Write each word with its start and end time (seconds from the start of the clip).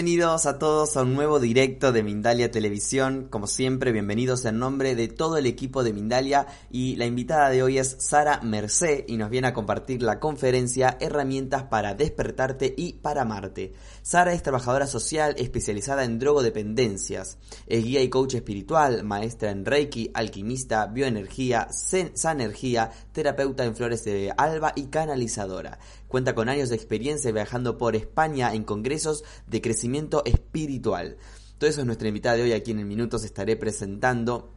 Bienvenidos 0.00 0.46
a 0.46 0.58
todos 0.58 0.96
a 0.96 1.02
un 1.02 1.12
nuevo 1.12 1.38
directo 1.40 1.92
de 1.92 2.02
Mindalia 2.02 2.50
Televisión. 2.50 3.26
Como 3.28 3.46
siempre, 3.46 3.92
bienvenidos 3.92 4.46
en 4.46 4.58
nombre 4.58 4.94
de 4.94 5.08
todo 5.08 5.36
el 5.36 5.44
equipo 5.44 5.84
de 5.84 5.92
Mindalia 5.92 6.46
y 6.70 6.96
la 6.96 7.04
invitada 7.04 7.50
de 7.50 7.62
hoy 7.62 7.76
es 7.76 7.96
Sara 7.98 8.40
Mercé 8.40 9.04
y 9.06 9.18
nos 9.18 9.28
viene 9.28 9.48
a 9.48 9.52
compartir 9.52 10.00
la 10.00 10.18
conferencia 10.18 10.96
Herramientas 11.00 11.64
para 11.64 11.92
despertarte 11.92 12.72
y 12.74 12.94
para 12.94 13.20
amarte. 13.20 13.74
Sara 14.00 14.32
es 14.32 14.42
trabajadora 14.42 14.86
social 14.86 15.34
especializada 15.36 16.04
en 16.04 16.18
drogodependencias. 16.18 17.36
Es 17.66 17.84
guía 17.84 18.00
y 18.00 18.08
coach 18.08 18.36
espiritual, 18.36 19.04
maestra 19.04 19.50
en 19.50 19.66
Reiki, 19.66 20.10
alquimista, 20.14 20.86
bioenergía, 20.86 21.68
sanergía, 22.14 22.90
terapeuta 23.12 23.66
en 23.66 23.76
flores 23.76 24.02
de 24.04 24.32
alba 24.34 24.72
y 24.74 24.86
canalizadora. 24.86 25.78
Cuenta 26.10 26.34
con 26.34 26.48
años 26.48 26.70
de 26.70 26.74
experiencia 26.74 27.30
viajando 27.30 27.78
por 27.78 27.94
España 27.94 28.52
en 28.52 28.64
congresos 28.64 29.22
de 29.46 29.60
crecimiento 29.60 30.24
espiritual. 30.24 31.18
Todo 31.56 31.70
eso 31.70 31.82
es 31.82 31.86
nuestra 31.86 32.08
invitada 32.08 32.34
de 32.34 32.42
hoy, 32.42 32.52
aquí 32.52 32.72
en 32.72 32.80
el 32.80 32.84
Minutos 32.84 33.22
estaré 33.22 33.54
presentando 33.54 34.52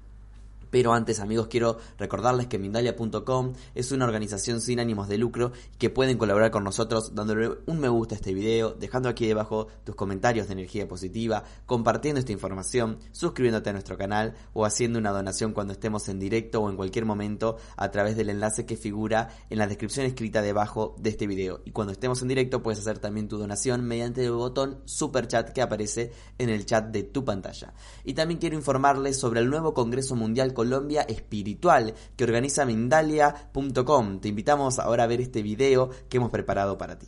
pero 0.73 0.91
antes, 0.91 1.19
amigos, 1.19 1.49
quiero 1.49 1.77
recordarles 1.99 2.47
que 2.47 2.57
Mindalia.com 2.57 3.53
es 3.75 3.91
una 3.91 4.05
organización 4.05 4.59
sin 4.59 4.79
ánimos 4.79 5.07
de 5.07 5.19
lucro 5.19 5.51
que 5.77 5.91
pueden 5.91 6.17
colaborar 6.17 6.49
con 6.49 6.63
nosotros 6.63 7.13
dándole 7.13 7.51
un 7.67 7.79
me 7.79 7.89
gusta 7.89 8.15
a 8.15 8.17
este 8.17 8.33
video, 8.33 8.71
dejando 8.71 9.07
aquí 9.07 9.27
debajo 9.27 9.67
tus 9.83 9.93
comentarios 9.93 10.47
de 10.47 10.53
energía 10.53 10.87
positiva, 10.87 11.43
compartiendo 11.67 12.17
esta 12.17 12.31
información, 12.31 12.97
suscribiéndote 13.11 13.69
a 13.69 13.73
nuestro 13.73 13.99
canal 13.99 14.33
o 14.53 14.65
haciendo 14.65 14.97
una 14.97 15.11
donación 15.11 15.53
cuando 15.53 15.73
estemos 15.73 16.09
en 16.09 16.17
directo 16.17 16.63
o 16.63 16.71
en 16.71 16.75
cualquier 16.75 17.05
momento 17.05 17.57
a 17.77 17.91
través 17.91 18.17
del 18.17 18.31
enlace 18.31 18.65
que 18.65 18.75
figura 18.75 19.29
en 19.51 19.59
la 19.59 19.67
descripción 19.67 20.07
escrita 20.07 20.41
debajo 20.41 20.95
de 20.97 21.11
este 21.11 21.27
video. 21.27 21.61
Y 21.65 21.71
cuando 21.71 21.93
estemos 21.93 22.19
en 22.23 22.29
directo 22.29 22.63
puedes 22.63 22.79
hacer 22.79 22.97
también 22.97 23.27
tu 23.27 23.37
donación 23.37 23.85
mediante 23.85 24.25
el 24.25 24.31
botón 24.31 24.79
super 24.85 25.27
chat 25.27 25.51
que 25.51 25.61
aparece 25.61 26.11
en 26.39 26.49
el 26.49 26.65
chat 26.65 26.87
de 26.87 27.03
tu 27.03 27.23
pantalla. 27.23 27.75
Y 28.03 28.15
también 28.15 28.39
quiero 28.39 28.55
informarles 28.55 29.19
sobre 29.19 29.39
el 29.39 29.51
nuevo 29.51 29.75
Congreso 29.75 30.15
Mundial 30.15 30.55
Colombia 30.63 31.01
Espiritual 31.01 31.93
que 32.15 32.23
organiza 32.23 32.65
Mindalia.com. 32.65 34.21
Te 34.21 34.29
invitamos 34.29 34.79
ahora 34.79 35.03
a 35.03 35.07
ver 35.07 35.19
este 35.19 35.41
video 35.41 35.89
que 36.07 36.17
hemos 36.17 36.31
preparado 36.31 36.77
para 36.77 36.97
ti. 36.97 37.07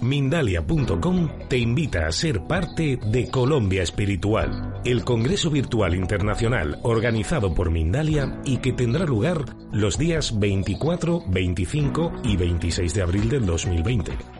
Mindalia.com 0.00 1.28
te 1.48 1.58
invita 1.58 2.06
a 2.06 2.12
ser 2.12 2.46
parte 2.46 3.00
de 3.04 3.28
Colombia 3.30 3.82
Espiritual, 3.82 4.80
el 4.84 5.04
Congreso 5.04 5.50
Virtual 5.50 5.94
Internacional 5.96 6.78
organizado 6.84 7.52
por 7.52 7.72
Mindalia 7.72 8.40
y 8.44 8.58
que 8.58 8.72
tendrá 8.72 9.04
lugar 9.04 9.44
los 9.72 9.98
días 9.98 10.38
24, 10.38 11.24
25 11.26 12.12
y 12.22 12.36
26 12.36 12.94
de 12.94 13.02
abril 13.02 13.28
del 13.28 13.44
2020. 13.44 14.39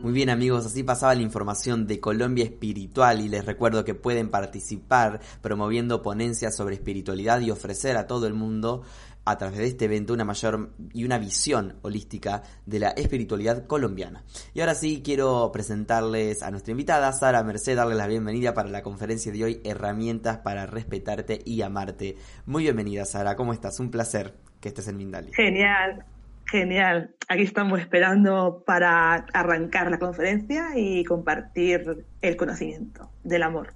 Muy 0.00 0.12
bien 0.12 0.30
amigos, 0.30 0.64
así 0.64 0.84
pasaba 0.84 1.12
la 1.16 1.22
información 1.22 1.88
de 1.88 1.98
Colombia 1.98 2.44
Espiritual 2.44 3.20
y 3.20 3.28
les 3.28 3.44
recuerdo 3.44 3.84
que 3.84 3.94
pueden 3.94 4.30
participar 4.30 5.18
promoviendo 5.42 6.02
ponencias 6.02 6.54
sobre 6.54 6.76
espiritualidad 6.76 7.40
y 7.40 7.50
ofrecer 7.50 7.96
a 7.96 8.06
todo 8.06 8.28
el 8.28 8.34
mundo 8.34 8.84
a 9.24 9.36
través 9.36 9.58
de 9.58 9.66
este 9.66 9.86
evento 9.86 10.14
una 10.14 10.24
mayor 10.24 10.70
y 10.94 11.04
una 11.04 11.18
visión 11.18 11.78
holística 11.82 12.44
de 12.64 12.78
la 12.78 12.90
espiritualidad 12.90 13.66
colombiana. 13.66 14.22
Y 14.54 14.60
ahora 14.60 14.76
sí 14.76 15.02
quiero 15.04 15.50
presentarles 15.52 16.44
a 16.44 16.52
nuestra 16.52 16.70
invitada, 16.70 17.12
Sara 17.12 17.42
Merced, 17.42 17.76
darle 17.76 17.96
la 17.96 18.06
bienvenida 18.06 18.54
para 18.54 18.68
la 18.68 18.82
conferencia 18.82 19.32
de 19.32 19.44
hoy, 19.44 19.60
Herramientas 19.64 20.38
para 20.38 20.66
respetarte 20.66 21.42
y 21.44 21.60
amarte. 21.62 22.16
Muy 22.46 22.62
bienvenida 22.62 23.04
Sara, 23.04 23.34
¿cómo 23.34 23.52
estás? 23.52 23.80
Un 23.80 23.90
placer 23.90 24.32
que 24.60 24.68
estés 24.68 24.86
en 24.86 24.96
Mindalia. 24.96 25.32
Genial, 25.34 26.04
Genial. 26.50 27.14
Aquí 27.28 27.42
estamos 27.42 27.78
esperando 27.78 28.62
para 28.64 29.14
arrancar 29.14 29.90
la 29.90 29.98
conferencia 29.98 30.70
y 30.76 31.04
compartir 31.04 32.06
el 32.22 32.36
conocimiento 32.36 33.10
del 33.22 33.42
amor, 33.42 33.74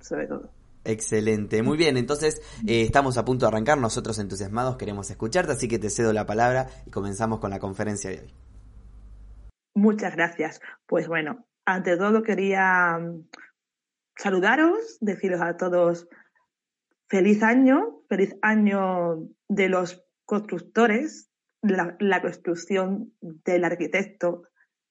sobre 0.00 0.26
todo. 0.26 0.50
Excelente, 0.84 1.62
muy 1.62 1.76
bien, 1.76 1.96
entonces 1.96 2.40
eh, 2.66 2.82
estamos 2.82 3.18
a 3.18 3.24
punto 3.24 3.44
de 3.44 3.48
arrancar, 3.48 3.76
nosotros 3.76 4.18
entusiasmados 4.20 4.76
queremos 4.76 5.10
escucharte, 5.10 5.52
así 5.52 5.66
que 5.66 5.80
te 5.80 5.90
cedo 5.90 6.12
la 6.12 6.26
palabra 6.26 6.68
y 6.86 6.90
comenzamos 6.90 7.40
con 7.40 7.50
la 7.50 7.58
conferencia 7.58 8.10
de 8.10 8.20
hoy. 8.20 8.34
Muchas 9.74 10.14
gracias. 10.14 10.60
Pues 10.86 11.08
bueno, 11.08 11.44
ante 11.66 11.96
todo 11.98 12.22
quería 12.22 12.98
mm, 12.98 13.28
saludaros, 14.16 14.96
deciros 15.00 15.42
a 15.42 15.56
todos 15.56 16.08
feliz 17.08 17.42
año, 17.42 18.00
feliz 18.08 18.36
año 18.40 19.28
de 19.48 19.68
los 19.68 20.04
constructores 20.24 21.28
la, 21.68 22.20
construcción 22.22 23.12
del 23.20 23.64
arquitecto 23.64 24.42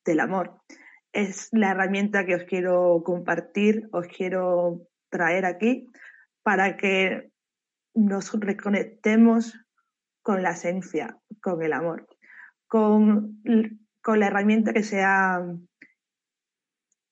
del 0.03 0.19
amor. 0.19 0.61
Es 1.11 1.49
la 1.51 1.71
herramienta 1.71 2.25
que 2.25 2.35
os 2.35 2.43
quiero 2.43 3.01
compartir, 3.03 3.87
os 3.91 4.07
quiero 4.07 4.87
traer 5.09 5.45
aquí 5.45 5.87
para 6.43 6.77
que 6.77 7.31
nos 7.93 8.31
reconectemos 8.33 9.57
con 10.21 10.43
la 10.43 10.51
esencia, 10.51 11.17
con 11.41 11.61
el 11.63 11.73
amor, 11.73 12.07
con, 12.67 13.41
con 14.01 14.19
la 14.19 14.27
herramienta 14.27 14.73
que 14.73 14.83
se 14.83 15.03
ha 15.03 15.41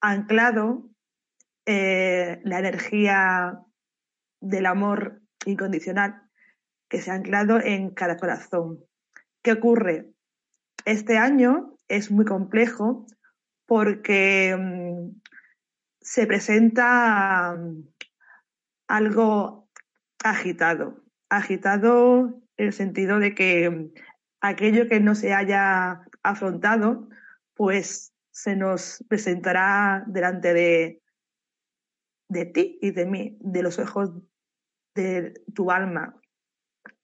anclado 0.01 0.89
eh, 1.65 2.41
la 2.43 2.59
energía 2.59 3.59
del 4.41 4.65
amor 4.65 5.21
incondicional 5.45 6.23
que 6.89 7.01
se 7.01 7.09
ha 7.09 7.15
anclado 7.15 7.59
en 7.59 7.89
cada 7.91 8.17
corazón, 8.17 8.83
¿Qué 9.43 9.51
ocurre? 9.51 10.09
Este 10.85 11.17
año 11.17 11.75
es 11.89 12.11
muy 12.11 12.23
complejo 12.23 13.05
porque 13.65 14.55
mm, 14.57 15.19
se 15.99 16.25
presenta 16.25 17.53
mm, 17.57 17.83
algo 18.87 19.69
agitado. 20.23 21.03
Agitado 21.29 22.41
en 22.55 22.67
el 22.67 22.73
sentido 22.73 23.19
de 23.19 23.35
que 23.35 23.69
mm, 23.69 23.91
aquello 24.39 24.87
que 24.87 25.01
no 25.01 25.13
se 25.13 25.33
haya 25.33 26.05
afrontado, 26.23 27.09
pues 27.53 28.13
se 28.31 28.55
nos 28.55 29.03
presentará 29.09 30.05
delante 30.07 30.53
de, 30.53 31.01
de 32.29 32.45
ti 32.45 32.79
y 32.81 32.91
de 32.91 33.05
mí, 33.05 33.37
de 33.41 33.61
los 33.61 33.77
ojos 33.77 34.09
de 34.95 35.33
tu 35.53 35.69
alma. 35.69 36.17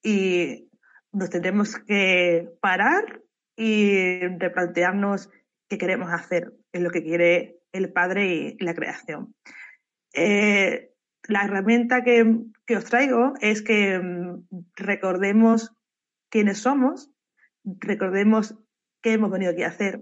Y 0.01 0.69
nos 1.11 1.29
tendremos 1.29 1.77
que 1.77 2.50
parar 2.61 3.21
y 3.56 4.19
replantearnos 4.38 5.29
qué 5.67 5.77
queremos 5.77 6.11
hacer, 6.11 6.53
es 6.71 6.81
lo 6.81 6.89
que 6.89 7.03
quiere 7.03 7.59
el 7.71 7.91
Padre 7.91 8.56
y 8.57 8.63
la 8.63 8.73
creación. 8.73 9.35
Eh, 10.13 10.91
la 11.27 11.44
herramienta 11.44 12.03
que, 12.03 12.38
que, 12.65 12.77
os 12.77 12.85
traigo 12.85 13.33
es 13.41 13.61
que 13.61 14.00
mm, 14.00 14.47
recordemos 14.75 15.75
quiénes 16.29 16.59
somos, 16.59 17.12
recordemos 17.63 18.57
qué 19.01 19.13
hemos 19.13 19.31
venido 19.31 19.51
aquí 19.51 19.63
a 19.63 19.67
hacer 19.67 20.01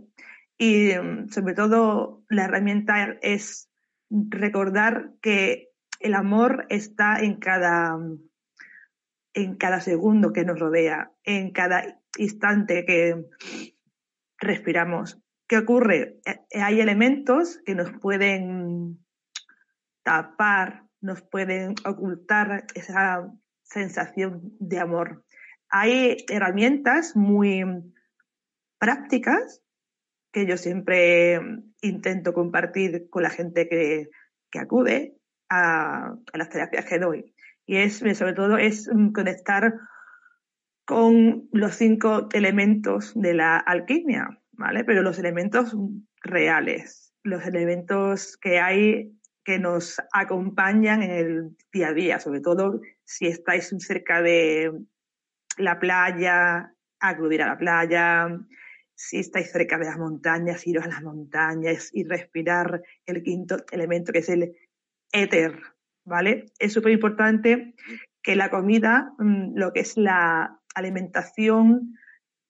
y 0.57 0.93
mm, 0.93 1.29
sobre 1.29 1.53
todo 1.53 2.23
la 2.29 2.45
herramienta 2.45 3.17
es 3.21 3.69
recordar 4.09 5.11
que 5.21 5.69
el 5.99 6.13
amor 6.13 6.65
está 6.69 7.19
en 7.19 7.35
cada 7.35 7.97
en 9.33 9.55
cada 9.55 9.81
segundo 9.81 10.33
que 10.33 10.45
nos 10.45 10.59
rodea, 10.59 11.11
en 11.23 11.51
cada 11.51 12.01
instante 12.17 12.85
que 12.85 13.25
respiramos. 14.39 15.21
¿Qué 15.47 15.57
ocurre? 15.57 16.19
Eh, 16.25 16.61
hay 16.61 16.81
elementos 16.81 17.59
que 17.65 17.75
nos 17.75 17.91
pueden 17.99 18.99
tapar, 20.03 20.83
nos 21.01 21.21
pueden 21.21 21.75
ocultar 21.85 22.65
esa 22.75 23.31
sensación 23.63 24.55
de 24.59 24.79
amor. 24.79 25.23
Hay 25.69 26.17
herramientas 26.29 27.15
muy 27.15 27.63
prácticas 28.79 29.61
que 30.31 30.45
yo 30.45 30.57
siempre 30.57 31.39
intento 31.81 32.33
compartir 32.33 33.09
con 33.09 33.23
la 33.23 33.29
gente 33.29 33.67
que, 33.67 34.09
acude 34.59 35.15
a, 35.49 36.15
a 36.33 36.37
las 36.37 36.49
terapias 36.49 36.85
que 36.85 36.97
doy 36.97 37.35
y 37.67 37.77
es, 37.77 37.99
sobre 37.99 38.33
todo, 38.33 38.57
es 38.57 38.89
mm, 38.91 39.11
conectar 39.11 39.75
con 40.85 41.49
los 41.51 41.75
cinco 41.75 42.29
elementos 42.31 43.11
de 43.13 43.33
la 43.33 43.57
alquimia, 43.57 44.41
¿vale? 44.53 44.85
Pero 44.85 45.03
los 45.03 45.19
elementos 45.19 45.75
reales, 46.23 47.13
los 47.23 47.45
elementos 47.45 48.37
que 48.37 48.59
hay 48.59 49.13
que 49.43 49.59
nos 49.59 50.01
acompañan 50.13 51.03
en 51.03 51.11
el 51.11 51.57
día 51.71 51.89
a 51.89 51.93
día, 51.93 52.19
sobre 52.19 52.39
todo 52.39 52.81
si 53.03 53.27
estáis 53.27 53.73
cerca 53.79 54.21
de 54.21 54.71
la 55.57 55.79
playa, 55.79 56.73
acudir 56.99 57.43
a 57.43 57.47
la 57.47 57.57
playa, 57.57 58.39
si 58.95 59.19
estáis 59.19 59.51
cerca 59.51 59.77
de 59.77 59.85
las 59.85 59.97
montañas, 59.97 60.65
iros 60.65 60.85
a 60.85 60.89
las 60.89 61.03
montañas 61.03 61.89
y 61.93 62.05
respirar 62.05 62.81
el 63.05 63.23
quinto 63.23 63.57
elemento 63.71 64.13
que 64.13 64.19
es 64.19 64.29
el 64.29 64.55
éter, 65.11 65.61
¿vale? 66.07 66.45
Es 66.57 66.73
súper 66.73 66.93
importante 66.93 67.75
que 68.23 68.35
la 68.35 68.49
comida, 68.49 69.13
mm, 69.19 69.57
lo 69.57 69.73
que 69.73 69.81
es 69.81 69.97
la 69.97 70.59
alimentación, 70.73 71.97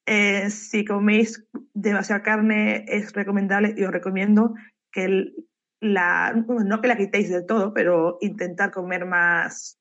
eh, 0.06 0.50
si 0.50 0.86
coméis 0.86 1.46
demasiada 1.74 2.24
carne, 2.24 2.86
es 2.88 3.14
recomendable 3.14 3.74
y 3.76 3.84
os 3.84 3.92
recomiendo 3.92 4.54
que 4.92 5.34
la, 5.82 6.34
no 6.34 6.82
que 6.82 6.88
la 6.88 6.98
quitéis 6.98 7.30
del 7.30 7.46
todo, 7.46 7.74
pero 7.74 8.18
intentar 8.22 8.72
comer 8.72 9.06
más, 9.06 9.80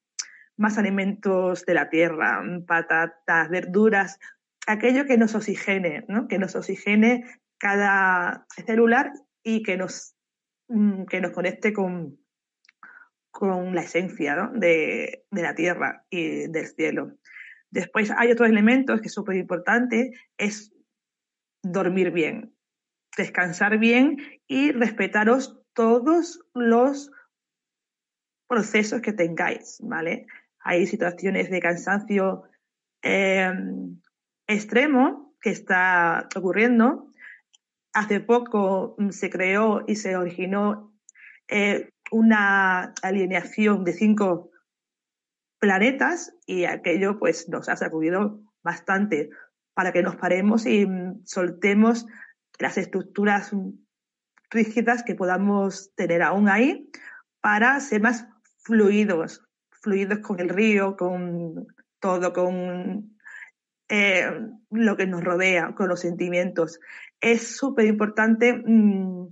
más 0.56 0.78
alimentos 0.78 1.64
de 1.64 1.74
la 1.74 1.88
tierra, 1.88 2.42
patatas, 2.66 3.48
verduras, 3.50 4.18
aquello 4.66 5.06
que 5.06 5.18
nos 5.18 5.34
oxigene, 5.34 6.04
¿no? 6.08 6.28
que 6.28 6.38
nos 6.38 6.56
oxigene 6.56 7.24
cada 7.58 8.46
celular 8.66 9.12
y 9.42 9.62
que 9.62 9.76
nos, 9.76 10.16
mm, 10.68 11.04
que 11.04 11.20
nos 11.20 11.30
conecte 11.30 11.72
con, 11.72 12.18
con 13.36 13.74
la 13.74 13.82
esencia 13.82 14.50
de, 14.54 15.26
de, 15.30 15.42
la 15.42 15.54
tierra 15.54 16.06
y 16.08 16.48
del 16.48 16.68
cielo. 16.68 17.12
Después 17.70 18.10
hay 18.16 18.32
otros 18.32 18.48
elementos 18.48 19.02
que 19.02 19.08
es 19.08 19.12
súper 19.12 19.36
importante, 19.36 20.12
es 20.38 20.72
dormir 21.62 22.12
bien, 22.12 22.54
descansar 23.14 23.76
bien 23.76 24.16
y 24.46 24.72
respetaros 24.72 25.60
todos 25.74 26.40
los 26.54 27.10
procesos 28.48 29.02
que 29.02 29.12
tengáis, 29.12 29.80
¿vale? 29.82 30.26
Hay 30.60 30.86
situaciones 30.86 31.50
de 31.50 31.60
cansancio 31.60 32.44
eh, 33.02 33.52
extremo 34.46 35.36
que 35.42 35.50
está 35.50 36.26
ocurriendo. 36.34 37.12
Hace 37.92 38.20
poco 38.20 38.94
mm, 38.96 39.10
se 39.10 39.28
creó 39.28 39.84
y 39.86 39.96
se 39.96 40.16
originó 40.16 40.96
eh, 41.48 41.90
una 42.10 42.94
alineación 43.02 43.84
de 43.84 43.92
cinco 43.92 44.50
planetas 45.58 46.34
y 46.46 46.64
aquello 46.64 47.18
pues 47.18 47.48
nos 47.48 47.68
ha 47.68 47.76
sacudido 47.76 48.40
bastante 48.62 49.30
para 49.74 49.92
que 49.92 50.02
nos 50.02 50.16
paremos 50.16 50.66
y 50.66 50.86
mm, 50.86 51.22
soltemos 51.24 52.06
las 52.58 52.78
estructuras 52.78 53.52
rígidas 54.50 55.02
que 55.02 55.14
podamos 55.14 55.94
tener 55.94 56.22
aún 56.22 56.48
ahí 56.48 56.90
para 57.40 57.78
ser 57.80 58.00
más 58.00 58.26
fluidos, 58.58 59.44
fluidos 59.70 60.18
con 60.18 60.40
el 60.40 60.48
río, 60.48 60.96
con 60.96 61.66
todo, 62.00 62.32
con 62.32 63.18
eh, 63.88 64.30
lo 64.70 64.96
que 64.96 65.06
nos 65.06 65.22
rodea, 65.22 65.74
con 65.74 65.88
los 65.88 66.00
sentimientos. 66.00 66.80
Es 67.20 67.56
súper 67.56 67.86
importante 67.86 68.52
mm, 68.54 69.28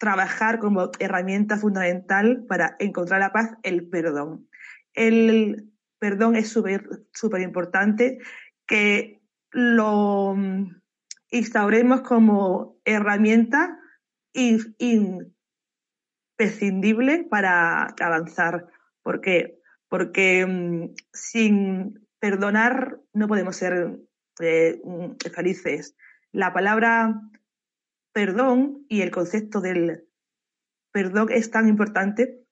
trabajar 0.00 0.58
como 0.58 0.90
herramienta 0.98 1.56
fundamental 1.58 2.44
para 2.48 2.74
encontrar 2.78 3.20
la 3.20 3.32
paz 3.32 3.50
el 3.62 3.86
perdón. 3.86 4.48
El 4.94 5.70
perdón 5.98 6.36
es 6.36 6.48
súper 6.48 7.42
importante 7.42 8.18
que 8.66 9.20
lo 9.50 10.34
mm, 10.34 10.80
instauremos 11.30 12.00
como 12.00 12.78
herramienta 12.86 13.78
imprescindible 14.32 17.26
para 17.30 17.94
avanzar. 18.00 18.68
¿Por 19.02 19.20
qué? 19.20 19.60
Porque 19.90 20.46
mm, 20.46 20.94
sin 21.12 22.08
perdonar 22.18 22.98
no 23.12 23.28
podemos 23.28 23.54
ser 23.54 23.98
eh, 24.40 24.80
mm, 24.82 25.16
felices. 25.34 25.94
La 26.32 26.54
palabra 26.54 27.20
perdón 28.12 28.84
y 28.88 29.02
el 29.02 29.10
concepto 29.10 29.60
del 29.60 30.06
perdón 30.92 31.28
es 31.30 31.50
tan 31.50 31.68
importante, 31.68 32.44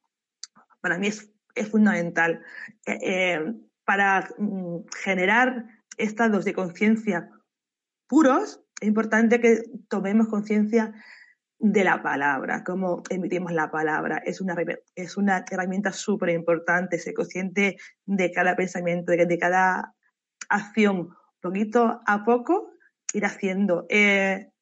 para 0.81 0.99
mí 0.99 1.09
es, 1.09 1.33
fundamental. 1.71 2.43
Eh, 2.87 2.99
eh, 3.03 3.55
para 3.85 4.29
mm, 4.39 4.85
generar 5.03 5.67
estados 5.97 6.45
de 6.45 6.53
conciencia 6.53 7.31
puros, 8.07 8.63
es 8.81 8.87
importante 8.87 9.41
que 9.41 9.63
tomemos 9.89 10.29
conciencia 10.29 10.95
de 11.59 11.83
la 11.83 12.03
palabra, 12.03 12.63
cómo 12.65 13.03
emitimos 13.11 13.53
la 13.53 13.71
palabra. 13.71 14.19
Es 14.19 14.41
una, 14.41 14.57
es 14.95 15.17
una 15.17 15.45
herramienta 15.51 15.93
súper 15.93 16.31
importante, 16.31 16.99
ser 16.99 17.15
consciente 17.15 17.77
de 18.07 18.31
cada 18.31 18.55
pensamiento, 18.55 19.13
de, 19.13 19.39
cada 19.39 19.95
acción, 20.49 21.11
poquito 21.41 22.01
a 22.07 22.25
poco, 22.25 22.73
ir 23.13 23.25
haciendo. 23.25 23.87
Eh, 23.89 24.53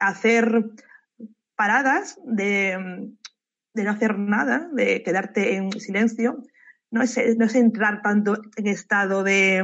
hacer 0.00 0.64
paradas 1.54 2.18
de, 2.24 3.12
no 3.74 3.90
hacer 3.90 4.18
nada, 4.18 4.68
de 4.72 5.02
quedarte 5.02 5.54
en 5.54 5.70
silencio, 5.72 6.42
no 6.90 7.02
es, 7.02 7.16
no 7.36 7.44
es 7.44 7.54
entrar 7.54 8.02
tanto 8.02 8.36
en 8.56 8.66
estado 8.66 9.22
de, 9.22 9.56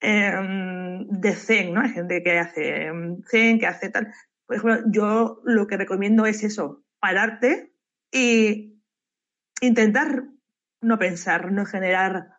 em, 0.00 1.08
de 1.08 1.32
zen, 1.34 1.74
¿no? 1.74 1.80
Hay 1.80 1.90
gente 1.90 2.22
que 2.22 2.38
hace 2.38 2.92
zen, 3.28 3.58
que 3.58 3.66
hace 3.66 3.88
tal, 3.88 4.12
por 4.46 4.56
ejemplo, 4.56 4.84
yo 4.90 5.40
lo 5.44 5.66
que 5.66 5.76
recomiendo 5.76 6.26
es 6.26 6.44
eso, 6.44 6.84
pararte 7.00 7.72
y 8.12 8.80
intentar 9.60 10.24
no 10.80 10.98
pensar, 10.98 11.50
no 11.50 11.66
generar 11.66 12.38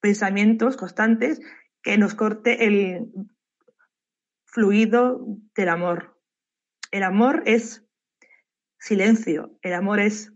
pensamientos 0.00 0.76
constantes 0.76 1.40
que 1.82 1.98
nos 1.98 2.14
corte 2.14 2.66
el 2.66 3.12
fluido 4.44 5.26
del 5.54 5.68
amor. 5.68 6.17
El 6.90 7.02
amor 7.02 7.42
es 7.46 7.84
silencio, 8.78 9.58
el 9.62 9.74
amor 9.74 10.00
es 10.00 10.32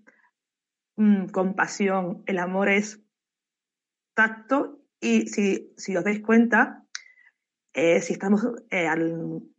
mm, 0.97 1.27
compasión, 1.27 2.23
el 2.27 2.39
amor 2.39 2.69
es 2.69 3.01
tacto 4.15 4.85
y 5.01 5.29
si, 5.29 5.73
si 5.77 5.97
os 5.97 6.05
dais 6.05 6.21
cuenta, 6.21 6.85
eh, 7.73 8.01
si 8.03 8.13
estamos 8.13 8.47
eh, 8.71 8.89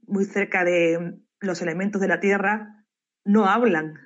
muy 0.05 0.25
cerca 0.25 0.63
de, 0.63 1.17
los 1.39 1.61
elementos 1.61 2.01
de 2.01 2.07
la 2.07 2.19
tierra 2.19 2.85
no 3.25 3.45
hablan, 3.45 3.99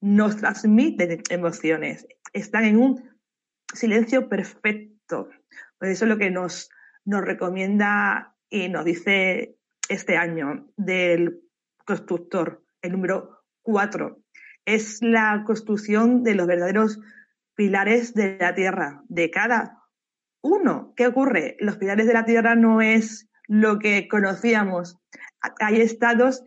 nos 0.00 0.36
transmiten 0.36 1.22
emociones, 1.30 2.06
están 2.32 2.64
en 2.64 2.78
un 2.78 3.18
silencio 3.74 4.28
perfecto. 4.28 5.28
Eso 5.80 6.04
es 6.04 6.08
lo 6.08 6.18
que 6.18 6.30
nos, 6.30 6.70
nos 7.04 7.22
recomienda 7.22 8.36
y 8.50 8.68
nos 8.68 8.84
dice 8.84 9.56
este 9.88 10.16
año 10.16 10.68
del 10.76 11.40
constructor, 11.88 12.62
el 12.82 12.92
número 12.92 13.40
4. 13.62 14.18
Es 14.66 14.98
la 15.00 15.42
construcción 15.46 16.22
de 16.22 16.34
los 16.34 16.46
verdaderos 16.46 17.00
pilares 17.54 18.12
de 18.12 18.36
la 18.38 18.54
tierra, 18.54 19.02
de 19.08 19.30
cada 19.30 19.82
uno. 20.42 20.92
¿Qué 20.96 21.06
ocurre? 21.06 21.56
Los 21.60 21.78
pilares 21.78 22.06
de 22.06 22.12
la 22.12 22.26
tierra 22.26 22.54
no 22.56 22.82
es 22.82 23.30
lo 23.46 23.78
que 23.78 24.06
conocíamos. 24.06 24.98
Hay 25.60 25.80
estados 25.80 26.44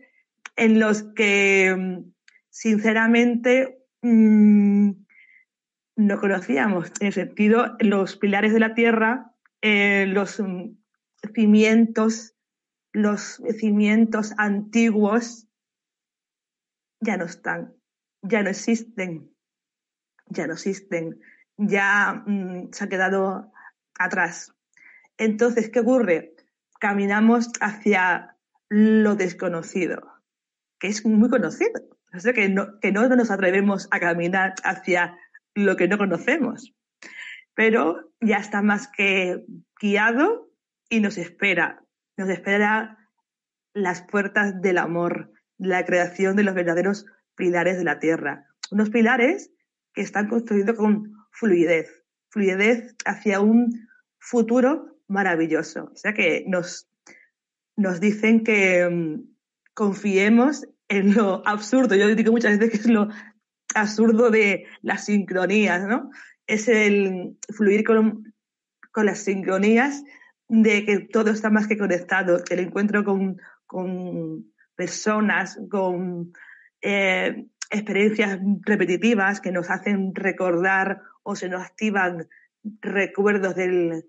en 0.54 0.78
los 0.78 1.02
que, 1.14 1.74
mm, 1.76 2.12
sinceramente, 2.48 3.82
mm, 4.02 4.90
no 5.96 6.20
conocíamos. 6.20 6.92
En 7.00 7.08
el 7.08 7.12
sentido, 7.12 7.76
los 7.80 8.16
pilares 8.16 8.52
de 8.52 8.60
la 8.60 8.74
tierra, 8.74 9.32
eh, 9.60 10.06
los 10.08 10.38
mm, 10.38 10.76
cimientos, 11.34 12.36
los 12.92 13.42
cimientos 13.58 14.34
antiguos 14.36 15.48
ya 17.00 17.16
no 17.16 17.24
están, 17.24 17.74
ya 18.22 18.42
no 18.42 18.50
existen, 18.50 19.34
ya 20.26 20.46
no 20.46 20.54
existen, 20.54 21.20
ya 21.56 22.24
se 22.72 22.84
ha 22.84 22.88
quedado 22.88 23.52
atrás. 23.98 24.52
Entonces, 25.18 25.70
¿qué 25.70 25.80
ocurre? 25.80 26.34
Caminamos 26.78 27.50
hacia 27.60 28.36
lo 28.68 29.16
desconocido 29.16 30.12
que 30.82 30.88
es 30.88 31.06
muy 31.06 31.30
conocido. 31.30 31.80
O 32.12 32.18
sea, 32.18 32.32
que 32.32 32.48
no, 32.48 32.80
que 32.80 32.90
no 32.90 33.08
nos 33.08 33.30
atrevemos 33.30 33.86
a 33.92 34.00
caminar 34.00 34.54
hacia 34.64 35.16
lo 35.54 35.76
que 35.76 35.86
no 35.86 35.96
conocemos. 35.96 36.74
Pero 37.54 38.12
ya 38.20 38.38
está 38.38 38.62
más 38.62 38.88
que 38.88 39.46
guiado 39.80 40.50
y 40.90 40.98
nos 40.98 41.18
espera. 41.18 41.81
Nos 42.16 42.28
espera 42.28 42.98
las 43.74 44.02
puertas 44.02 44.60
del 44.60 44.78
amor, 44.78 45.32
la 45.58 45.84
creación 45.84 46.36
de 46.36 46.42
los 46.42 46.54
verdaderos 46.54 47.06
pilares 47.34 47.78
de 47.78 47.84
la 47.84 47.98
tierra. 47.98 48.46
Unos 48.70 48.90
pilares 48.90 49.50
que 49.94 50.02
están 50.02 50.28
construidos 50.28 50.76
con 50.76 51.12
fluidez, 51.30 52.04
fluidez 52.28 52.94
hacia 53.04 53.40
un 53.40 53.88
futuro 54.18 54.98
maravilloso. 55.08 55.90
O 55.92 55.96
sea 55.96 56.14
que 56.14 56.44
nos, 56.46 56.88
nos 57.76 58.00
dicen 58.00 58.44
que, 58.44 58.88
mm, 58.88 59.32
confiemos 59.74 60.66
en 60.88 61.14
lo 61.14 61.46
absurdo. 61.46 61.94
Yo 61.94 62.14
digo 62.14 62.32
muchas 62.32 62.58
veces 62.58 62.70
que 62.70 62.76
es 62.76 62.92
lo 62.92 63.08
absurdo 63.74 64.30
de 64.30 64.66
las 64.82 65.06
sincronías, 65.06 65.86
¿no? 65.86 66.10
Es 66.46 66.68
el 66.68 67.38
fluir 67.54 67.84
con, 67.84 68.34
con 68.90 69.06
las 69.06 69.20
sincronías 69.20 70.02
de 70.52 70.84
que 70.84 70.98
todo 70.98 71.30
está 71.30 71.48
más 71.48 71.66
que 71.66 71.78
conectado, 71.78 72.42
el 72.50 72.58
encuentro 72.58 73.04
con, 73.04 73.40
con 73.64 74.52
personas, 74.76 75.58
con 75.70 76.34
eh, 76.82 77.46
experiencias 77.70 78.38
repetitivas 78.60 79.40
que 79.40 79.50
nos 79.50 79.70
hacen 79.70 80.14
recordar 80.14 81.00
o 81.22 81.36
se 81.36 81.48
nos 81.48 81.62
activan 81.62 82.28
recuerdos 82.82 83.54
del 83.54 84.04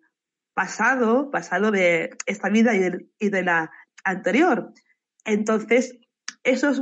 pasado, 0.53 1.31
pasado 1.31 1.71
de 1.71 2.09
esta 2.25 2.50
vida 2.50 2.75
y 2.75 2.79
de, 2.79 3.07
y 3.19 3.29
de 3.29 3.43
la 3.43 3.71
anterior. 4.03 4.73
Entonces, 5.23 5.97
esos 6.43 6.81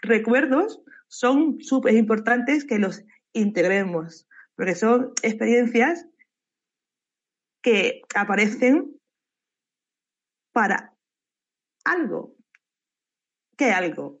recuerdos 0.00 0.80
son 1.06 1.60
súper 1.60 1.96
importantes 1.96 2.64
que 2.64 2.78
los 2.78 3.04
integremos, 3.34 4.26
porque 4.56 4.74
son 4.74 5.12
experiencias 5.22 6.06
que 7.64 8.02
aparecen 8.14 8.94
para 10.52 10.92
algo. 11.82 12.36
¿Qué 13.56 13.72
algo? 13.72 14.20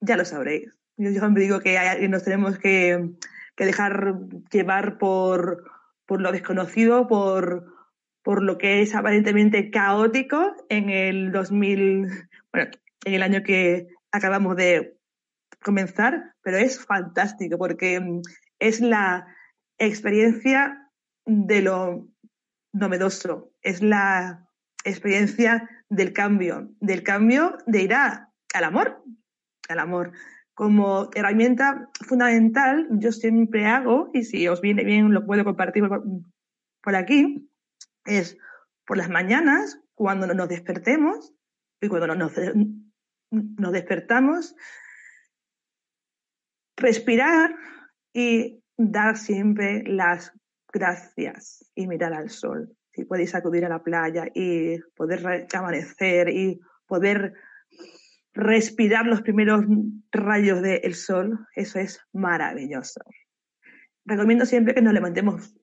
Ya 0.00 0.16
lo 0.16 0.24
sabréis. 0.24 0.76
Yo 0.96 1.10
siempre 1.10 1.44
digo 1.44 1.60
que 1.60 1.78
nos 2.08 2.24
tenemos 2.24 2.58
que, 2.58 3.10
que 3.56 3.64
dejar 3.64 4.16
llevar 4.50 4.98
por, 4.98 5.70
por 6.04 6.20
lo 6.20 6.32
desconocido, 6.32 7.06
por, 7.06 7.72
por 8.22 8.42
lo 8.42 8.58
que 8.58 8.82
es 8.82 8.94
aparentemente 8.96 9.70
caótico 9.70 10.56
en 10.68 10.90
el 10.90 11.30
2000, 11.30 12.28
bueno, 12.52 12.70
en 13.04 13.14
el 13.14 13.22
año 13.22 13.44
que 13.44 13.86
acabamos 14.10 14.56
de 14.56 14.98
comenzar, 15.62 16.34
pero 16.42 16.58
es 16.58 16.84
fantástico 16.84 17.56
porque 17.56 18.20
es 18.58 18.80
la 18.80 19.28
experiencia 19.78 20.90
de 21.24 21.62
lo 21.62 22.13
novedoso, 22.74 23.52
es 23.62 23.82
la 23.82 24.46
experiencia 24.84 25.70
del 25.88 26.12
cambio, 26.12 26.68
del 26.80 27.02
cambio 27.02 27.56
de 27.66 27.82
ir 27.82 27.94
al 27.94 28.64
amor, 28.64 29.02
al 29.68 29.78
amor. 29.78 30.12
Como 30.54 31.08
herramienta 31.14 31.88
fundamental, 32.06 32.86
yo 32.90 33.10
siempre 33.12 33.66
hago, 33.66 34.10
y 34.12 34.24
si 34.24 34.46
os 34.46 34.60
viene 34.60 34.84
bien 34.84 35.12
lo 35.12 35.24
puedo 35.24 35.44
compartir 35.44 35.84
por 36.82 36.96
aquí, 36.96 37.48
es 38.04 38.36
por 38.86 38.98
las 38.98 39.08
mañanas, 39.08 39.80
cuando 39.94 40.26
nos 40.26 40.48
despertemos 40.48 41.32
y 41.80 41.88
cuando 41.88 42.14
nos, 42.14 42.32
nos 43.30 43.72
despertamos, 43.72 44.54
respirar 46.76 47.56
y 48.12 48.62
dar 48.76 49.16
siempre 49.16 49.84
las 49.86 50.32
gracias 50.74 51.70
y 51.74 51.86
mirar 51.86 52.12
al 52.12 52.28
sol. 52.28 52.76
Si 52.92 53.04
podéis 53.04 53.34
acudir 53.34 53.64
a 53.64 53.68
la 53.68 53.82
playa 53.82 54.26
y 54.34 54.78
poder 54.96 55.46
amanecer 55.54 56.28
y 56.28 56.60
poder 56.86 57.34
respirar 58.34 59.06
los 59.06 59.22
primeros 59.22 59.64
rayos 60.10 60.60
del 60.62 60.94
sol, 60.94 61.46
eso 61.54 61.78
es 61.78 62.00
maravilloso. 62.12 63.00
Recomiendo 64.04 64.44
siempre 64.44 64.74
que 64.74 64.82
nos 64.82 64.92
levantemos 64.92 65.56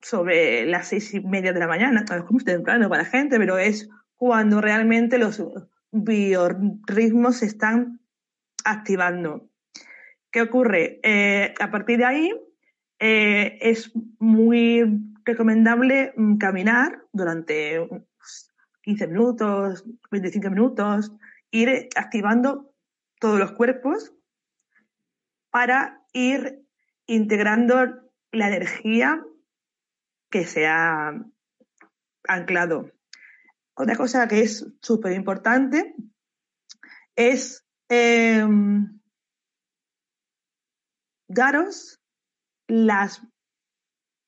sobre 0.00 0.64
las 0.64 0.88
seis 0.88 1.12
y 1.12 1.20
media 1.20 1.52
de 1.52 1.60
la 1.60 1.68
mañana, 1.68 2.04
es 2.08 2.30
muy 2.30 2.42
temprano 2.42 2.88
para 2.88 3.02
la 3.02 3.08
gente, 3.08 3.38
pero 3.38 3.58
es 3.58 3.88
cuando 4.16 4.62
realmente 4.62 5.18
los 5.18 5.42
biorritmos 5.92 7.36
se 7.36 7.46
están 7.46 8.00
activando. 8.64 9.50
¿Qué 10.30 10.40
ocurre? 10.42 11.00
Eh, 11.02 11.52
a 11.60 11.70
partir 11.70 11.98
de 11.98 12.04
ahí 12.06 12.49
eh, 13.00 13.58
es 13.62 13.92
muy 14.18 14.84
recomendable 15.24 16.12
mm, 16.16 16.36
caminar 16.36 17.02
durante 17.12 17.88
15 18.82 19.06
minutos, 19.06 19.84
25 20.10 20.50
minutos, 20.50 21.12
ir 21.50 21.88
activando 21.96 22.74
todos 23.18 23.38
los 23.38 23.52
cuerpos 23.52 24.12
para 25.50 26.04
ir 26.12 26.62
integrando 27.06 28.10
la 28.32 28.48
energía 28.48 29.24
que 30.30 30.44
se 30.44 30.66
ha 30.66 31.12
anclado. 32.28 32.92
Otra 33.74 33.96
cosa 33.96 34.28
que 34.28 34.42
es 34.42 34.66
súper 34.82 35.12
importante 35.12 35.94
es 37.16 37.64
em, 37.88 39.00
daros 41.28 41.99
las 42.70 43.22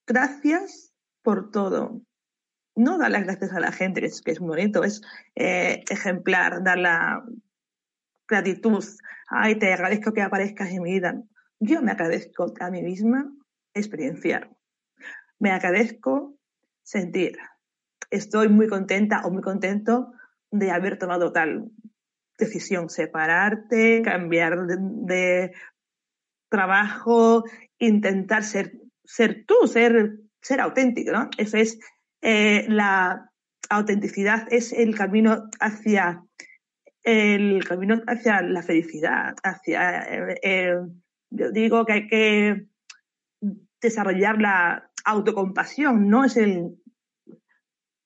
gracias 0.06 0.92
por 1.22 1.50
todo. 1.50 2.02
No 2.74 2.98
dar 2.98 3.10
las 3.10 3.24
gracias 3.24 3.52
a 3.52 3.60
la 3.60 3.70
gente, 3.70 4.04
es, 4.04 4.22
que 4.22 4.32
es 4.32 4.40
bonito, 4.40 4.82
es 4.82 5.02
eh, 5.36 5.84
ejemplar, 5.88 6.62
dar 6.64 6.78
la 6.78 7.24
gratitud. 8.28 8.84
Ay, 9.28 9.58
te 9.58 9.72
agradezco 9.72 10.12
que 10.12 10.22
aparezcas 10.22 10.70
en 10.70 10.82
mi 10.82 10.94
vida. 10.94 11.22
Yo 11.60 11.82
me 11.82 11.92
agradezco 11.92 12.52
a 12.58 12.70
mí 12.70 12.82
misma 12.82 13.32
experienciar. 13.74 14.50
Me 15.38 15.50
agradezco 15.50 16.36
sentir. 16.82 17.38
Estoy 18.10 18.48
muy 18.48 18.68
contenta 18.68 19.22
o 19.24 19.30
muy 19.30 19.42
contento 19.42 20.12
de 20.50 20.70
haber 20.70 20.98
tomado 20.98 21.32
tal 21.32 21.70
decisión, 22.38 22.88
separarte, 22.88 24.02
cambiar 24.02 24.66
de, 24.66 25.52
trabajo, 26.52 27.44
intentar 27.78 28.44
ser, 28.44 28.78
ser 29.04 29.44
tú, 29.46 29.66
ser, 29.66 30.18
ser 30.40 30.60
auténtico, 30.60 31.10
¿no? 31.10 31.30
Eso 31.38 31.56
es 31.56 31.80
eh, 32.20 32.66
la 32.68 33.32
autenticidad, 33.68 34.46
es 34.52 34.72
el 34.72 34.94
camino 34.94 35.48
hacia 35.58 36.22
el 37.04 37.64
camino 37.66 38.00
hacia 38.06 38.42
la 38.42 38.62
felicidad, 38.62 39.34
hacia, 39.42 40.02
eh, 40.02 40.40
eh, 40.42 40.76
yo 41.30 41.50
digo 41.50 41.84
que 41.84 41.92
hay 41.92 42.06
que 42.06 42.66
desarrollar 43.80 44.40
la 44.40 44.88
autocompasión, 45.04 46.08
no 46.08 46.24
es 46.24 46.36
el 46.36 46.76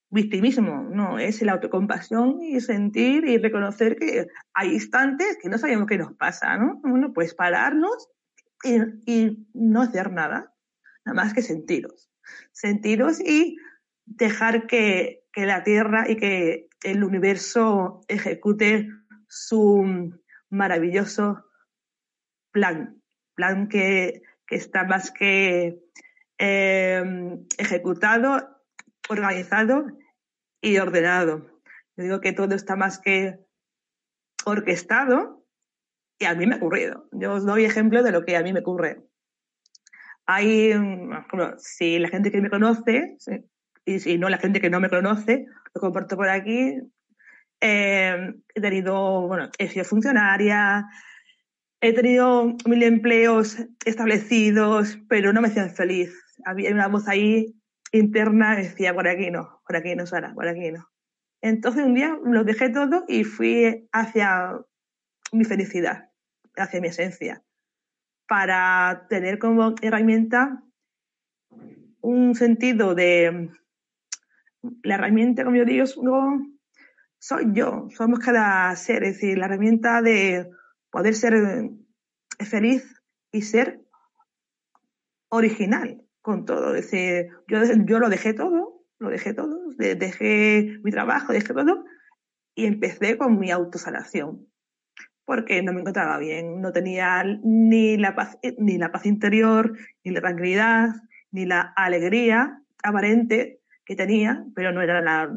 victimismo, 0.08 0.82
no, 0.82 1.18
es 1.18 1.42
la 1.42 1.52
autocompasión 1.52 2.40
y 2.40 2.60
sentir 2.60 3.26
y 3.26 3.36
reconocer 3.36 3.96
que 3.96 4.28
hay 4.54 4.72
instantes 4.72 5.36
que 5.42 5.50
no 5.50 5.58
sabemos 5.58 5.86
qué 5.86 5.98
nos 5.98 6.14
pasa, 6.14 6.56
¿no? 6.56 6.80
Bueno, 6.82 7.12
pues 7.12 7.34
pararnos 7.34 8.08
y, 8.66 9.46
no 9.54 9.82
hacer 9.82 10.12
nada, 10.12 10.54
nada 11.04 11.14
más 11.14 11.34
que 11.34 11.42
sentiros. 11.42 12.10
Sentiros 12.52 13.20
y 13.20 13.56
dejar 14.04 14.66
que, 14.66 15.24
que 15.32 15.46
la 15.46 15.62
Tierra 15.62 16.08
y 16.08 16.16
que 16.16 16.68
el 16.82 17.04
universo 17.04 18.00
ejecute 18.08 18.88
su 19.28 20.12
maravilloso 20.50 21.44
plan, 22.50 23.02
plan 23.34 23.68
que, 23.68 24.22
que 24.46 24.56
está 24.56 24.84
más 24.84 25.10
que 25.10 25.80
eh, 26.38 27.04
ejecutado, 27.58 28.62
organizado 29.08 29.86
y 30.60 30.78
ordenado. 30.78 31.60
Yo 31.96 32.04
digo 32.04 32.20
que 32.20 32.32
todo 32.32 32.54
está 32.54 32.76
más 32.76 32.98
que 32.98 33.38
orquestado 34.44 35.45
y 36.18 36.24
a 36.24 36.34
mí 36.34 36.46
me 36.46 36.54
ha 36.54 36.58
ocurrido. 36.58 37.08
Yo 37.12 37.34
os 37.34 37.44
doy 37.44 37.64
ejemplo 37.64 38.02
de 38.02 38.12
lo 38.12 38.24
que 38.24 38.36
a 38.36 38.42
mí 38.42 38.52
me 38.52 38.60
ocurre. 38.60 39.02
Hay, 40.26 40.72
si 41.58 41.98
la 41.98 42.08
gente 42.08 42.30
que 42.30 42.40
me 42.40 42.50
conoce, 42.50 43.16
y 43.84 44.00
si 44.00 44.18
no 44.18 44.28
la 44.28 44.38
gente 44.38 44.60
que 44.60 44.70
no 44.70 44.80
me 44.80 44.88
conoce, 44.88 45.46
lo 45.74 45.80
comparto 45.80 46.16
por 46.16 46.28
aquí, 46.28 46.80
eh, 47.60 48.34
he 48.54 48.60
tenido, 48.60 49.28
bueno, 49.28 49.50
he 49.58 49.68
sido 49.68 49.84
funcionaria, 49.84 50.86
he 51.80 51.92
tenido 51.92 52.56
mil 52.66 52.82
empleos 52.82 53.58
establecidos, 53.84 54.98
pero 55.08 55.32
no 55.32 55.40
me 55.40 55.48
hacían 55.48 55.70
feliz. 55.70 56.12
Había 56.44 56.72
una 56.72 56.88
voz 56.88 57.06
ahí 57.08 57.54
interna 57.92 58.56
que 58.56 58.62
decía, 58.62 58.94
por 58.94 59.06
aquí 59.06 59.30
no, 59.30 59.60
por 59.66 59.76
aquí 59.76 59.94
no, 59.94 60.06
Sara, 60.06 60.34
por 60.34 60.48
aquí 60.48 60.72
no. 60.72 60.88
Entonces 61.40 61.84
un 61.84 61.94
día 61.94 62.18
lo 62.24 62.44
dejé 62.44 62.70
todo 62.70 63.04
y 63.06 63.24
fui 63.24 63.88
hacia 63.92 64.58
mi 65.36 65.44
felicidad, 65.44 66.10
hacia 66.56 66.80
mi 66.80 66.88
esencia, 66.88 67.42
para 68.28 69.06
tener 69.08 69.38
como 69.38 69.74
herramienta 69.82 70.62
un 72.00 72.34
sentido 72.34 72.94
de 72.94 73.50
la 74.82 74.94
herramienta, 74.94 75.44
como 75.44 75.56
yo 75.56 75.64
digo, 75.64 75.86
soy 77.18 77.44
yo, 77.52 77.88
somos 77.96 78.18
cada 78.20 78.74
ser, 78.76 79.04
es 79.04 79.14
decir, 79.14 79.38
la 79.38 79.46
herramienta 79.46 80.02
de 80.02 80.50
poder 80.90 81.14
ser 81.14 81.70
feliz 82.38 83.00
y 83.32 83.42
ser 83.42 83.80
original 85.28 86.02
con 86.22 86.44
todo. 86.44 86.74
Es 86.74 86.90
decir, 86.90 87.28
yo, 87.48 87.58
yo 87.86 87.98
lo 87.98 88.08
dejé 88.08 88.32
todo, 88.32 88.84
lo 88.98 89.10
dejé 89.10 89.34
todo, 89.34 89.70
dejé 89.76 90.78
mi 90.82 90.90
trabajo, 90.90 91.32
dejé 91.32 91.52
todo 91.52 91.84
y 92.54 92.66
empecé 92.66 93.18
con 93.18 93.38
mi 93.38 93.50
autosanación. 93.50 94.46
Porque 95.26 95.60
no 95.62 95.72
me 95.72 95.80
encontraba 95.80 96.18
bien, 96.18 96.62
no 96.62 96.72
tenía 96.72 97.22
ni 97.42 97.98
la 97.98 98.14
paz, 98.14 98.38
ni 98.58 98.78
la 98.78 98.92
paz 98.92 99.04
interior, 99.04 99.76
ni 100.04 100.12
la 100.12 100.20
tranquilidad, 100.20 100.90
ni 101.32 101.44
la 101.44 101.60
alegría 101.76 102.62
aparente 102.82 103.60
que 103.84 103.96
tenía, 103.96 104.46
pero 104.54 104.72
no 104.72 104.80
era 104.80 105.00
la 105.02 105.30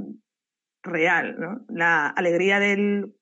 real, 0.83 1.39
¿no? 1.39 1.65
La 1.69 2.07
alegría 2.07 2.59
del 2.59 3.15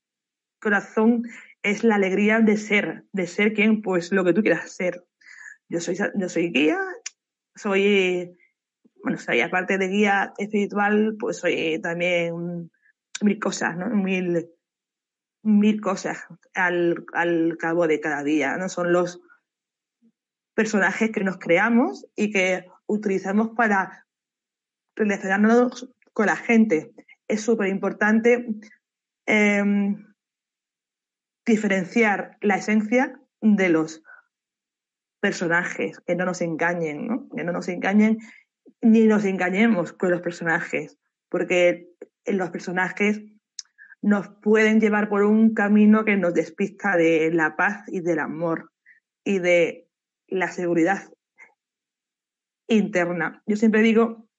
corazón 0.61 1.23
es 1.63 1.85
la 1.85 1.95
alegría 1.95 2.41
de 2.41 2.57
ser, 2.57 3.05
de 3.13 3.27
ser 3.27 3.53
quien, 3.53 3.81
pues 3.81 4.11
lo 4.11 4.25
que 4.25 4.33
tú 4.33 4.41
quieras 4.41 4.69
ser. 4.75 5.05
Yo 5.69 5.79
soy, 5.79 5.97
yo 6.15 6.29
soy 6.29 6.51
guía, 6.51 6.79
soy, 7.55 8.37
bueno, 9.01 9.17
soy 9.17 9.39
aparte 9.39 9.77
de 9.77 9.87
guía 9.87 10.33
espiritual, 10.37 11.15
pues 11.17 11.37
soy 11.37 11.79
también 11.81 12.69
mil 13.21 13.39
cosas, 13.39 13.77
¿no? 13.77 13.89
Mil, 13.89 14.49
mil 15.47 15.79
cosas 15.79 16.25
al, 16.53 17.05
al 17.13 17.57
cabo 17.57 17.87
de 17.87 18.01
cada 18.01 18.23
día, 18.23 18.57
¿no? 18.57 18.67
Son 18.67 18.91
los 18.91 19.21
personajes 20.53 21.11
que 21.11 21.23
nos 21.23 21.37
creamos 21.37 22.05
y 22.15 22.31
que 22.31 22.65
utilizamos 22.85 23.49
para 23.55 24.05
relacionarnos 24.95 25.89
con 26.11 26.25
la 26.25 26.35
gente. 26.35 26.91
Es 27.29 27.41
súper 27.41 27.69
importante 27.69 28.45
em, 29.25 30.13
diferenciar 31.45 32.37
la 32.41 32.57
esencia 32.57 33.17
de 33.39 33.69
los 33.69 34.03
personajes, 35.21 36.01
que 36.01 36.15
no 36.15 36.25
nos 36.25 36.41
engañen, 36.41 37.07
¿no? 37.07 37.29
que 37.29 37.43
no 37.43 37.53
nos 37.53 37.69
engañen 37.69 38.17
ni 38.81 39.05
nos 39.05 39.23
engañemos 39.23 39.93
con 39.93 40.11
los 40.11 40.21
personajes, 40.21 40.97
porque 41.29 41.89
los 42.25 42.49
personajes 42.49 43.21
nos 44.07 44.29
pueden 44.29 44.79
llevar 44.79 45.09
por 45.09 45.23
un 45.23 45.53
camino 45.53 46.05
que 46.05 46.15
nos 46.15 46.33
despista 46.33 46.95
de 46.95 47.29
la 47.33 47.57
paz 47.57 47.83
y 47.87 47.99
del 47.99 48.19
amor 48.19 48.71
y 49.25 49.39
de 49.39 49.89
la 50.29 50.49
seguridad 50.49 51.11
interna. 52.69 53.43
Yo 53.45 53.57
siempre 53.57 53.81
digo, 53.81 54.29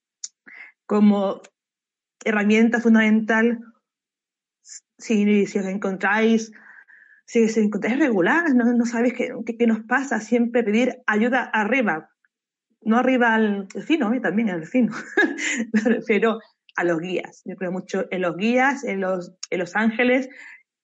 como 0.87 1.43
herramienta 2.25 2.81
fundamental, 2.81 3.61
si, 4.97 5.45
si 5.45 5.59
os 5.59 5.67
encontráis, 5.67 6.51
si 7.27 7.45
encontráis 7.61 7.99
regular, 7.99 8.55
no, 8.55 8.73
no 8.73 8.87
sabéis 8.87 9.13
qué, 9.13 9.35
qué, 9.59 9.67
nos 9.67 9.81
pasa, 9.81 10.21
siempre 10.21 10.63
pedir 10.63 11.03
ayuda 11.07 11.43
arriba, 11.43 12.11
no 12.81 12.97
arriba 12.97 13.35
al 13.35 13.69
vecino, 13.75 14.15
y 14.15 14.23
también 14.23 14.49
al 14.49 14.61
vecino, 14.61 14.95
refiero 15.85 16.41
a 16.79 16.85
los 16.85 17.01
guías. 17.01 17.43
Yo 17.45 17.57
creo 17.57 17.73
mucho 17.73 18.07
en 18.13 18.23
los 18.23 18.37
guías, 18.37 18.85
en 18.85 19.01
los, 19.01 19.33
en 19.51 19.59
los 19.59 19.75
ángeles, 19.75 20.29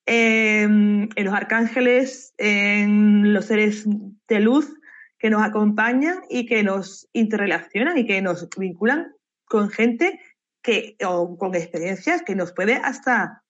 en, 0.06 1.08
en 1.14 1.24
los 1.24 1.32
arcángeles, 1.32 2.34
en 2.36 3.32
los 3.32 3.44
seres 3.44 3.86
de 4.28 4.40
luz 4.40 4.74
que 5.18 5.30
nos 5.30 5.42
acompañan 5.42 6.22
y 6.28 6.46
que 6.46 6.64
nos 6.64 7.08
interrelacionan 7.12 7.96
y 7.96 8.06
que 8.06 8.20
nos 8.20 8.48
vinculan 8.58 9.14
con 9.44 9.70
gente 9.70 10.20
que, 10.62 10.96
o 11.06 11.38
con 11.38 11.54
experiencias 11.54 12.22
que 12.22 12.34
nos 12.34 12.52
puede 12.52 12.74
hasta 12.74 13.44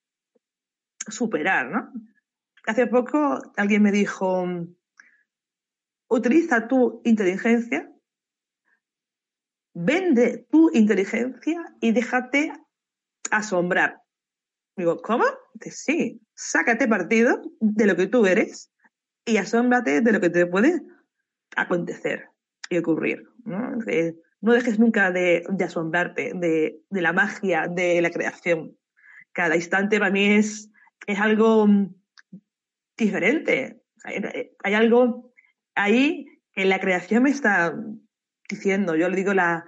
superar, 1.09 1.71
¿no? 1.71 1.93
Hace 2.67 2.87
poco 2.87 3.41
alguien 3.57 3.83
me 3.83 3.91
dijo, 3.91 4.47
utiliza 6.09 6.69
tu 6.69 7.01
inteligencia 7.05 7.91
vende 9.75 10.47
tu 10.51 10.71
inteligencia 10.73 11.61
y 11.81 11.93
déjate 11.93 12.53
asombrar. 13.31 14.01
Digo, 14.77 15.01
¿cómo? 15.03 15.25
sí, 15.71 16.21
sácate 16.35 16.89
partido 16.89 17.43
de 17.61 17.87
lo 17.87 17.97
que 17.97 18.07
tú 18.07 18.27
eres 18.27 18.73
y 19.25 19.37
asómbrate 19.37 20.01
de 20.01 20.13
lo 20.13 20.21
que 20.21 20.31
te 20.31 20.47
puede 20.47 20.83
acontecer 21.57 22.29
y 22.69 22.79
ocurrir. 22.79 23.25
No, 23.45 24.53
dejes 24.53 24.79
nunca 24.79 25.11
de, 25.11 25.45
asombrarte 25.65 26.33
de, 26.35 26.81
la 26.91 27.13
magia 27.13 27.67
de 27.69 28.01
la 28.03 28.11
creación. 28.11 28.77
Cada 29.33 29.57
instante 29.57 29.99
para 29.99 30.11
mí 30.11 30.35
es, 30.35 30.71
es 31.07 31.19
algo 31.19 31.67
diferente. 32.97 33.81
Hay, 34.05 34.75
algo 34.75 35.33
ahí 35.75 36.27
en 36.55 36.69
la 36.69 36.81
creación 36.81 37.23
me 37.23 37.31
está 37.31 37.75
diciendo, 38.49 38.97
yo 38.97 39.09
le 39.09 39.17
digo 39.17 39.35
la 39.35 39.67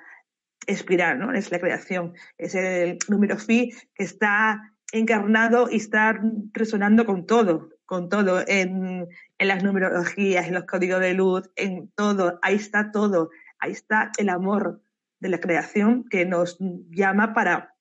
espiral, 0.66 1.18
¿no? 1.18 1.32
Es 1.32 1.50
la 1.50 1.60
creación, 1.60 2.14
es 2.38 2.54
el 2.54 2.98
número 3.08 3.38
phi 3.38 3.72
que 3.94 4.04
está 4.04 4.74
encarnado 4.92 5.68
y 5.70 5.76
está 5.76 6.20
resonando 6.52 7.04
con 7.04 7.26
todo, 7.26 7.70
con 7.84 8.08
todo, 8.08 8.42
en, 8.46 9.08
en 9.38 9.48
las 9.48 9.62
numerologías, 9.62 10.46
en 10.46 10.54
los 10.54 10.64
códigos 10.64 11.00
de 11.00 11.14
luz, 11.14 11.50
en 11.56 11.90
todo, 11.92 12.38
ahí 12.42 12.56
está 12.56 12.90
todo, 12.90 13.30
ahí 13.58 13.72
está 13.72 14.10
el 14.18 14.28
amor 14.28 14.82
de 15.20 15.28
la 15.28 15.40
creación 15.40 16.04
que 16.08 16.26
nos 16.26 16.58
llama 16.60 17.32
para, 17.32 17.74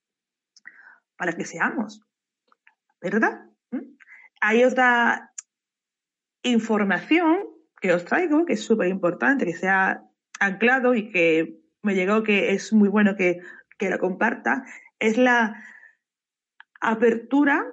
para 1.17 1.33
que 1.33 1.45
seamos, 1.45 2.01
¿verdad? 3.01 3.45
¿Mm? 3.71 3.95
Hay 4.41 4.63
otra 4.63 5.33
información 6.43 7.39
que 7.81 7.93
os 7.93 8.05
traigo, 8.05 8.45
que 8.45 8.53
es 8.53 8.63
súper 8.63 8.87
importante, 8.87 9.45
que 9.45 9.55
sea 9.55 10.03
anclado 10.39 10.95
y 10.95 11.11
que 11.11 11.59
me 11.81 11.95
llegó 11.95 12.23
que 12.23 12.51
es 12.51 12.73
muy 12.73 12.89
bueno 12.89 13.15
que, 13.15 13.39
que 13.77 13.89
lo 13.89 13.99
comparta, 13.99 14.63
es 14.99 15.17
la 15.17 15.63
apertura 16.81 17.65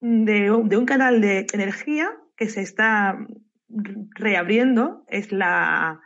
de, 0.00 0.50
de, 0.64 0.76
un 0.76 0.86
canal 0.86 1.20
de 1.20 1.46
energía 1.52 2.10
que 2.36 2.48
se 2.48 2.62
está 2.62 3.16
reabriendo, 4.16 5.04
es 5.08 5.32
la, 5.32 6.00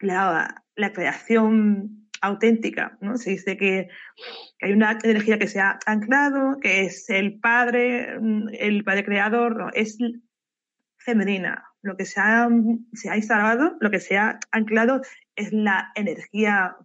la, 0.00 0.62
la 0.76 0.92
creación 0.92 2.08
auténtica, 2.20 2.98
¿no? 3.00 3.16
Se 3.16 3.30
dice 3.30 3.56
que 3.56 3.88
hay 4.60 4.72
una 4.72 4.98
energía 5.02 5.38
que 5.38 5.46
se 5.46 5.60
ha 5.60 5.78
anclado, 5.86 6.58
que 6.60 6.82
es 6.82 7.08
el 7.10 7.38
padre, 7.38 8.18
el 8.52 8.84
padre 8.84 9.04
creador, 9.04 9.70
es 9.74 9.98
femenina, 10.98 11.64
lo 11.82 11.96
que 11.96 12.04
se 12.04 12.20
ha, 12.20 12.48
se 12.92 13.10
ha 13.10 13.16
instalado, 13.16 13.76
lo 13.80 13.90
que 13.90 14.00
se 14.00 14.18
ha 14.18 14.38
anclado 14.50 15.02
es 15.36 15.52
la 15.52 15.92
energía 15.94 16.76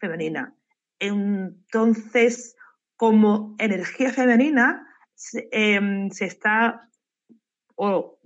femenina. 0.00 0.54
Entonces, 0.98 2.56
como 2.96 3.54
energía 3.58 4.10
femenina, 4.10 4.86
se, 5.14 5.48
se 6.12 6.24
está 6.24 6.88
o 7.76 8.18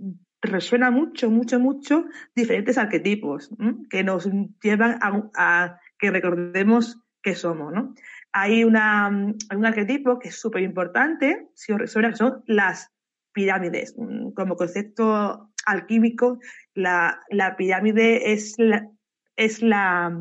resuena 0.42 0.90
mucho, 0.90 1.30
mucho, 1.30 1.60
mucho 1.60 2.06
diferentes 2.34 2.78
arquetipos 2.78 3.50
que 3.90 4.02
nos 4.02 4.28
llevan 4.62 4.98
a, 5.02 5.78
que 5.98 6.10
recordemos 6.10 6.98
que 7.22 7.34
somos. 7.34 7.72
¿no? 7.72 7.94
Hay 8.32 8.64
una, 8.64 9.08
un 9.08 9.66
arquetipo 9.66 10.18
que 10.18 10.28
es 10.28 10.40
súper 10.40 10.62
importante, 10.62 11.48
si 11.54 11.72
os 11.72 11.90
son 11.90 12.42
las 12.46 12.90
pirámides. 13.32 13.94
Como 14.34 14.56
concepto 14.56 15.50
alquímico, 15.66 16.38
la, 16.74 17.20
la 17.30 17.56
pirámide 17.56 18.32
es, 18.32 18.54
la, 18.58 18.88
es, 19.36 19.62
la, 19.62 20.16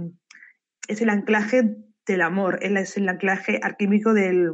es 0.87 1.01
el 1.01 1.09
anclaje 1.09 1.75
del 2.05 2.21
amor, 2.21 2.59
es 2.61 2.97
el 2.97 3.07
anclaje 3.07 3.59
alquímico 3.61 4.13
del 4.13 4.51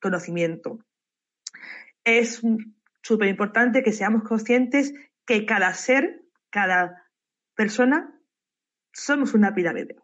conocimiento. 0.00 0.78
Es 2.04 2.42
súper 3.02 3.28
importante 3.28 3.82
que 3.82 3.92
seamos 3.92 4.24
conscientes 4.24 4.92
que 5.26 5.46
cada 5.46 5.72
ser, 5.74 6.22
cada 6.50 7.04
persona, 7.54 8.12
somos 8.92 9.34
una 9.34 9.54
pirámide. 9.54 9.96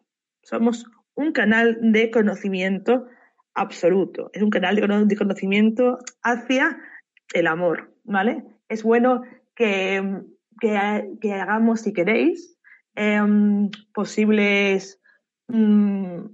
Somos 0.43 0.87
un 1.15 1.33
canal 1.33 1.79
de 1.81 2.11
conocimiento 2.11 3.09
absoluto. 3.55 4.31
Es 4.33 4.43
un 4.43 4.51
canal 4.51 4.77
de 5.09 5.17
conocimiento 5.17 5.99
hacia 6.23 6.79
el 7.33 7.47
amor, 7.47 7.95
¿vale? 8.05 8.45
Es 8.69 8.83
bueno 8.83 9.23
que, 9.55 10.23
que, 10.61 11.33
hagamos, 11.33 11.81
si 11.83 11.93
queréis, 11.93 12.59
eh, 12.97 13.21
posibles, 13.93 15.01
mmm, 15.49 16.27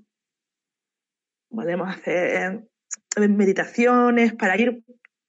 podemos 1.51 1.89
hacer 1.89 2.65
meditaciones 3.17 4.35
para 4.35 4.61
ir 4.61 4.83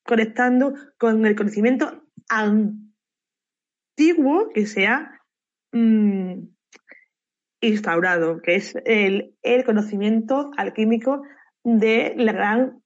conectando 0.03 0.73
con 0.97 1.25
el 1.25 1.35
conocimiento 1.35 2.03
antiguo 2.29 2.69
que 4.53 4.65
se 4.65 4.87
ha 4.87 5.21
mmm, 5.71 6.47
instaurado, 7.61 8.41
que 8.41 8.55
es 8.55 8.75
el, 8.85 9.35
el 9.41 9.63
conocimiento 9.63 10.51
alquímico 10.57 11.23
de 11.63 12.13
la 12.17 12.31
gran 12.31 12.83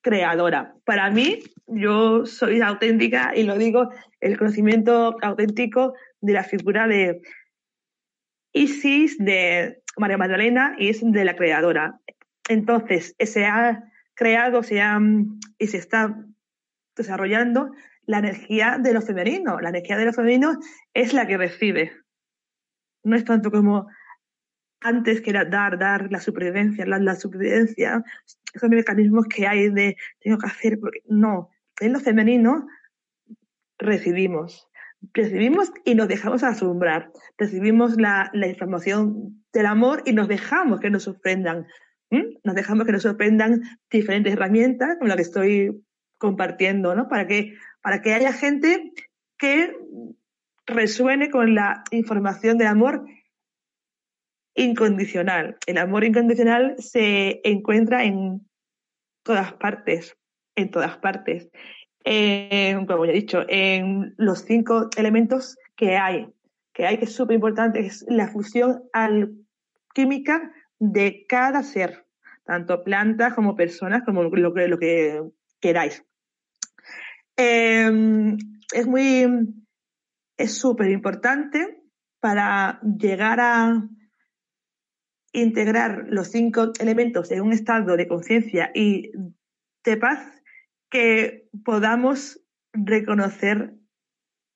creadora. 0.00 0.74
Para 0.84 1.10
mí, 1.10 1.40
yo 1.66 2.26
soy 2.26 2.60
auténtica 2.60 3.32
y 3.34 3.42
lo 3.42 3.56
digo, 3.56 3.90
el 4.20 4.38
conocimiento 4.38 5.16
auténtico 5.22 5.94
de 6.20 6.32
la 6.32 6.44
figura 6.44 6.86
de 6.86 7.20
Isis, 8.52 9.18
de 9.18 9.82
María 9.96 10.18
Magdalena 10.18 10.74
y 10.78 10.88
es 10.88 11.00
de 11.02 11.24
la 11.24 11.36
creadora. 11.36 12.00
Entonces, 12.48 13.14
se 13.18 13.44
ha 13.44 13.84
creado 14.14 14.64
se 14.64 14.80
ha, 14.80 14.98
y 15.58 15.66
se 15.68 15.76
está 15.76 16.16
desarrollando 16.96 17.70
la 18.04 18.18
energía 18.18 18.78
de 18.80 18.92
lo 18.92 19.00
femenino. 19.00 19.60
La 19.60 19.68
energía 19.68 19.96
de 19.96 20.06
lo 20.06 20.12
femenino 20.12 20.58
es 20.92 21.12
la 21.12 21.26
que 21.26 21.36
recibe. 21.36 21.92
No 23.04 23.14
es 23.14 23.24
tanto 23.24 23.52
como 23.52 23.86
antes 24.80 25.20
que 25.20 25.30
era 25.30 25.44
dar, 25.44 25.78
dar, 25.78 26.10
la 26.10 26.20
supervivencia, 26.20 26.86
la, 26.86 26.98
la 26.98 27.16
supervivencia, 27.16 28.02
esos 28.54 28.70
mecanismos 28.70 29.26
que 29.26 29.46
hay 29.46 29.70
de 29.70 29.96
tengo 30.20 30.38
que 30.38 30.46
hacer, 30.46 30.78
no, 31.08 31.50
en 31.80 31.92
lo 31.92 32.00
femenino 32.00 32.66
recibimos, 33.78 34.68
recibimos 35.12 35.72
y 35.84 35.94
nos 35.94 36.08
dejamos 36.08 36.42
asombrar, 36.42 37.12
recibimos 37.36 37.96
la, 38.00 38.30
la 38.32 38.48
información 38.48 39.44
del 39.52 39.66
amor 39.66 40.02
y 40.06 40.12
nos 40.12 40.28
dejamos 40.28 40.80
que 40.80 40.90
nos 40.90 41.04
sorprendan, 41.04 41.66
nos 42.10 42.54
dejamos 42.54 42.86
que 42.86 42.92
nos 42.92 43.02
sorprendan 43.02 43.62
diferentes 43.90 44.32
herramientas 44.32 44.96
como 44.98 45.08
la 45.08 45.16
que 45.16 45.22
estoy 45.22 45.84
compartiendo, 46.18 46.94
¿no? 46.94 47.08
Para 47.08 47.26
que, 47.26 47.54
para 47.80 48.02
que 48.02 48.14
haya 48.14 48.32
gente 48.32 48.92
que 49.38 49.72
resuene 50.66 51.30
con 51.30 51.54
la 51.54 51.84
información 51.90 52.58
del 52.58 52.66
amor 52.66 53.04
incondicional. 54.58 55.56
El 55.66 55.78
amor 55.78 56.04
incondicional 56.04 56.74
se 56.78 57.40
encuentra 57.44 58.04
en 58.04 58.46
todas 59.22 59.52
partes, 59.54 60.16
en 60.56 60.70
todas 60.70 60.98
partes. 60.98 61.48
como 62.04 63.04
ya 63.04 63.12
he 63.12 63.14
dicho, 63.14 63.44
en 63.48 64.14
los 64.16 64.40
cinco 64.40 64.88
elementos 64.96 65.56
que 65.76 65.96
hay, 65.96 66.28
que 66.72 66.86
hay 66.86 66.98
que 66.98 67.04
es 67.04 67.14
súper 67.14 67.36
importante, 67.36 67.80
es 67.80 68.04
la 68.08 68.28
fusión 68.28 68.82
alquímica 68.92 70.52
de 70.80 71.24
cada 71.28 71.62
ser, 71.62 72.06
tanto 72.44 72.82
plantas 72.82 73.34
como 73.34 73.54
personas, 73.54 74.02
como 74.04 74.24
lo 74.24 74.54
que, 74.54 74.68
lo 74.68 74.78
que 74.78 75.22
queráis. 75.60 76.04
Em, 77.36 78.36
es 78.72 78.86
muy, 78.86 79.54
es 80.36 80.58
súper 80.58 80.90
importante 80.90 81.82
para 82.20 82.80
llegar 82.82 83.38
a 83.40 83.88
integrar 85.42 86.06
los 86.08 86.28
cinco 86.28 86.72
elementos 86.80 87.30
en 87.30 87.42
un 87.42 87.52
estado 87.52 87.96
de 87.96 88.08
conciencia 88.08 88.70
y 88.74 89.10
de 89.84 89.96
paz 89.96 90.42
que 90.90 91.48
podamos 91.64 92.40
reconocer 92.72 93.74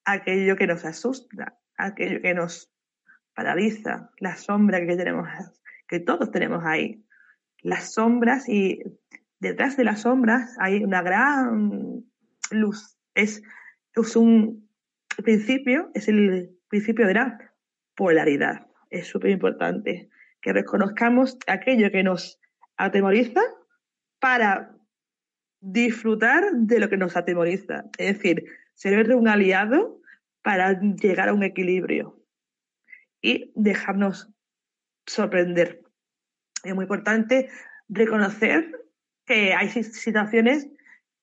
aquello 0.05 0.57
que 0.57 0.67
nos 0.67 0.85
asusta, 0.85 1.59
aquello 1.77 2.21
que 2.21 2.35
nos 2.35 2.73
paraliza, 3.35 4.11
la 4.19 4.37
sombra 4.37 4.85
que 4.87 4.97
tenemos, 4.97 5.29
que 5.89 6.01
todos 6.01 6.31
tenemos 6.31 6.65
ahí. 6.65 7.05
Las 7.61 7.95
sombras 7.95 8.49
y 8.49 8.81
detrás 9.39 9.77
de 9.77 9.85
las 9.85 10.03
sombras 10.03 10.57
hay 10.59 10.83
una 10.83 11.03
gran 11.03 12.05
luz. 12.51 12.99
Es, 13.15 13.43
es 13.95 14.17
un 14.17 14.69
principio, 15.23 15.91
es 15.95 16.09
el 16.09 16.57
principio 16.69 17.07
de 17.07 17.15
la 17.15 17.53
polaridad. 17.95 18.67
Es 18.91 19.07
súper 19.07 19.31
importante 19.31 20.11
que 20.43 20.53
reconozcamos 20.53 21.39
aquello 21.47 21.91
que 21.91 22.03
nos 22.03 22.39
atemoriza 22.77 23.41
para 24.19 24.77
disfrutar 25.61 26.43
de 26.53 26.81
lo 26.81 26.91
que 26.91 26.97
nos 26.97 27.17
atemoriza. 27.17 27.85
Es 27.97 28.19
decir, 28.19 28.45
ser 28.75 29.15
un 29.15 29.29
aliado 29.29 30.01
para 30.43 30.79
llegar 30.81 31.29
a 31.29 31.35
un 31.35 31.45
equilibrio 31.45 32.21
y 33.23 33.53
dejarnos 33.55 34.29
sorprender. 35.07 35.83
Es 36.65 36.75
muy 36.75 36.85
importante 36.85 37.49
reconocer 37.89 38.85
que 39.25 39.55
hay 39.55 39.69
situaciones 39.69 40.69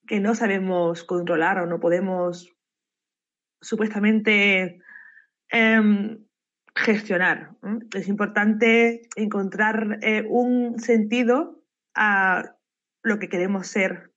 que 0.08 0.19
no 0.19 0.34
sabemos 0.36 1.03
controlar 1.03 1.60
o 1.60 1.65
no 1.65 1.79
podemos 1.79 2.55
supuestamente 3.62 4.82
em, 5.49 6.25
gestionar. 6.79 7.55
Es 7.93 8.07
importante 8.07 9.09
encontrar 9.15 9.99
eh, 10.01 10.25
un 10.27 10.79
sentido 10.79 11.63
a 11.93 12.55
lo 13.03 13.19
que 13.19 13.29
queremos 13.29 13.67
ser. 13.67 14.11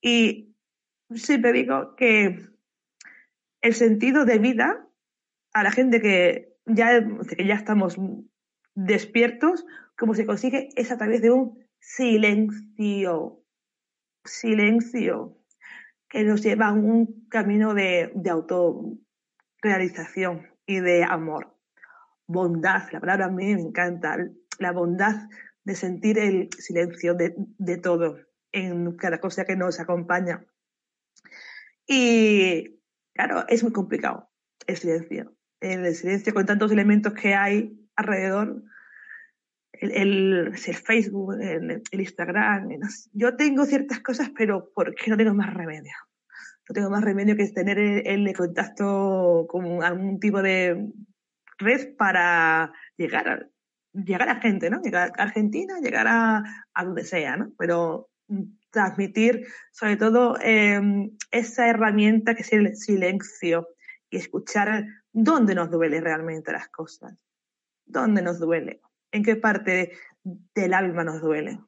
Y 0.00 0.56
siempre 1.14 1.52
digo 1.52 1.94
que 1.96 2.48
el 3.60 3.74
sentido 3.74 4.24
de 4.24 4.38
vida 4.38 4.88
a 5.52 5.62
la 5.62 5.72
gente 5.72 6.00
que 6.00 6.56
ya, 6.64 7.06
que 7.28 7.46
ya 7.46 7.54
estamos 7.54 7.98
despiertos, 8.74 9.66
como 9.96 10.14
se 10.14 10.24
consigue, 10.24 10.70
es 10.76 10.90
a 10.90 10.96
través 10.96 11.20
de 11.20 11.30
un 11.30 11.62
silencio. 11.80 13.44
Silencio 14.24 15.36
que 16.08 16.24
nos 16.24 16.42
lleva 16.42 16.68
a 16.68 16.72
un 16.72 17.28
camino 17.28 17.74
de, 17.74 18.10
de 18.14 18.30
autorrealización 18.30 20.48
y 20.66 20.80
de 20.80 21.04
amor 21.04 21.59
bondad, 22.30 22.82
la 22.92 23.00
palabra 23.00 23.26
a 23.26 23.30
mí 23.30 23.54
me 23.54 23.60
encanta, 23.60 24.16
la 24.58 24.72
bondad 24.72 25.28
de 25.64 25.74
sentir 25.74 26.18
el 26.18 26.48
silencio 26.58 27.14
de, 27.14 27.34
de 27.36 27.76
todo 27.76 28.18
en 28.52 28.96
cada 28.96 29.18
cosa 29.18 29.44
que 29.44 29.56
nos 29.56 29.80
acompaña. 29.80 30.44
Y 31.86 32.80
claro, 33.14 33.44
es 33.48 33.62
muy 33.62 33.72
complicado 33.72 34.30
el 34.66 34.76
silencio. 34.76 35.34
El 35.60 35.94
silencio 35.94 36.32
con 36.32 36.46
tantos 36.46 36.70
elementos 36.70 37.12
que 37.14 37.34
hay 37.34 37.76
alrededor, 37.96 38.62
el, 39.72 39.90
el, 39.90 40.46
el 40.66 40.76
Facebook, 40.76 41.34
el, 41.40 41.82
el, 41.90 42.00
Instagram. 42.00 42.68
Yo 43.12 43.36
tengo 43.36 43.66
ciertas 43.66 44.00
cosas, 44.00 44.30
pero 44.36 44.72
¿por 44.72 44.94
qué 44.94 45.10
no 45.10 45.16
tengo 45.16 45.34
más 45.34 45.52
remedio? 45.52 45.92
No 46.68 46.74
tengo 46.74 46.90
más 46.90 47.02
remedio 47.02 47.36
que 47.36 47.48
tener 47.48 47.78
el, 47.78 48.06
el 48.06 48.36
contacto 48.36 49.46
con 49.48 49.82
algún 49.82 50.20
tipo 50.20 50.40
de, 50.40 50.92
red 51.60 51.94
para 51.96 52.72
llegar 52.96 53.28
a, 53.28 53.48
llegar 53.92 54.28
a 54.28 54.40
gente, 54.40 54.70
¿no? 54.70 54.80
Llegar 54.82 55.12
a 55.16 55.22
Argentina, 55.22 55.78
llegar 55.80 56.06
a, 56.08 56.42
a 56.74 56.84
donde 56.84 57.04
sea, 57.04 57.36
¿no? 57.36 57.52
Pero 57.58 58.10
transmitir 58.70 59.46
sobre 59.72 59.96
todo 59.96 60.36
em, 60.40 61.16
esa 61.30 61.68
herramienta 61.68 62.34
que 62.34 62.42
es 62.42 62.52
el 62.52 62.76
silencio 62.76 63.68
y 64.08 64.16
escuchar 64.16 64.86
dónde 65.12 65.54
nos 65.54 65.70
duele 65.70 66.00
realmente 66.00 66.52
las 66.52 66.68
cosas, 66.68 67.24
dónde 67.84 68.22
nos 68.22 68.38
duele, 68.38 68.80
en 69.12 69.24
qué 69.24 69.36
parte 69.36 69.92
del 70.22 70.74
alma 70.74 71.04
nos 71.04 71.20
duele, 71.20 71.60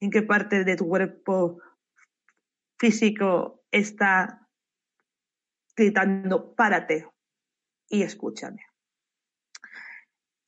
en 0.00 0.10
qué 0.10 0.22
parte 0.22 0.64
de 0.64 0.76
tu 0.76 0.88
cuerpo 0.88 1.60
físico 2.78 3.62
está 3.70 4.48
gritando, 5.76 6.54
párate 6.54 7.06
y 7.88 8.02
escúchame. 8.02 8.69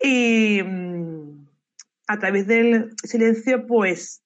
Y 0.02 0.62
mm, 0.62 1.46
a 2.08 2.18
través 2.18 2.46
del 2.46 2.90
silencio, 3.04 3.66
pues, 3.66 4.22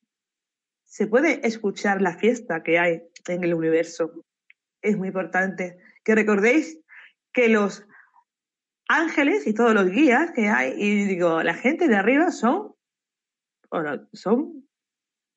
se 0.85 1.07
puede 1.07 1.47
escuchar 1.47 2.01
la 2.01 2.17
fiesta 2.17 2.63
que 2.63 2.79
hay 2.79 3.03
en 3.29 3.45
el 3.45 3.55
universo. 3.55 4.25
Es 4.81 4.97
muy 4.97 5.09
importante 5.09 5.79
que 6.03 6.15
recordéis 6.15 6.81
que 7.33 7.49
los 7.49 7.87
ángeles 8.89 9.47
y 9.47 9.53
todos 9.53 9.75
los 9.75 9.91
guías 9.91 10.31
que 10.31 10.49
hay, 10.49 10.73
y 10.77 11.05
digo, 11.05 11.43
la 11.43 11.55
gente 11.55 11.89
de 11.89 11.97
arriba 11.97 12.31
son, 12.31 12.75
son 14.13 14.67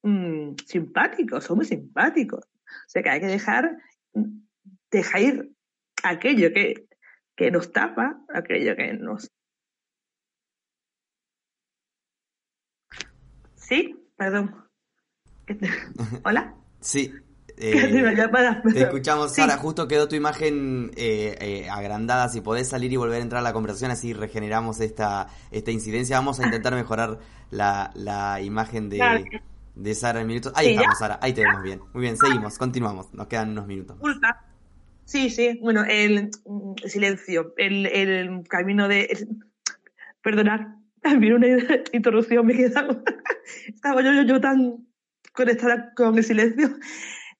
mmm, 0.03 0.53
simpáticos, 0.65 1.43
son 1.43 1.57
muy 1.57 1.65
simpáticos. 1.65 2.45
O 2.45 2.89
sea 2.89 3.03
que 3.03 3.09
hay 3.09 3.19
que 3.19 3.27
dejar, 3.27 3.77
dejar 4.91 5.21
ir 5.21 5.51
aquello 6.03 6.53
que, 6.53 6.87
que 7.35 7.51
nos 7.51 7.73
tapa, 7.73 8.23
aquello 8.33 8.75
que 8.75 8.93
nos 8.93 9.29
Sí, 13.69 13.95
perdón. 14.17 14.55
Hola. 16.25 16.55
Sí. 16.81 17.13
Eh, 17.61 18.15
te 18.73 18.83
escuchamos, 18.83 19.33
Sara. 19.33 19.57
Justo 19.57 19.85
quedó 19.85 20.07
tu 20.07 20.15
imagen 20.15 20.91
eh, 20.95 21.35
eh, 21.41 21.69
agrandada. 21.69 22.29
Si 22.29 22.39
podés 22.39 22.69
salir 22.69 22.93
y 22.93 22.95
volver 22.95 23.19
a 23.19 23.21
entrar 23.21 23.39
a 23.39 23.43
la 23.43 23.51
conversación, 23.51 23.91
así 23.91 24.13
regeneramos 24.13 24.79
esta, 24.79 25.27
esta 25.51 25.69
incidencia. 25.69 26.15
Vamos 26.15 26.39
a 26.39 26.45
intentar 26.45 26.73
mejorar 26.73 27.19
la, 27.51 27.91
la 27.95 28.39
imagen 28.39 28.87
de, 28.87 29.25
de 29.75 29.93
Sara 29.93 30.21
en 30.21 30.27
minutos. 30.27 30.53
Ahí 30.55 30.69
estamos, 30.69 30.99
Sara. 30.99 31.19
Ahí 31.21 31.33
te 31.33 31.41
vemos 31.41 31.61
bien. 31.61 31.81
Muy 31.91 32.03
bien, 32.03 32.15
seguimos, 32.15 32.57
continuamos. 32.57 33.13
Nos 33.13 33.27
quedan 33.27 33.49
unos 33.49 33.67
minutos. 33.67 33.97
Sí, 35.03 35.29
sí. 35.29 35.59
Bueno, 35.61 35.83
el, 35.83 36.31
silencio, 36.85 37.53
el, 37.57 37.87
el 37.87 38.47
camino 38.47 38.87
de. 38.87 39.27
perdonar, 40.21 40.78
también 41.01 41.33
una 41.33 41.47
interrupción 41.93 42.45
me 42.45 42.55
quedaba. 42.55 43.01
Estaba 43.67 44.01
yo, 44.01 44.13
yo, 44.13 44.23
yo 44.23 44.41
tan 44.41 44.87
conectada 45.33 45.93
con 45.95 46.17
el 46.17 46.23
silencio. 46.23 46.77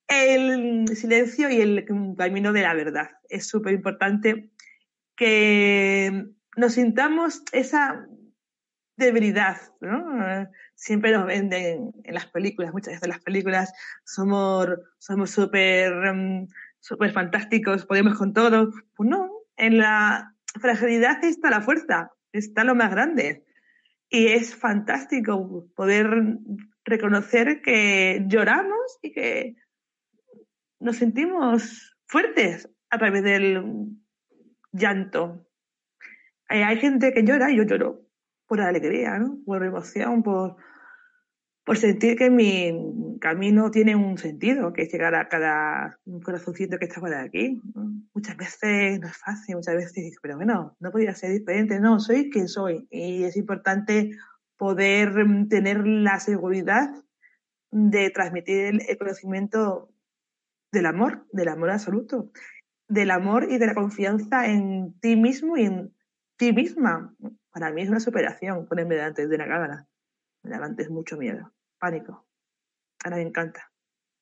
El 0.08 0.88
silencio 0.96 1.50
y 1.50 1.62
el 1.62 1.86
camino 2.18 2.52
de 2.52 2.62
la 2.64 2.74
verdad. 2.74 3.12
Es 3.30 3.48
súper 3.48 3.74
importante 3.74 4.50
que 5.16 6.26
nos 6.58 6.74
sintamos 6.74 7.44
esa 7.52 8.08
debilidad, 8.98 9.58
¿no? 9.82 10.48
siempre 10.76 11.12
nos 11.12 11.26
venden 11.26 11.92
en 12.04 12.14
las 12.14 12.28
películas, 12.28 12.72
muchas 12.72 12.94
veces 12.94 13.04
en 13.04 13.10
las 13.10 13.20
películas 13.20 13.74
somos 14.06 14.68
somos 14.98 15.30
súper 15.30 15.94
mm, 16.14 16.48
súper 16.80 17.12
fantásticos, 17.12 17.86
podemos 17.86 18.18
con 18.18 18.34
todo. 18.34 18.72
Pues 18.96 19.10
no, 19.10 19.30
en 19.58 19.78
la 19.78 20.36
fragilidad 20.60 21.24
está 21.24 21.50
la 21.50 21.62
fuerza, 21.62 22.12
está 22.32 22.64
lo 22.64 22.76
más 22.76 22.92
grande. 22.92 23.46
Y 24.10 24.28
es 24.28 24.56
fantástico 24.56 25.70
poder 25.76 26.10
reconocer 26.84 27.62
que 27.62 28.24
lloramos 28.28 29.00
y 29.02 29.12
que 29.12 29.56
nos 30.80 30.98
sentimos 30.98 31.96
fuertes 32.08 32.70
a 32.90 32.98
través 32.98 33.24
del 33.24 33.64
llanto. 34.72 35.46
Eh, 36.50 36.64
hay 36.64 36.78
gente 36.78 37.14
que 37.14 37.24
llora 37.24 37.52
y 37.52 37.58
yo 37.58 37.64
lloro 37.64 38.02
por 38.48 38.62
alegría, 38.62 39.20
por 39.46 39.64
emoción, 39.64 40.24
por, 40.24 40.58
por 41.70 41.78
sentir 41.78 42.18
que 42.18 42.32
mi 42.32 43.20
camino 43.22 43.70
tiene 43.70 43.96
un 43.96 44.18
sentido, 44.18 44.74
que 44.74 44.82
es 44.82 44.92
llegar 44.92 45.14
a 45.14 45.30
cada 45.30 46.00
corazoncito 46.24 46.80
que 46.80 46.86
está 46.86 47.00
de 47.00 47.16
aquí. 47.16 47.62
Muchas 48.16 48.38
veces 48.38 49.00
no 49.00 49.06
es 49.06 49.16
fácil, 49.18 49.58
muchas 49.58 49.76
veces 49.76 50.16
pero 50.20 50.38
bueno, 50.38 50.76
no 50.80 50.90
podría 50.90 51.14
ser 51.14 51.30
diferente, 51.30 51.80
no, 51.80 52.00
soy 52.00 52.32
quien 52.32 52.48
soy. 52.48 52.88
Y 52.90 53.24
es 53.24 53.38
importante 53.38 54.10
poder 54.58 55.14
tener 55.48 55.86
la 55.86 56.20
seguridad 56.20 56.90
de 57.70 58.10
transmitir 58.10 58.82
el 58.90 58.98
conocimiento 58.98 59.94
del 60.72 60.88
amor, 60.88 61.28
del 61.32 61.50
amor 61.50 61.70
absoluto, 61.70 62.32
del 62.88 63.12
amor 63.12 63.46
y 63.48 63.60
de 63.60 63.68
la 63.68 63.76
confianza 63.76 64.48
en 64.48 65.00
ti 65.02 65.16
mismo 65.16 65.56
y 65.56 65.66
en 65.66 65.96
ti 66.36 66.52
misma. 66.52 67.14
Para 67.52 67.72
mí 67.72 67.84
es 67.84 67.90
una 67.90 68.00
superación 68.00 68.66
ponerme 68.66 68.96
delante 68.96 69.28
de 69.28 69.38
la 69.38 69.48
cámara. 69.48 69.88
Me 70.42 70.50
da 70.50 70.66
antes 70.66 70.90
mucho 70.90 71.16
miedo 71.16 71.54
pánico. 71.80 72.26
Ahora 73.04 73.18
me 73.18 73.24
encanta, 73.24 73.72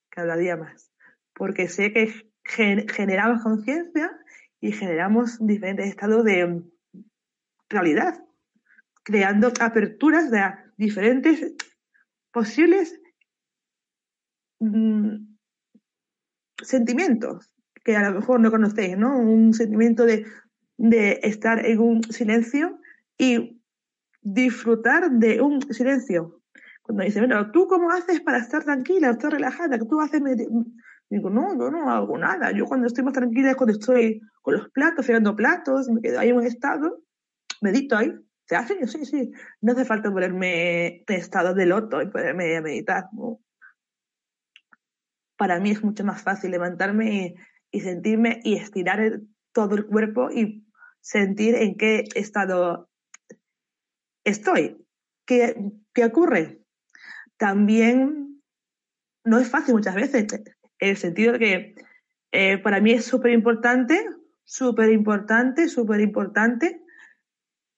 cada 0.10 0.38
día 0.38 0.56
más, 0.56 0.92
porque 1.34 1.68
sé 1.68 1.92
que 1.92 2.14
generamos 2.44 3.44
conciencia 3.44 4.12
y 4.60 4.72
generamos 4.72 5.38
diferentes 5.46 5.88
estados 5.88 6.24
de 6.24 6.64
realidad, 7.70 8.24
creando 9.04 9.52
aperturas 9.60 10.32
de 10.32 10.42
diferentes 10.78 11.56
posibles 12.32 13.00
mm, 14.60 15.36
sentimientos 16.62 17.52
que 17.84 17.96
a 17.96 18.10
lo 18.10 18.20
mejor 18.20 18.40
no 18.40 18.52
conocéis, 18.52 18.98
¿no? 18.98 19.18
Un 19.18 19.54
sentimiento 19.54 20.06
de 20.06 21.20
estar 21.24 21.66
en 21.66 21.80
un 21.80 22.04
silencio 22.04 22.80
y 23.18 23.62
disfrutar 24.22 25.10
de 25.10 25.42
un 25.42 25.62
silencio 25.74 26.37
cuando 26.88 27.04
dice, 27.04 27.20
bueno, 27.20 27.52
¿tú 27.52 27.68
cómo 27.68 27.92
haces 27.92 28.22
para 28.22 28.38
estar 28.38 28.64
tranquila, 28.64 29.12
estar 29.12 29.32
relajada? 29.32 29.78
¿Tú 29.78 30.00
haces...? 30.00 30.22
Digo, 31.10 31.30
no, 31.30 31.58
yo 31.58 31.70
no 31.70 31.90
hago 31.90 32.18
nada. 32.18 32.52
Yo 32.52 32.66
cuando 32.66 32.88
estoy 32.88 33.04
más 33.04 33.14
tranquila 33.14 33.52
es 33.52 33.56
cuando 33.56 33.74
estoy 33.74 34.22
con 34.42 34.56
los 34.56 34.70
platos, 34.70 35.06
fregando 35.06 35.36
platos, 35.36 35.90
me 35.90 36.02
quedo 36.02 36.20
ahí 36.20 36.30
en 36.30 36.38
un 36.38 36.46
estado, 36.46 37.02
medito 37.62 37.98
ahí. 37.98 38.14
¿Se 38.46 38.56
hace? 38.56 38.88
Sí, 38.88 39.06
sí. 39.06 39.32
No 39.62 39.74
hace 39.74 39.86
falta 39.86 40.12
ponerme 40.12 41.04
en 41.08 41.16
estado 41.16 41.54
de 41.54 41.66
loto 41.66 42.02
y 42.02 42.08
ponerme 42.08 42.56
a 42.56 42.62
meditar. 42.62 43.06
Para 45.38 45.60
mí 45.60 45.72
es 45.72 45.84
mucho 45.84 46.04
más 46.04 46.22
fácil 46.24 46.52
levantarme 46.52 47.36
y, 47.72 47.82
sentirme 47.82 48.40
y 48.44 48.56
estirar 48.56 49.22
todo 49.54 49.76
el 49.76 49.86
cuerpo 49.86 50.32
y 50.32 50.66
sentir 51.02 51.56
en 51.56 51.76
qué 51.76 52.06
estado 52.16 52.90
estoy. 54.24 54.86
¿Qué, 55.26 55.56
qué 55.94 56.06
ocurre? 56.06 56.67
También 57.38 58.42
no 59.24 59.40
es 59.40 59.50
fácil 59.50 59.76
muchas 59.76 59.96
veces, 59.96 60.26
en 60.34 60.90
el 60.90 60.98
sentido 60.98 61.34
de 61.34 61.40
que 61.40 61.76
eh, 62.32 62.58
para 62.58 62.80
mí 62.80 62.92
es 62.92 63.06
súper 63.06 63.32
importante, 63.32 64.06
súper 64.44 64.92
importante, 64.92 65.68
súper 65.68 66.02
importante 66.02 66.82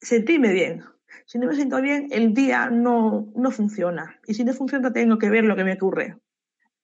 sentirme 0.02 0.54
bien. 0.54 0.84
Si 1.26 1.38
no 1.40 1.48
me 1.48 1.56
siento 1.56 1.82
bien, 1.82 2.08
el 2.12 2.34
día 2.34 2.70
no, 2.70 3.32
no 3.36 3.52
funciona. 3.52 4.20
Y 4.26 4.34
si 4.34 4.44
no 4.44 4.54
funciona, 4.54 4.94
tengo 4.94 5.18
que 5.18 5.30
ver 5.30 5.44
lo 5.44 5.56
que 5.56 5.64
me 5.64 5.74
ocurre. 5.74 6.18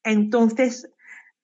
Entonces, 0.04 0.92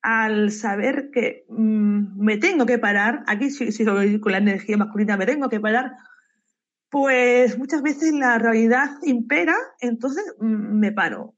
al 0.02 0.52
saber 0.52 1.12
que 1.12 1.46
mm, 1.50 2.24
me 2.24 2.38
tengo 2.38 2.65
que 2.65 2.80
parar, 2.80 3.24
aquí 3.28 3.50
si, 3.50 3.72
si 3.72 3.86
con 3.86 4.32
la 4.32 4.38
energía 4.38 4.78
masculina 4.78 5.17
me 5.17 5.26
tengo 5.26 5.50
que 5.50 5.60
parar, 5.60 5.96
pues 6.91 7.58
muchas 7.58 7.82
veces 7.82 8.13
la 8.13 8.38
realidad 8.38 8.89
impera, 9.04 9.56
entonces 9.80 10.23
mm, 10.39 10.77
me 10.77 10.91
paro, 10.91 11.36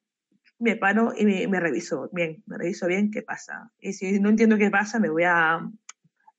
me 0.57 0.75
paro 0.75 1.13
y 1.15 1.25
me, 1.25 1.59
reviso 1.59 2.09
bien, 2.11 2.43
me 2.47 2.57
reviso 2.57 2.87
bien 2.87 3.11
qué 3.11 3.21
pasa. 3.21 3.71
Y 3.79 3.93
si 3.93 4.19
no 4.19 4.29
entiendo 4.29 4.57
qué 4.57 4.71
pasa, 4.71 4.99
me 4.99 5.11
voy 5.11 5.23
a 5.25 5.59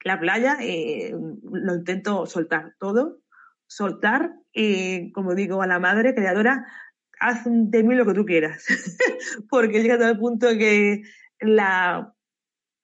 la 0.05 0.20
playa 0.20 0.59
y 0.62 1.12
lo 1.12 1.74
intento 1.77 2.27
soltar 2.27 2.74
todo, 2.81 3.20
soltar 3.68 4.35
y, 4.53 5.12
como 5.12 5.37
digo 5.37 5.62
a 5.62 5.68
la 5.68 5.79
madre 5.79 6.14
creadora, 6.14 6.66
haz 7.20 7.44
de 7.46 7.85
mí 7.85 7.94
lo 7.94 8.05
que 8.05 8.14
tú 8.14 8.27
quieras, 8.27 8.66
porque 9.48 9.81
llega 9.81 9.96
todo 9.96 10.11
el 10.11 10.18
punto 10.18 10.48
que 10.48 11.03
la 11.38 12.12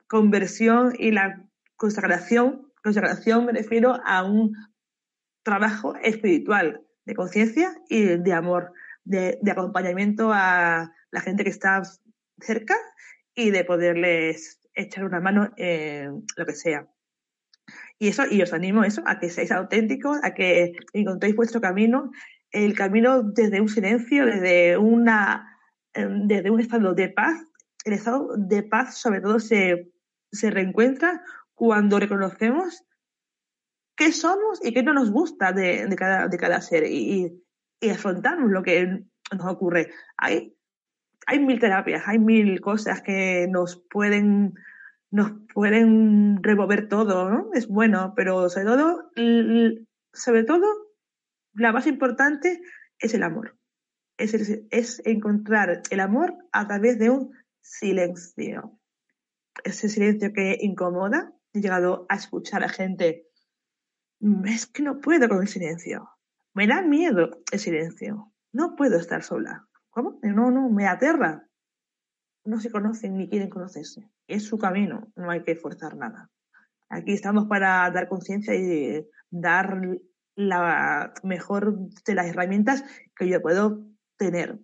conversión 0.06 0.94
y 0.96 1.10
la 1.10 1.44
consagración, 1.74 2.70
consagración 2.84 3.46
me 3.46 3.52
refiero 3.52 4.00
a 4.04 4.22
un 4.22 4.54
trabajo 5.42 5.96
espiritual, 5.96 6.83
de 7.05 7.14
conciencia 7.14 7.74
y 7.88 8.03
de 8.05 8.33
amor, 8.33 8.72
de, 9.05 9.38
acompañamiento 9.50 10.31
a 10.33 10.92
la 11.11 11.20
gente 11.20 11.44
que 11.44 11.50
está 11.50 11.83
cerca 12.40 12.76
y 13.35 13.50
de 13.50 13.64
poderles 13.64 14.61
echar 14.74 15.05
una 15.05 15.20
mano 15.20 15.53
en 15.57 16.24
lo 16.37 16.46
que 16.46 16.55
sea. 16.55 16.88
Y 17.98 18.09
eso, 18.09 18.24
y 18.31 18.40
os 18.42 18.53
animo 18.53 18.85
eso, 18.85 19.03
a 19.07 19.18
que 19.18 19.29
seáis 19.29 19.53
auténticos, 19.53 20.18
a 20.22 20.33
que 20.33 20.72
encontréis 20.92 21.37
vuestro 21.37 21.61
camino, 21.61 22.11
el 22.50 22.74
camino 22.74 23.22
desde 23.22 23.61
un 23.61 23.68
silencio, 23.68 24.26
desde 24.26 24.76
una, 24.76 25.59
em, 25.92 26.26
desde 26.26 26.50
un 26.50 26.61
estado 26.61 26.94
de 26.94 27.09
paz. 27.11 27.38
El 27.85 27.92
estado 27.92 28.37
de 28.37 28.62
paz 28.62 28.98
sobre 28.98 29.20
todo 29.20 29.38
se, 29.38 29.92
se 30.33 30.50
reencuentra 30.50 31.22
cuando 31.55 31.98
reconocemos 31.98 32.83
qué 34.00 34.12
somos 34.12 34.64
y 34.64 34.72
qué 34.72 34.82
no 34.82 34.94
nos 34.94 35.10
gusta 35.10 35.52
de, 35.52 35.86
cada, 35.94 36.26
de 36.26 36.38
cada 36.38 36.62
ser 36.62 36.84
y, 36.84 37.38
y, 37.82 37.90
afrontamos 37.90 38.50
lo 38.50 38.62
que 38.62 39.04
nos 39.30 39.46
ocurre. 39.46 39.90
Hay, 40.16 40.56
hay 41.26 41.38
mil 41.38 41.60
terapias, 41.60 42.04
hay 42.06 42.18
mil 42.18 42.62
cosas 42.62 43.02
que 43.02 43.46
nos 43.50 43.76
pueden, 43.90 44.54
nos 45.10 45.32
pueden 45.52 46.42
remover 46.42 46.88
todo, 46.88 47.28
¿no? 47.28 47.50
Es 47.52 47.68
bueno, 47.68 48.14
pero 48.16 48.48
sobre 48.48 48.64
todo, 48.64 49.10
sobre 50.14 50.44
todo, 50.44 50.66
la 51.52 51.72
más 51.72 51.86
importante 51.86 52.62
es 52.98 53.12
el 53.12 53.22
amor. 53.22 53.58
Es, 54.16 54.32
es 54.70 55.02
encontrar 55.04 55.82
el 55.90 56.00
amor 56.00 56.38
a 56.52 56.66
través 56.66 56.98
de 56.98 57.10
un 57.10 57.32
silencio. 57.60 58.78
Ese 59.62 59.90
silencio 59.90 60.32
que 60.32 60.56
incomoda. 60.58 61.34
He 61.52 61.60
llegado 61.60 62.06
a 62.08 62.14
escuchar 62.14 62.64
a 62.64 62.68
gente 62.70 63.29
es 64.44 64.66
que 64.66 64.83
no 64.83 65.00
puedo 65.00 65.28
con 65.28 65.40
el 65.40 65.48
silencio. 65.48 66.09
Me 66.54 66.66
da 66.66 66.83
miedo 66.83 67.42
el 67.50 67.59
silencio. 67.59 68.33
No 68.52 68.76
puedo 68.76 68.98
estar 68.98 69.22
sola. 69.22 69.66
¿Cómo? 69.90 70.18
No, 70.22 70.50
no, 70.50 70.68
me 70.68 70.87
aterra. 70.87 71.46
No 72.44 72.61
se 72.61 72.70
conocen 72.70 73.16
ni 73.16 73.28
quieren 73.28 73.50
conocerse. 73.50 74.11
Es 74.26 74.44
su 74.44 74.59
camino, 74.59 75.12
no 75.16 75.30
hay 75.30 75.42
que 75.42 75.56
forzar 75.56 75.96
nada. 75.96 76.30
Aquí 76.88 77.12
estamos 77.12 77.46
para 77.46 77.90
dar 77.90 78.09
conciencia 78.09 78.54
y 78.54 79.06
dar 79.30 79.80
la 80.35 81.12
mejor 81.22 81.76
de 82.04 82.14
las 82.14 82.26
herramientas 82.26 82.85
que 83.14 83.28
yo 83.28 83.40
puedo 83.42 83.85
tener. 84.16 84.59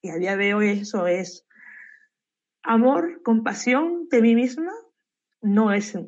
Y 0.00 0.10
a 0.10 0.16
día 0.16 0.36
de 0.36 0.54
hoy 0.54 0.68
eso 0.70 1.06
es 1.06 1.46
amor, 2.62 3.22
compasión 3.22 4.08
de 4.10 4.20
mí 4.20 4.34
misma, 4.34 4.72
no 5.40 5.72
es 5.72 5.98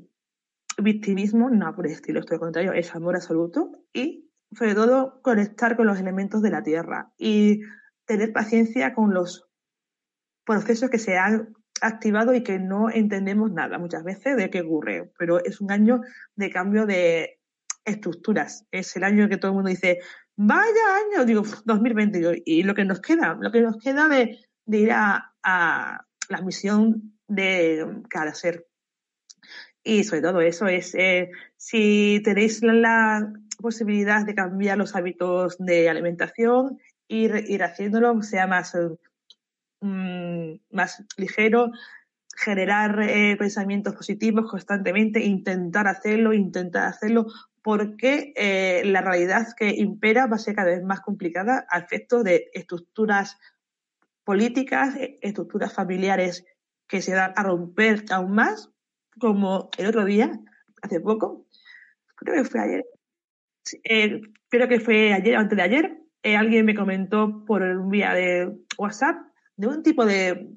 victimismo, 0.78 1.50
no 1.50 1.74
por 1.74 1.86
el 1.86 1.92
estilo, 1.92 2.20
esto 2.20 2.38
contrario, 2.38 2.72
es 2.72 2.94
amor 2.94 3.16
absoluto 3.16 3.70
y 3.92 4.30
sobre 4.56 4.74
todo 4.74 5.20
conectar 5.22 5.76
con 5.76 5.86
los 5.86 5.98
elementos 5.98 6.42
de 6.42 6.50
la 6.50 6.62
tierra 6.62 7.12
y 7.18 7.60
tener 8.06 8.32
paciencia 8.32 8.94
con 8.94 9.14
los 9.14 9.48
procesos 10.44 10.90
que 10.90 10.98
se 10.98 11.16
han 11.16 11.54
activado 11.80 12.34
y 12.34 12.42
que 12.42 12.58
no 12.58 12.90
entendemos 12.90 13.50
nada 13.50 13.78
muchas 13.78 14.04
veces 14.04 14.36
de 14.36 14.50
qué 14.50 14.60
ocurre, 14.60 15.12
pero 15.18 15.42
es 15.44 15.60
un 15.60 15.72
año 15.72 16.00
de 16.36 16.50
cambio 16.50 16.86
de 16.86 17.40
estructuras, 17.84 18.66
es 18.70 18.96
el 18.96 19.04
año 19.04 19.28
que 19.28 19.36
todo 19.36 19.50
el 19.50 19.56
mundo 19.56 19.70
dice, 19.70 20.00
vaya 20.36 20.96
año, 21.12 21.24
digo, 21.24 21.42
2022, 21.64 22.36
y 22.44 22.62
lo 22.62 22.74
que 22.74 22.84
nos 22.84 23.00
queda, 23.00 23.36
lo 23.40 23.50
que 23.50 23.60
nos 23.60 23.76
queda 23.78 24.08
de, 24.08 24.38
ir 24.66 24.92
a 24.92 26.06
la 26.28 26.40
misión 26.42 27.18
de 27.28 28.02
cada 28.08 28.34
ser. 28.34 28.66
Y 29.84 30.02
sobre 30.04 30.22
todo 30.22 30.40
eso 30.40 30.66
es, 30.66 30.94
eh, 30.94 31.30
si 31.56 32.20
tenéis 32.24 32.62
la, 32.62 33.32
posibilidad 33.60 34.26
de 34.26 34.34
cambiar 34.34 34.76
los 34.76 34.94
hábitos 34.96 35.56
de 35.58 35.88
alimentación 35.88 36.78
ir, 37.08 37.44
ir 37.46 37.62
haciéndolo, 37.62 38.20
sea 38.22 38.46
más, 38.46 38.76
mm, 39.80 40.54
más 40.70 41.04
ligero, 41.16 41.70
generar 42.36 43.00
eh, 43.02 43.36
pensamientos 43.38 43.94
positivos 43.94 44.50
constantemente, 44.50 45.20
intentar 45.20 45.86
hacerlo, 45.86 46.32
intentar 46.32 46.88
hacerlo, 46.88 47.26
porque 47.62 48.32
eh, 48.36 48.82
la 48.84 49.00
realidad 49.00 49.46
que 49.56 49.70
impera 49.70 50.26
va 50.26 50.36
a 50.36 50.40
ser 50.40 50.54
cada 50.54 50.70
vez 50.70 50.82
más 50.82 51.00
complicada 51.00 51.66
a 51.70 51.78
efectos 51.78 52.24
de 52.24 52.50
estructuras 52.52 53.38
políticas, 54.24 54.96
e, 54.96 55.18
estructuras 55.22 55.72
familiares 55.72 56.44
que 56.86 57.00
se 57.00 57.12
dan 57.12 57.32
a 57.36 57.42
romper 57.42 58.04
aún 58.10 58.32
más, 58.32 58.73
como 59.18 59.70
el 59.78 59.86
otro 59.86 60.04
día, 60.04 60.38
hace 60.82 61.00
poco, 61.00 61.46
creo 62.16 62.42
que 62.42 62.48
fue 62.48 62.60
ayer, 62.60 62.84
eh, 63.84 64.20
creo 64.48 64.68
que 64.68 64.80
fue 64.80 65.12
ayer, 65.12 65.36
antes 65.36 65.56
de 65.56 65.62
ayer, 65.62 65.98
eh, 66.22 66.36
alguien 66.36 66.64
me 66.64 66.74
comentó 66.74 67.44
por 67.44 67.62
un 67.62 67.90
vía 67.90 68.14
de 68.14 68.50
WhatsApp 68.78 69.16
de 69.56 69.66
un 69.66 69.82
tipo 69.82 70.06
de 70.06 70.48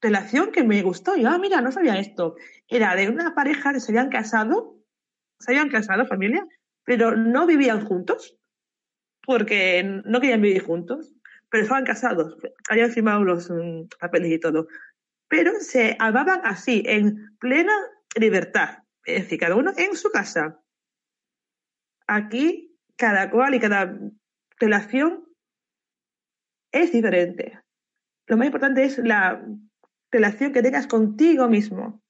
relación 0.00 0.50
que 0.50 0.64
me 0.64 0.82
gustó. 0.82 1.16
Y, 1.16 1.24
ah, 1.24 1.38
mira, 1.38 1.60
no 1.60 1.70
sabía 1.70 1.98
esto. 1.98 2.34
Era 2.68 2.94
de 2.96 3.08
una 3.08 3.34
pareja 3.34 3.72
que 3.72 3.80
se 3.80 3.92
habían 3.92 4.10
casado, 4.10 4.76
se 5.38 5.52
habían 5.52 5.70
casado, 5.70 6.06
familia, 6.06 6.46
pero 6.84 7.16
no 7.16 7.46
vivían 7.46 7.84
juntos, 7.86 8.36
porque 9.24 10.02
no 10.04 10.20
querían 10.20 10.42
vivir 10.42 10.64
juntos, 10.64 11.14
pero 11.48 11.62
estaban 11.62 11.84
casados, 11.84 12.36
habían 12.68 12.90
firmado 12.90 13.22
los 13.22 13.50
mm, 13.50 13.88
papeles 14.00 14.32
y 14.32 14.40
todo. 14.40 14.66
Pero 15.28 15.52
se 15.60 15.96
amaban 16.00 16.40
así, 16.44 16.82
en 16.86 17.36
plena 17.38 17.72
libertad. 18.16 18.78
Es 19.04 19.24
decir, 19.24 19.38
cada 19.38 19.56
uno 19.56 19.72
en 19.76 19.96
su 19.96 20.10
casa. 20.10 20.60
Aquí, 22.06 22.78
cada 22.96 23.30
cual 23.30 23.54
y 23.54 23.60
cada 23.60 23.98
relación 24.58 25.24
es 26.72 26.92
diferente. 26.92 27.58
Lo 28.26 28.36
más 28.36 28.46
importante 28.46 28.84
es 28.84 28.98
la 28.98 29.44
relación 30.10 30.52
que 30.52 30.62
tengas 30.62 30.86
contigo 30.86 31.48
mismo, 31.48 32.02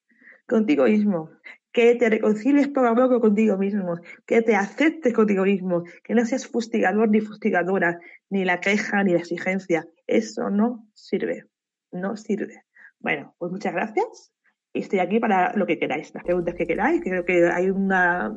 contigo 0.46 0.84
mismo, 0.84 1.30
que 1.72 1.94
te 1.94 2.10
reconcilies 2.10 2.68
poco 2.68 2.88
a 2.88 2.94
poco 2.94 3.20
contigo 3.20 3.56
mismo, 3.56 3.98
que 4.26 4.42
te 4.42 4.54
aceptes 4.54 5.14
contigo 5.14 5.44
mismo, 5.44 5.84
que 6.04 6.14
no 6.14 6.26
seas 6.26 6.46
fustigador 6.46 7.08
ni 7.08 7.20
fustigadora, 7.20 7.98
ni 8.28 8.44
la 8.44 8.60
queja 8.60 9.02
ni 9.02 9.12
la 9.12 9.20
exigencia. 9.20 9.86
Eso 10.06 10.50
no 10.50 10.86
sirve, 10.94 11.46
no 11.90 12.16
sirve. 12.16 12.64
Bueno, 12.98 13.34
pues 13.38 13.50
muchas 13.50 13.72
gracias 13.72 14.32
estoy 14.74 15.00
aquí 15.00 15.18
para 15.18 15.54
lo 15.54 15.66
que 15.66 15.78
queráis, 15.78 16.12
las 16.14 16.24
preguntas 16.24 16.54
que 16.54 16.66
queráis. 16.66 17.02
Creo 17.02 17.24
que 17.24 17.50
hay 17.50 17.70
una 17.70 18.36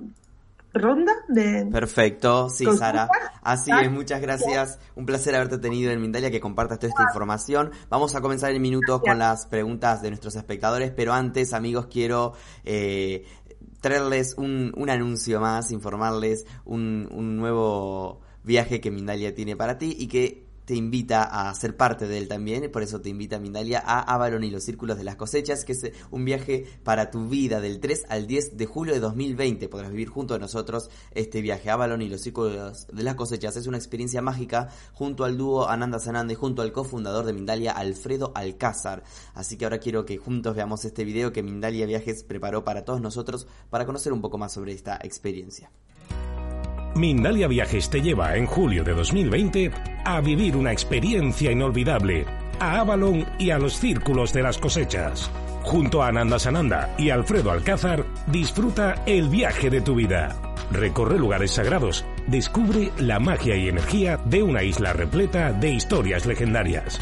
ronda 0.74 1.14
de... 1.28 1.66
Perfecto, 1.72 2.50
sí, 2.50 2.66
Sara. 2.78 3.10
Así 3.42 3.72
es, 3.72 3.92
muchas 3.92 4.22
gracias. 4.22 4.80
Un 4.96 5.06
placer 5.06 5.36
haberte 5.36 5.58
tenido 5.58 5.92
en 5.92 6.02
Mindalia, 6.02 6.32
que 6.32 6.42
compartas 6.42 6.80
toda 6.80 6.90
esta 6.90 7.04
información. 7.04 7.72
Vamos 7.90 8.16
a 8.16 8.22
comenzar 8.22 8.52
en 8.52 8.62
minutos 8.62 9.02
con 9.02 9.18
las 9.18 9.46
preguntas 9.46 10.02
de 10.02 10.10
nuestros 10.10 10.36
espectadores, 10.36 10.92
pero 10.92 11.14
antes, 11.14 11.54
amigos, 11.54 11.88
quiero... 11.88 12.34
Eh, 12.64 13.26
traerles 13.82 14.34
un, 14.40 14.74
un 14.76 14.90
anuncio 14.90 15.40
más, 15.40 15.72
informarles 15.72 16.48
un, 16.66 17.08
un 17.12 17.38
nuevo 17.38 18.20
viaje 18.44 18.82
que 18.82 18.90
Mindalia 18.90 19.36
tiene 19.36 19.56
para 19.56 19.78
ti 19.78 19.96
y 20.00 20.08
que 20.08 20.45
te 20.66 20.76
invita 20.76 21.24
a 21.24 21.54
ser 21.54 21.78
parte 21.78 22.08
de 22.08 22.18
él 22.18 22.28
también, 22.28 22.72
por 22.72 22.84
eso 22.84 23.02
te 23.02 23.10
invita 23.10 23.40
Mindalia 23.40 23.82
a 23.86 24.02
Avalon 24.02 24.44
y 24.44 24.52
los 24.52 24.64
Círculos 24.64 24.98
de 24.98 25.04
las 25.04 25.16
Cosechas, 25.16 25.64
que 25.64 25.74
es 25.74 25.92
un 26.12 26.26
viaje 26.26 26.66
para 26.84 27.12
tu 27.12 27.28
vida 27.28 27.62
del 27.62 27.80
3 27.80 28.06
al 28.10 28.28
10 28.28 28.58
de 28.58 28.66
julio 28.66 28.94
de 28.94 29.00
2020. 29.00 29.70
Podrás 29.70 29.92
vivir 29.92 30.10
junto 30.10 30.34
a 30.34 30.40
nosotros 30.40 30.90
este 31.12 31.42
viaje. 31.42 31.70
Avalon 31.70 32.02
y 32.02 32.10
los 32.10 32.22
Círculos 32.22 32.88
de 32.88 33.04
las 33.04 33.16
Cosechas 33.16 33.56
es 33.56 33.68
una 33.68 33.78
experiencia 33.78 34.22
mágica 34.22 34.70
junto 34.94 35.24
al 35.24 35.38
dúo 35.38 35.68
Ananda 35.70 36.00
Sananda 36.00 36.34
y 36.34 36.36
junto 36.36 36.62
al 36.62 36.72
cofundador 36.72 37.26
de 37.26 37.34
Mindalia, 37.34 37.72
Alfredo 37.72 38.32
Alcázar. 38.36 39.04
Así 39.34 39.58
que 39.58 39.66
ahora 39.66 39.80
quiero 39.80 40.06
que 40.06 40.18
juntos 40.18 40.56
veamos 40.56 40.86
este 40.86 41.04
video 41.06 41.32
que 41.32 41.44
Mindalia 41.44 41.86
Viajes 41.86 42.24
preparó 42.24 42.64
para 42.64 42.86
todos 42.86 43.02
nosotros 43.02 43.48
para 43.70 43.86
conocer 43.86 44.14
un 44.14 44.22
poco 44.22 44.38
más 44.38 44.54
sobre 44.54 44.74
esta 44.74 45.00
experiencia. 45.04 45.70
Mindalia 46.96 47.50
Viajes 47.50 47.90
te 47.90 48.02
lleva 48.02 48.38
en 48.38 48.46
julio 48.46 48.82
de 48.86 48.94
2020 48.94 49.70
a 50.06 50.22
vivir 50.22 50.56
una 50.56 50.72
experiencia 50.72 51.52
inolvidable 51.52 52.26
a 52.62 52.80
Avalon 52.80 53.26
y 53.38 53.50
a 53.50 53.60
los 53.60 53.78
círculos 53.78 54.32
de 54.32 54.42
las 54.42 54.58
cosechas. 54.58 55.30
Junto 55.64 56.02
a 56.02 56.08
Ananda 56.08 56.40
Sananda 56.40 56.96
y 56.98 57.10
Alfredo 57.10 57.52
Alcázar, 57.52 58.06
disfruta 58.28 59.04
el 59.06 59.28
viaje 59.28 59.70
de 59.70 59.82
tu 59.82 59.96
vida. 59.96 60.38
Recorre 60.72 61.20
lugares 61.20 61.52
sagrados, 61.52 62.06
descubre 62.28 62.94
la 62.98 63.20
magia 63.20 63.58
y 63.58 63.68
energía 63.68 64.18
de 64.24 64.44
una 64.44 64.64
isla 64.64 64.94
repleta 64.94 65.52
de 65.52 65.72
historias 65.72 66.26
legendarias. 66.26 67.02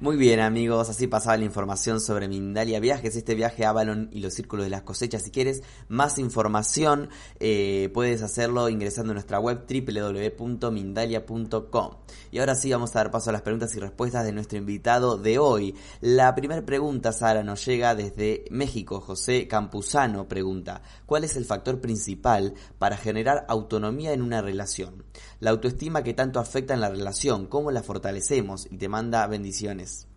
Muy 0.00 0.16
bien 0.16 0.38
amigos, 0.38 0.88
así 0.88 1.08
pasaba 1.08 1.36
la 1.38 1.44
información 1.44 2.00
sobre 2.00 2.28
Mindalia 2.28 2.78
Viajes, 2.78 3.16
este 3.16 3.34
viaje 3.34 3.64
a 3.64 3.70
Avalon 3.70 4.08
y 4.12 4.20
los 4.20 4.32
círculos 4.32 4.64
de 4.64 4.70
las 4.70 4.82
cosechas. 4.82 5.24
Si 5.24 5.32
quieres 5.32 5.64
más 5.88 6.20
información, 6.20 7.08
eh, 7.40 7.90
puedes 7.92 8.22
hacerlo 8.22 8.68
ingresando 8.68 9.10
a 9.10 9.14
nuestra 9.14 9.40
web 9.40 9.66
www.mindalia.com. 9.68 11.90
Y 12.30 12.38
ahora 12.38 12.54
sí 12.54 12.70
vamos 12.70 12.94
a 12.94 13.00
dar 13.00 13.10
paso 13.10 13.30
a 13.30 13.32
las 13.32 13.42
preguntas 13.42 13.74
y 13.74 13.80
respuestas 13.80 14.24
de 14.24 14.30
nuestro 14.30 14.56
invitado 14.56 15.18
de 15.18 15.40
hoy. 15.40 15.74
La 16.00 16.32
primera 16.36 16.64
pregunta, 16.64 17.10
Sara, 17.10 17.42
nos 17.42 17.66
llega 17.66 17.96
desde 17.96 18.44
México. 18.52 19.00
José 19.00 19.48
Campuzano 19.48 20.28
pregunta, 20.28 20.80
¿cuál 21.06 21.24
es 21.24 21.34
el 21.34 21.44
factor 21.44 21.80
principal 21.80 22.54
para 22.78 22.96
generar 22.96 23.46
autonomía 23.48 24.12
en 24.12 24.22
una 24.22 24.42
relación? 24.42 25.02
La 25.40 25.50
autoestima 25.50 26.02
que 26.02 26.14
tanto 26.14 26.40
afecta 26.40 26.74
en 26.74 26.80
la 26.80 26.90
relación, 26.90 27.46
¿cómo 27.46 27.70
la 27.70 27.82
fortalecemos? 27.82 28.66
Y 28.70 28.78
te 28.78 28.88
manda 28.88 29.26
bendiciones 29.26 30.08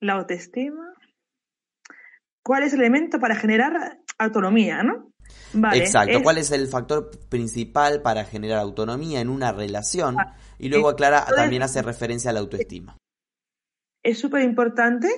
la 0.00 0.14
autoestima. 0.14 0.94
¿Cuál 2.42 2.62
es 2.62 2.72
el 2.74 2.80
elemento 2.80 3.18
para 3.18 3.34
generar 3.34 4.00
autonomía, 4.18 4.82
no? 4.82 5.10
Exacto. 5.74 6.22
¿Cuál 6.22 6.38
es 6.38 6.52
el 6.52 6.68
factor 6.68 7.10
principal 7.28 8.02
para 8.02 8.24
generar 8.24 8.58
autonomía 8.58 9.20
en 9.20 9.28
una 9.28 9.52
relación? 9.52 10.16
Ah, 10.18 10.36
y 10.58 10.68
luego 10.68 10.88
aclara, 10.88 11.24
también 11.24 11.62
hace 11.62 11.82
referencia 11.82 12.30
a 12.30 12.32
la 12.32 12.40
autoestima. 12.40 12.96
Es 14.04 14.20
súper 14.20 14.42
importante 14.42 15.08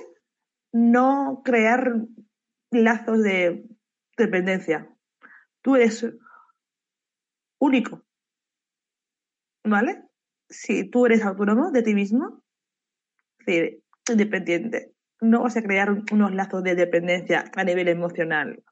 no 0.73 1.41
crear 1.45 1.93
lazos 2.71 3.21
de 3.21 3.65
dependencia. 4.17 4.89
Tú 5.61 5.75
eres 5.75 6.05
único. 7.59 8.03
¿Vale? 9.63 10.03
Si 10.49 10.89
tú 10.89 11.05
eres 11.05 11.23
autónomo 11.23 11.71
de 11.71 11.83
ti 11.83 11.93
mismo, 11.93 12.43
independiente. 14.09 14.93
No 15.21 15.43
vas 15.43 15.57
a 15.57 15.63
crear 15.63 15.89
unos 16.11 16.33
lazos 16.33 16.63
de 16.63 16.75
dependencia 16.75 17.45
a 17.55 17.63
nivel 17.63 17.87
emocional. 17.87 18.63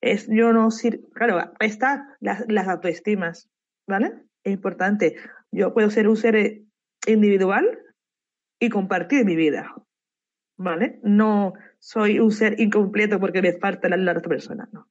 Es, 0.00 0.26
yo 0.28 0.52
no 0.52 0.70
sirvo, 0.70 1.08
claro, 1.10 1.52
está 1.60 2.16
las, 2.20 2.44
las 2.48 2.68
autoestimas, 2.68 3.48
¿vale? 3.86 4.12
Es 4.44 4.52
importante. 4.52 5.16
Yo 5.52 5.72
puedo 5.72 5.90
ser 5.90 6.08
un 6.08 6.16
ser 6.16 6.62
individual 7.06 7.78
y 8.58 8.68
compartir 8.68 9.24
mi 9.24 9.36
vida, 9.36 9.74
¿vale? 10.56 11.00
No 11.02 11.54
soy 11.78 12.18
un 12.18 12.32
ser 12.32 12.60
incompleto 12.60 13.20
porque 13.20 13.42
me 13.42 13.52
falta 13.52 13.88
la, 13.88 14.12
otra 14.12 14.28
persona, 14.28 14.68
no. 14.72 14.88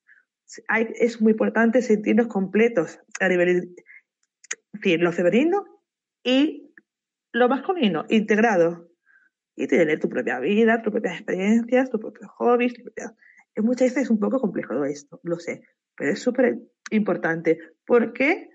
Es 0.67 1.21
muy 1.21 1.31
importante 1.31 1.81
sentirnos 1.81 2.27
completos 2.27 2.99
a 3.19 3.27
nivel, 3.27 3.75
decir, 4.75 5.01
lo 5.01 5.11
femenino 5.11 5.65
y 6.23 6.73
lo 7.31 7.49
masculino, 7.49 8.05
integrado 8.09 8.89
y 9.55 9.67
tener 9.67 9.99
tu 9.99 10.09
propia 10.09 10.39
vida, 10.39 10.81
tus 10.81 10.91
propias 10.91 11.15
experiencias, 11.15 11.89
tus 11.89 11.99
propios 11.99 12.29
hobbies. 12.31 12.73
Muchas 13.57 13.89
veces 13.89 14.03
es 14.03 14.09
un 14.09 14.19
poco 14.19 14.39
complejo 14.39 14.83
esto, 14.85 15.19
lo 15.23 15.39
sé, 15.39 15.63
pero 15.95 16.11
es 16.11 16.19
súper 16.19 16.59
importante 16.91 17.59
porque 17.85 18.49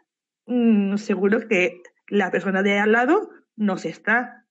mm, 0.46 0.96
seguro 0.96 1.46
que 1.48 1.82
la 2.08 2.30
persona 2.30 2.62
de 2.62 2.78
al 2.78 2.92
lado 2.92 3.30
nos 3.56 3.84
está 3.84 4.46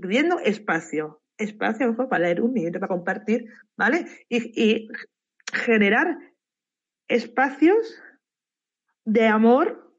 pidiendo 0.00 0.38
espacio, 0.38 1.22
espacio 1.36 1.96
para 1.96 2.24
leer 2.24 2.40
un 2.40 2.54
libro, 2.54 2.80
para 2.80 2.88
compartir, 2.88 3.46
¿vale? 3.76 4.06
Y, 4.28 4.88
generar 5.54 6.16
espacios 7.08 8.00
de 9.04 9.26
amor, 9.26 9.91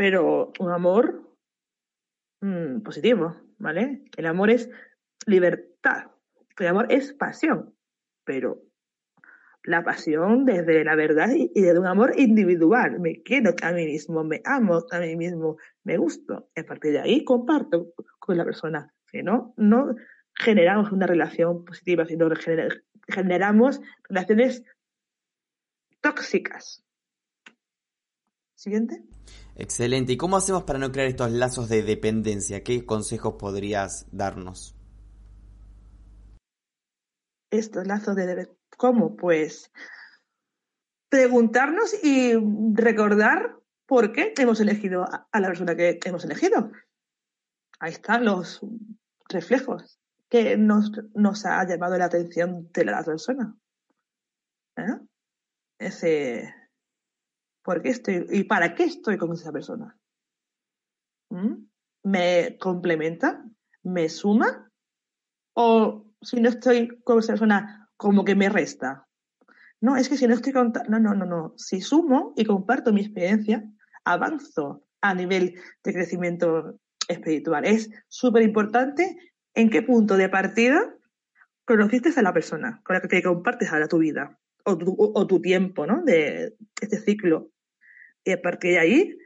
pero 0.00 0.50
un 0.58 0.70
amor 0.70 1.30
mm, 2.40 2.80
positivo, 2.80 3.36
¿vale? 3.58 4.02
El 4.16 4.24
amor 4.24 4.48
es 4.48 4.70
libertad, 5.26 6.06
el 6.58 6.66
amor 6.68 6.86
es 6.88 7.12
pasión, 7.12 7.74
pero 8.24 8.62
la 9.62 9.84
pasión 9.84 10.46
desde 10.46 10.84
la 10.84 10.94
verdad 10.94 11.28
y, 11.34 11.50
desde 11.52 11.78
un 11.78 11.86
amor 11.86 12.14
individual. 12.16 12.98
Me 12.98 13.22
quiero 13.22 13.52
a 13.62 13.72
mí 13.72 13.84
mismo, 13.84 14.24
me 14.24 14.40
amo 14.46 14.82
a 14.90 15.00
mí 15.00 15.16
mismo, 15.16 15.58
me 15.84 15.98
gusto. 15.98 16.48
A 16.56 16.62
partir 16.62 16.92
de 16.92 17.00
ahí 17.00 17.22
comparto 17.22 17.92
con 18.18 18.38
la 18.38 18.44
persona. 18.46 18.94
Si 19.04 19.22
no, 19.22 19.52
no 19.58 19.94
generamos 20.34 20.92
una 20.92 21.06
relación 21.06 21.62
positiva, 21.66 22.06
sino 22.06 22.26
generamos 23.06 23.82
relaciones 24.08 24.64
tóxicas. 26.00 26.82
Siguiente. 28.54 29.04
Excelente. 29.56 30.12
¿Y 30.12 30.16
cómo 30.16 30.36
hacemos 30.36 30.64
para 30.64 30.78
no 30.78 30.92
crear 30.92 31.08
estos 31.08 31.30
lazos 31.30 31.68
de 31.68 31.82
dependencia? 31.82 32.62
¿Qué 32.62 32.84
consejos 32.84 33.34
podrías 33.38 34.06
darnos? 34.10 34.74
Estos 37.50 37.86
lazos 37.86 38.16
de 38.16 38.48
¿Cómo? 38.76 39.16
Pues 39.16 39.70
preguntarnos 41.08 41.92
y 42.04 42.34
recordar 42.72 43.56
por 43.86 44.12
qué 44.12 44.32
hemos 44.38 44.60
elegido 44.60 45.04
a 45.04 45.40
la 45.40 45.48
persona 45.48 45.74
que 45.74 45.98
hemos 46.04 46.24
elegido. 46.24 46.70
Ahí 47.80 47.92
están 47.92 48.24
los 48.24 48.60
reflejos 49.28 50.00
que 50.30 50.56
nos, 50.56 50.92
nos 51.14 51.44
ha 51.44 51.66
llamado 51.66 51.98
la 51.98 52.04
atención 52.04 52.70
de 52.72 52.84
la 52.84 53.02
persona. 53.02 53.56
¿Eh? 54.76 54.98
Ese, 55.78 56.54
¿por 57.62 57.82
qué 57.82 57.90
estoy 57.90 58.26
y 58.30 58.44
para 58.44 58.74
qué 58.74 58.84
estoy 58.84 59.18
con 59.18 59.32
esa 59.32 59.52
persona? 59.52 59.96
¿Mm? 61.30 61.66
¿Me 62.04 62.56
complementa? 62.58 63.44
¿Me 63.82 64.08
suma? 64.08 64.70
¿O 65.54 66.06
si 66.20 66.40
no 66.40 66.48
estoy 66.48 67.00
con 67.02 67.18
esa 67.18 67.32
persona, 67.32 67.90
como 67.96 68.24
que 68.24 68.34
me 68.34 68.48
resta? 68.48 69.06
No, 69.80 69.96
es 69.96 70.08
que 70.08 70.16
si 70.16 70.26
no 70.26 70.34
estoy 70.34 70.52
contando, 70.52 70.90
no, 70.90 70.98
no, 70.98 71.14
no, 71.14 71.26
no. 71.26 71.54
Si 71.56 71.80
sumo 71.80 72.34
y 72.36 72.44
comparto 72.44 72.92
mi 72.92 73.00
experiencia, 73.00 73.64
avanzo 74.04 74.86
a 75.00 75.14
nivel 75.14 75.58
de 75.82 75.92
crecimiento 75.92 76.78
espiritual. 77.08 77.64
Es 77.64 77.90
súper 78.08 78.42
importante 78.42 79.16
en 79.54 79.70
qué 79.70 79.82
punto 79.82 80.16
de 80.16 80.28
partida 80.28 80.94
conociste 81.64 82.10
a 82.18 82.22
la 82.22 82.32
persona 82.32 82.80
con 82.84 82.94
la 82.94 83.00
que 83.00 83.22
compartes 83.22 83.72
ahora 83.72 83.88
tu 83.88 83.98
vida 83.98 84.38
o 84.72 85.26
tu, 85.26 85.40
tiempo, 85.40 85.86
¿no? 85.86 86.02
De 86.02 86.54
este 86.80 86.98
ciclo. 86.98 87.50
Y 88.24 88.32
a 88.32 88.42
partir 88.42 88.72
de 88.72 88.78
ahí, 88.78 89.18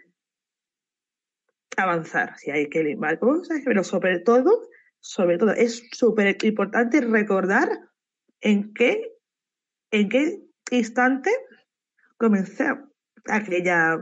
avanzar. 1.76 2.36
Si 2.38 2.50
hay 2.50 2.68
que 2.68 2.82
limar 2.82 3.18
cosas, 3.18 3.60
pero 3.64 3.84
sobre 3.84 4.20
todo, 4.20 4.68
sobre 5.00 5.38
todo, 5.38 5.52
es 5.52 5.88
súper 5.92 6.36
importante 6.44 7.00
recordar 7.00 7.68
en 8.40 8.72
qué, 8.74 9.12
en 9.90 10.08
qué 10.08 10.40
instante 10.70 11.30
comencé 12.16 12.66
aquella 13.26 13.98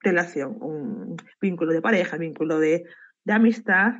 relación, 0.00 0.56
un 0.60 1.16
vínculo 1.40 1.72
de 1.72 1.82
pareja, 1.82 2.16
vínculo 2.16 2.58
de, 2.58 2.84
de 3.24 3.32
amistad, 3.32 3.92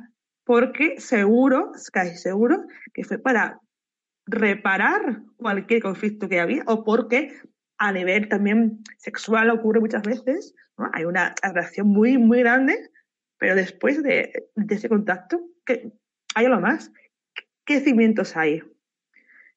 porque 0.43 0.99
seguro, 0.99 1.71
casi 1.91 2.17
seguro, 2.17 2.65
que 2.93 3.03
fue 3.03 3.19
para 3.19 3.59
reparar 4.25 5.23
cualquier 5.37 5.81
conflicto 5.81 6.29
que 6.29 6.39
había 6.39 6.63
o 6.67 6.83
porque 6.83 7.33
a 7.77 7.91
nivel 7.91 8.29
también 8.29 8.83
sexual 8.97 9.49
ocurre 9.49 9.79
muchas 9.79 10.03
veces, 10.03 10.53
hay 10.93 11.05
una 11.05 11.33
atracción 11.41 11.87
muy, 11.87 12.17
muy 12.17 12.39
grande, 12.39 12.91
pero 13.37 13.55
después 13.55 14.03
de, 14.03 14.49
ese 14.69 14.87
contacto, 14.87 15.41
que 15.65 15.91
hay 16.35 16.45
algo 16.45 16.59
más. 16.59 16.91
¿Qué 17.65 17.79
cimientos 17.79 18.37
hay? 18.37 18.61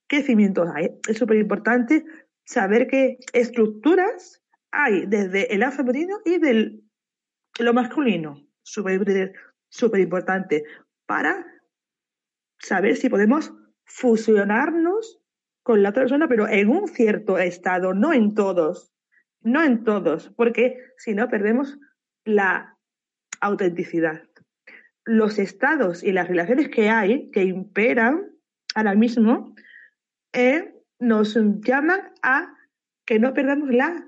¿Qué 0.08 0.22
cimientos 0.22 0.70
hay? 0.74 0.90
Es 1.08 1.18
súper 1.18 1.38
importante 1.38 2.04
saber 2.44 2.86
qué 2.86 3.18
estructuras 3.32 4.42
hay 4.70 5.06
desde 5.06 5.52
el 5.52 5.60
lado 5.60 5.72
femenino 5.72 6.18
y 6.24 6.38
del 6.38 6.82
lo 7.58 7.72
masculino. 7.72 8.46
Súper 8.62 10.00
importante 10.00 10.64
para 11.06 11.46
saber 12.58 12.96
si 12.96 13.08
podemos 13.08 13.52
fusionarnos 13.85 15.20
con 15.62 15.82
la 15.82 15.91
otra 15.91 16.03
persona, 16.03 16.28
pero 16.28 16.49
en 16.49 16.68
un 16.68 16.89
cierto 16.89 17.39
estado, 17.39 17.95
no 17.95 18.12
en 18.12 18.35
todos, 18.35 18.93
no 19.41 19.62
en 19.62 19.85
todos, 19.85 20.30
porque 20.37 20.78
si 20.97 21.14
no 21.14 21.28
perdemos 21.28 21.78
la 22.24 22.76
autenticidad. 23.41 24.22
Los 25.05 25.39
estados 25.39 26.03
y 26.03 26.12
las 26.12 26.28
relaciones 26.28 26.68
que 26.68 26.89
hay, 26.89 27.30
que 27.30 27.45
imperan 27.45 28.30
ahora 28.74 28.95
mismo, 28.95 29.55
eh, 30.32 30.74
nos 30.99 31.37
llaman 31.61 32.12
a 32.22 32.55
que 33.05 33.18
no 33.18 33.35
perdamos 33.35 33.70
la 33.70 34.07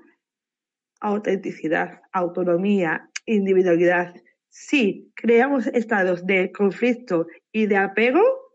autenticidad, 0.99 2.01
autonomía, 2.11 3.09
individualidad. 3.25 4.15
Si 4.49 5.11
creamos 5.15 5.67
estados 5.67 6.25
de 6.25 6.51
conflicto 6.51 7.27
y 7.51 7.67
de 7.67 7.77
apego, 7.77 8.46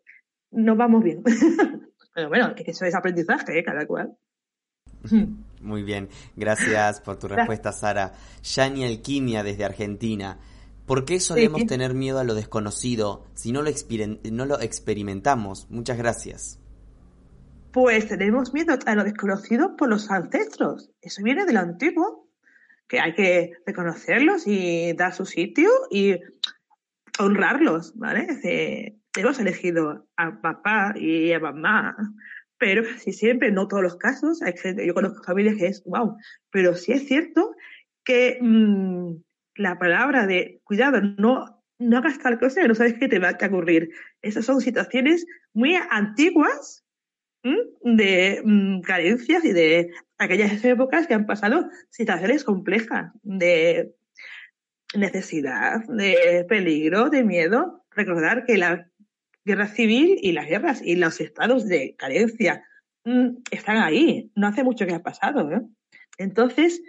no 0.53 0.77
vamos 0.77 1.03
bien. 1.03 1.23
Pero 2.15 2.29
bueno, 2.29 2.55
eso 2.57 2.85
es 2.85 2.95
aprendizaje, 2.95 3.59
¿eh? 3.59 3.65
cada 3.65 3.87
cual. 3.87 4.17
Muy 5.61 5.83
bien, 5.83 6.09
gracias 6.37 7.01
por 7.01 7.19
tu 7.19 7.29
respuesta, 7.29 7.73
Sara. 7.73 8.13
Yani 8.43 8.85
Alquimia 8.85 9.43
desde 9.43 9.65
Argentina. 9.65 10.39
¿Por 10.87 11.05
qué 11.05 11.21
solemos 11.21 11.65
tener 11.67 11.95
miedo 11.95 12.19
a 12.19 12.25
lo 12.25 12.35
desconocido 12.35 13.25
si 13.35 13.53
no 13.53 13.63
lo, 13.63 13.71
no 14.33 14.47
lo 14.47 14.61
experimentamos? 14.61 15.69
Muchas 15.71 15.97
gracias. 15.97 16.59
Pues 17.73 18.09
tenemos 18.09 18.53
miedo 18.53 18.75
a 18.85 18.95
lo 18.95 19.05
desconocido 19.05 19.77
por 19.77 19.89
los 19.89 20.11
ancestros. 20.11 20.91
Eso 21.01 21.23
viene 21.23 21.47
de 21.47 21.53
lo 21.53 21.61
antiguo, 21.61 22.29
que 22.89 23.01
hay 23.01 23.15
que 23.15 23.53
reconocerlos 23.65 24.47
y 24.47 24.93
dar 24.93 25.15
su 25.15 25.25
sitio 25.25 25.71
y 25.91 26.17
honrarlos, 27.19 27.97
¿vale? 27.97 29.01
Hemos 29.17 29.39
elegido 29.39 30.07
a 30.17 30.41
papá 30.41 30.95
y 30.97 31.33
a 31.33 31.41
mamá, 31.41 31.97
pero 32.59 32.85
casi 32.85 33.13
siempre, 33.13 33.51
no 33.51 33.69
todos 33.69 33.83
los 33.83 33.97
casos, 33.97 34.41
hay 34.43 34.57
gente, 34.57 34.87
yo 34.87 34.95
conozco 34.95 35.23
familias 35.25 35.57
que 35.57 35.67
es, 35.67 35.83
wow, 35.85 36.17
pero 36.51 36.75
sí 36.75 36.93
es 36.93 37.07
cierto 37.07 37.55
que 38.05 38.39
mm, 38.41 39.15
la 39.57 39.79
palabra 39.79 40.27
de 40.27 40.61
cuidado, 40.65 41.01
no, 41.01 41.63
no 41.79 41.99
hagas 41.99 42.19
tal 42.19 42.39
cosa 42.39 42.67
no 42.67 42.75
sabes 42.75 42.95
qué 42.95 43.09
te 43.09 43.19
va 43.19 43.31
a 43.31 43.47
ocurrir. 43.47 43.91
Esas 44.23 44.45
son 44.45 44.61
situaciones 44.61 45.27
muy 45.53 45.75
antiguas 45.91 46.85
de 47.83 48.41
mm, 48.45 48.83
carencias 48.83 49.45
y 49.45 49.53
de 49.53 49.91
aquellas 50.19 50.65
épocas 50.65 51.07
que 51.07 51.15
han 51.15 51.27
pasado 51.27 51.69
situaciones 51.91 52.45
complejas 52.45 53.11
de 53.23 53.95
necesidad, 54.95 55.81
de 55.89 56.47
peligro, 56.49 57.11
de 57.11 57.25
miedo. 57.25 57.85
Recordar 57.91 58.45
que 58.45 58.57
la 58.57 58.89
guerra 59.45 59.67
civil 59.67 60.19
y 60.21 60.33
las 60.33 60.47
guerras 60.47 60.83
y 60.83 60.97
los 60.97 61.21
estados 61.21 61.67
de 61.67 61.97
carencia 61.97 62.65
mm, 63.05 63.43
están 63.51 63.79
ahí. 63.79 64.31
No 64.35 64.47
hace 64.47 64.65
mucho 64.65 64.87
que 64.87 64.95
ha 64.95 65.03
pasado. 65.03 65.51
¿eh? 65.53 65.63
Entonces, 66.19 66.83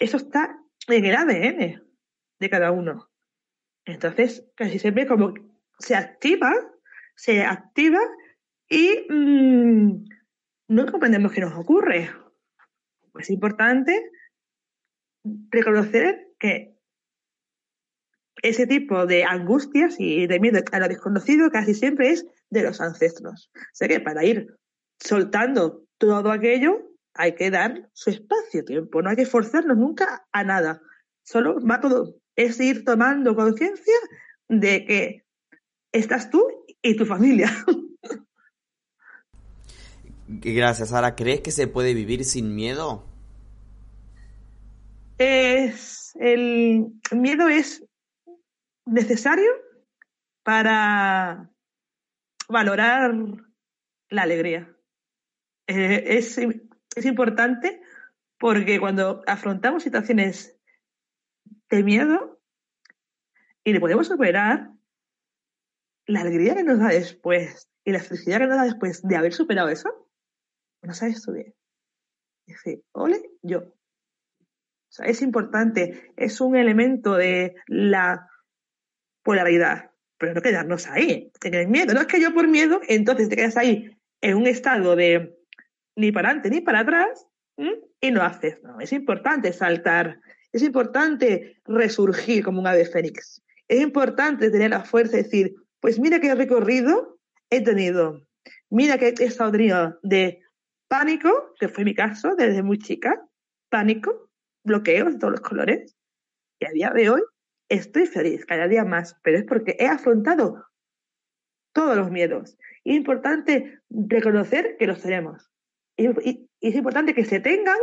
eso 0.00 0.16
está 0.16 0.58
en 0.88 1.04
el 1.04 1.14
ADN 1.14 1.82
de 2.40 2.50
cada 2.50 2.72
uno. 2.72 3.08
Entonces, 3.84 4.46
casi 4.54 4.78
siempre 4.78 5.06
como 5.06 5.34
se 5.78 5.94
activa, 5.94 6.52
se 7.16 7.42
activa 7.42 8.00
y 8.68 9.06
mm, 9.08 10.04
no 10.68 10.86
comprendemos 10.86 11.32
qué 11.32 11.40
nos 11.40 11.54
ocurre. 11.54 12.10
Es 13.18 13.30
importante 13.30 14.10
reconocer 15.50 16.28
que 16.38 16.71
ese 18.42 18.66
tipo 18.66 19.06
de 19.06 19.24
angustias 19.24 19.96
y 19.98 20.26
de 20.26 20.40
miedo 20.40 20.60
a 20.72 20.78
lo 20.80 20.88
desconocido 20.88 21.50
casi 21.50 21.74
siempre 21.74 22.10
es 22.10 22.26
de 22.50 22.62
los 22.64 22.80
ancestros. 22.80 23.50
O 23.54 23.60
sea 23.72 23.88
que 23.88 24.00
para 24.00 24.24
ir 24.24 24.58
soltando 24.98 25.84
todo 25.98 26.30
aquello 26.30 26.90
hay 27.14 27.34
que 27.34 27.50
dar 27.50 27.88
su 27.92 28.10
espacio-tiempo, 28.10 29.00
no 29.00 29.10
hay 29.10 29.16
que 29.16 29.26
forzarnos 29.26 29.76
nunca 29.76 30.26
a 30.32 30.44
nada. 30.44 30.82
Solo 31.22 31.56
va 31.64 31.80
todo, 31.80 32.16
es 32.34 32.58
ir 32.60 32.84
tomando 32.84 33.36
conciencia 33.36 33.94
de 34.48 34.84
que 34.84 35.24
estás 35.92 36.30
tú 36.30 36.44
y 36.82 36.96
tu 36.96 37.06
familia. 37.06 37.48
Gracias, 40.26 40.88
Sara. 40.88 41.14
¿Crees 41.14 41.42
que 41.42 41.50
se 41.50 41.68
puede 41.68 41.94
vivir 41.94 42.24
sin 42.24 42.54
miedo? 42.54 43.04
Es, 45.18 46.12
el 46.18 46.92
miedo 47.12 47.48
es 47.48 47.84
necesario 48.86 49.50
para 50.42 51.50
valorar 52.48 53.14
la 54.08 54.22
alegría. 54.22 54.74
Eh, 55.66 56.16
es, 56.18 56.38
es 56.38 57.04
importante 57.06 57.82
porque 58.38 58.80
cuando 58.80 59.22
afrontamos 59.26 59.82
situaciones 59.82 60.58
de 61.70 61.82
miedo 61.82 62.40
y 63.64 63.72
le 63.72 63.80
podemos 63.80 64.08
superar, 64.08 64.72
la 66.06 66.22
alegría 66.22 66.56
que 66.56 66.64
nos 66.64 66.78
da 66.78 66.88
después 66.88 67.70
y 67.84 67.92
la 67.92 68.00
felicidad 68.00 68.38
que 68.38 68.46
nos 68.46 68.56
da 68.56 68.64
después 68.64 69.02
de 69.02 69.16
haber 69.16 69.32
superado 69.32 69.68
eso, 69.68 70.08
no 70.82 70.94
sabes 70.94 71.22
tú 71.22 71.32
bien. 71.32 71.54
Dice, 72.46 72.82
ole, 72.92 73.30
yo. 73.42 73.60
O 73.60 74.94
sea, 74.94 75.06
es 75.06 75.22
importante, 75.22 76.12
es 76.16 76.40
un 76.40 76.56
elemento 76.56 77.14
de 77.14 77.54
la 77.66 78.28
polaridad, 79.22 79.90
pero 80.18 80.34
no 80.34 80.40
quedarnos 80.40 80.86
ahí, 80.86 81.30
tener 81.40 81.68
miedo. 81.68 81.94
No 81.94 82.00
es 82.00 82.06
que 82.06 82.20
yo 82.20 82.32
por 82.34 82.48
miedo, 82.48 82.80
entonces 82.88 83.28
te 83.28 83.36
quedas 83.36 83.56
ahí 83.56 83.96
en 84.20 84.36
un 84.36 84.46
estado 84.46 84.96
de 84.96 85.36
ni 85.96 86.10
para 86.12 86.28
adelante 86.28 86.50
ni 86.50 86.60
para 86.60 86.80
atrás 86.80 87.26
y 88.00 88.10
no 88.10 88.22
haces. 88.22 88.62
No, 88.62 88.80
es 88.80 88.92
importante 88.92 89.52
saltar, 89.52 90.20
es 90.52 90.62
importante 90.62 91.60
resurgir 91.64 92.44
como 92.44 92.60
un 92.60 92.66
ave 92.66 92.84
fénix. 92.84 93.42
Es 93.68 93.80
importante 93.80 94.50
tener 94.50 94.70
la 94.70 94.84
fuerza 94.84 95.16
de 95.16 95.22
decir, 95.22 95.54
pues 95.80 95.98
mira 95.98 96.20
qué 96.20 96.34
recorrido 96.34 97.18
he 97.50 97.62
tenido. 97.62 98.26
Mira 98.70 98.98
que 98.98 99.08
he 99.08 99.24
estado 99.24 99.52
tenido 99.52 99.98
de 100.02 100.40
pánico, 100.88 101.54
que 101.58 101.68
fue 101.68 101.84
mi 101.84 101.94
caso 101.94 102.34
desde 102.36 102.62
muy 102.62 102.78
chica, 102.78 103.26
pánico, 103.70 104.30
bloqueos 104.64 105.14
de 105.14 105.18
todos 105.18 105.32
los 105.32 105.40
colores. 105.40 105.96
Y 106.58 106.66
a 106.66 106.70
día 106.70 106.90
de 106.90 107.10
hoy 107.10 107.22
estoy 107.72 108.06
feliz, 108.06 108.44
cada 108.44 108.68
día 108.68 108.84
más, 108.84 109.16
pero 109.22 109.38
es 109.38 109.44
porque 109.44 109.76
he 109.78 109.86
afrontado 109.86 110.66
todos 111.72 111.96
los 111.96 112.10
miedos. 112.10 112.58
Y 112.84 112.92
es 112.92 112.96
importante 112.98 113.80
reconocer 113.88 114.76
que 114.78 114.86
los 114.86 115.00
tenemos. 115.00 115.50
Y, 115.96 116.48
es 116.60 116.74
importante 116.76 117.14
que 117.14 117.24
se 117.24 117.40
tengan 117.40 117.78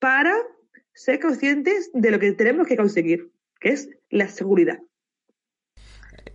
para 0.00 0.34
ser 0.92 1.20
conscientes 1.20 1.90
de 1.92 2.10
lo 2.10 2.18
que 2.18 2.32
tenemos 2.32 2.66
que 2.66 2.76
conseguir, 2.76 3.30
que 3.60 3.70
es 3.70 3.90
la 4.08 4.28
seguridad. 4.28 4.78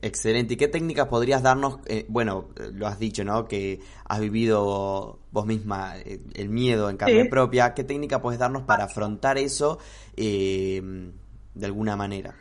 Excelente. 0.02 0.54
¿Y 0.54 0.58
qué 0.58 0.68
técnicas 0.68 1.08
podrías 1.08 1.42
darnos? 1.42 1.80
Eh, 1.88 2.06
bueno, 2.08 2.50
lo 2.74 2.88
has 2.88 3.00
dicho, 3.00 3.24
¿no? 3.24 3.48
Que 3.48 3.80
has 4.06 4.20
vivido 4.22 5.20
vos 5.32 5.46
misma 5.46 5.98
eh, 5.98 6.22
el 6.36 6.50
miedo 6.50 6.90
en 6.90 6.98
carne 6.98 7.26
propia. 7.26 7.74
¿Qué 7.74 7.84
técnica 7.84 8.22
puedes 8.22 8.40
darnos 8.40 8.64
para 8.64 8.86
afrontar 8.86 9.38
eso 9.38 9.80
eh, 10.16 11.12
de 11.56 11.66
alguna 11.66 11.96
manera? 11.96 12.36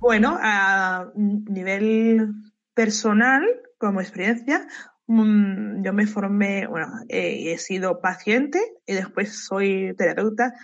Bueno, 0.00 0.38
a 0.40 1.12
nivel 1.14 2.32
personal, 2.74 3.44
como 3.78 4.00
experiencia, 4.00 4.66
mm, 5.06 5.84
yo 5.84 5.92
me 5.92 6.06
formé, 6.06 6.66
bueno, 6.66 6.88
he 7.08 7.58
sido 7.58 8.00
paciente 8.00 8.60
y 8.86 8.94
después 8.94 9.44
soy 9.44 9.94
terapeuta 9.96 10.54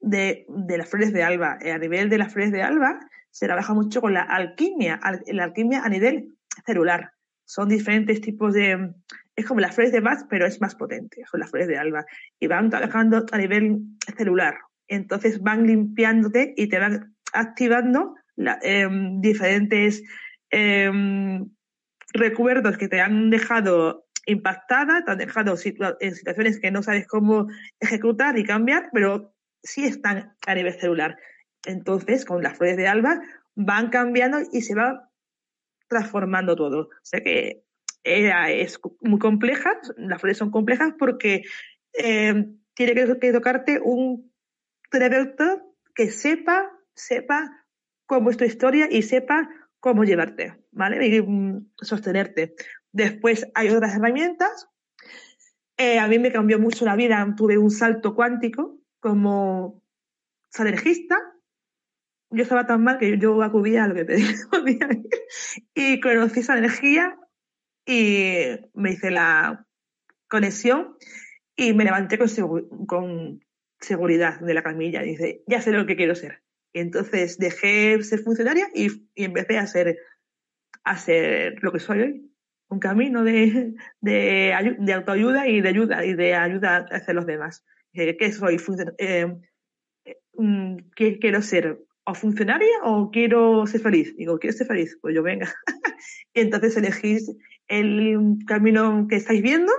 de, 0.00 0.46
de 0.48 0.78
las 0.78 0.88
flores 0.88 1.12
de 1.12 1.24
alba. 1.24 1.58
A 1.60 1.78
nivel 1.78 2.08
de 2.08 2.18
las 2.18 2.32
flores 2.32 2.52
de 2.52 2.62
alba, 2.62 3.00
se 3.36 3.44
trabaja 3.44 3.74
mucho 3.74 4.00
con 4.00 4.14
la 4.14 4.22
alquimia, 4.22 4.98
la 5.26 5.44
alquimia 5.44 5.82
a 5.84 5.90
nivel 5.90 6.36
celular. 6.64 7.12
Son 7.44 7.68
diferentes 7.68 8.22
tipos 8.22 8.54
de... 8.54 8.94
Es 9.34 9.44
como 9.44 9.60
las 9.60 9.74
flores 9.74 9.92
de 9.92 10.00
Bach, 10.00 10.26
pero 10.30 10.46
es 10.46 10.58
más 10.62 10.74
potente, 10.74 11.22
son 11.30 11.40
las 11.40 11.50
flores 11.50 11.68
de 11.68 11.76
alba. 11.76 12.06
Y 12.40 12.46
van 12.46 12.70
trabajando 12.70 13.26
a 13.30 13.36
nivel 13.36 13.82
celular. 14.16 14.56
Entonces 14.88 15.40
van 15.40 15.66
limpiándote 15.66 16.54
y 16.56 16.68
te 16.68 16.78
van 16.78 17.16
activando 17.32 18.14
em, 18.62 19.20
diferentes 19.20 20.02
em, 20.50 21.48
recuerdos 22.12 22.78
que 22.78 22.88
te 22.88 23.00
han 23.00 23.30
dejado 23.30 24.06
impactada, 24.26 25.04
te 25.04 25.10
han 25.12 25.18
dejado 25.18 25.54
en 26.00 26.14
situaciones 26.14 26.60
que 26.60 26.70
no 26.70 26.82
sabes 26.82 27.06
cómo 27.06 27.46
ejecutar 27.80 28.38
y 28.38 28.44
cambiar, 28.44 28.90
pero 28.92 29.34
sí 29.62 29.84
están 29.84 30.34
a 30.46 30.54
nivel 30.54 30.74
celular. 30.74 31.16
Entonces, 31.64 32.24
con 32.24 32.42
las 32.42 32.56
flores 32.56 32.76
de 32.76 32.88
alba 32.88 33.20
van 33.54 33.90
cambiando 33.90 34.38
y 34.52 34.62
se 34.62 34.74
va 34.74 35.10
transformando 35.88 36.56
todo. 36.56 36.80
O 36.80 36.88
sea 37.02 37.20
que 37.20 37.64
es 38.04 38.78
muy 39.00 39.18
compleja, 39.18 39.72
las 39.96 40.20
flores 40.20 40.38
son 40.38 40.50
complejas 40.50 40.94
porque 40.98 41.42
eh, 41.92 42.46
tiene 42.74 42.94
que, 42.94 43.32
tocarte 43.32 43.80
un 43.82 44.32
terapeuta 44.90 45.62
que 45.94 46.10
sepa, 46.10 46.70
sepa 46.94 47.66
cómo 48.06 48.30
es 48.30 48.36
tu 48.36 48.44
historia 48.44 48.88
y 48.90 49.02
sepa 49.02 49.48
cómo 49.80 50.04
llevarte, 50.04 50.54
¿vale? 50.72 51.06
Y 51.06 51.20
mm, 51.20 51.70
sostenerte. 51.80 52.54
Después 52.92 53.46
hay 53.54 53.68
otras 53.70 53.94
herramientas. 53.96 54.68
Eh, 55.76 55.98
a 55.98 56.08
mí 56.08 56.18
me 56.18 56.32
cambió 56.32 56.58
mucho 56.58 56.84
la 56.84 56.96
vida, 56.96 57.34
tuve 57.36 57.58
un 57.58 57.70
salto 57.70 58.14
cuántico 58.14 58.80
como 59.00 59.82
salergista, 60.48 61.16
yo 62.30 62.42
estaba 62.42 62.66
tan 62.66 62.82
mal 62.82 62.98
que 62.98 63.18
yo 63.18 63.42
acudía 63.42 63.84
a 63.84 63.88
lo 63.88 63.94
que 63.94 64.04
pedía 64.04 64.88
y 65.74 66.00
conocí 66.00 66.40
esa 66.40 66.58
energía 66.58 67.18
y 67.84 68.58
me 68.74 68.92
hice 68.92 69.10
la 69.10 69.66
conexión 70.28 70.96
y 71.54 71.72
me 71.72 71.84
levanté 71.84 72.18
con, 72.18 72.28
con 72.86 73.40
seguridad 73.80 74.40
de 74.40 74.54
la 74.54 74.62
camilla 74.62 75.04
y 75.04 75.10
dice, 75.10 75.42
ya 75.46 75.60
sé 75.60 75.72
lo 75.72 75.86
que 75.86 75.96
quiero 75.96 76.14
ser. 76.14 76.42
Y 76.72 76.80
entonces 76.80 77.38
dejé 77.38 78.02
ser 78.02 78.20
funcionaria 78.20 78.68
y, 78.74 78.88
empecé 79.14 79.58
a 79.58 79.66
ser, 79.66 79.98
a 80.84 80.96
ser 80.98 81.62
lo 81.62 81.72
que 81.72 81.80
soy 81.80 82.00
hoy. 82.00 82.32
Un 82.68 82.80
camino 82.80 83.22
de, 83.22 83.74
de, 84.00 84.76
de 84.78 84.92
autoayuda 84.92 85.46
y 85.46 85.60
de 85.60 85.68
ayuda 85.68 86.04
y 86.04 86.14
de 86.14 86.34
ayuda 86.34 86.86
hacia 86.90 87.14
los 87.14 87.26
demás. 87.26 87.64
¿Qué 87.92 88.32
soy? 88.32 88.58
Eh, 88.98 89.26
mm, 90.34 90.76
¿Qué 90.94 91.18
quiero 91.18 91.40
ser? 91.42 91.78
o 92.06 92.14
funcionaria 92.14 92.78
o 92.84 93.10
quiero 93.10 93.66
ser 93.66 93.80
feliz. 93.80 94.16
Digo, 94.16 94.38
¿quieres 94.38 94.58
ser 94.58 94.66
feliz? 94.66 94.96
Pues 95.02 95.14
yo 95.14 95.22
venga. 95.22 95.52
y 96.32 96.40
entonces 96.40 96.76
elegís 96.76 97.30
el 97.68 98.38
camino 98.46 99.06
que 99.08 99.16
estáis 99.16 99.42
viendo 99.42 99.72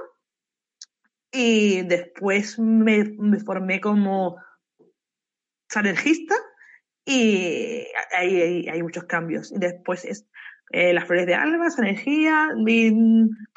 y 1.37 1.83
después 1.83 2.57
me, 2.57 3.05
formé 3.45 3.79
como 3.79 4.37
salergista 5.69 6.33
y 7.05 7.85
hay, 8.11 8.67
hay, 8.67 8.81
muchos 8.81 9.03
cambios. 9.03 9.51
Y 9.51 9.59
después 9.59 10.03
es 10.03 10.25
eh, 10.71 10.93
las 10.93 11.05
flores 11.05 11.27
de 11.27 11.35
alba, 11.35 11.67
energía, 11.77 12.49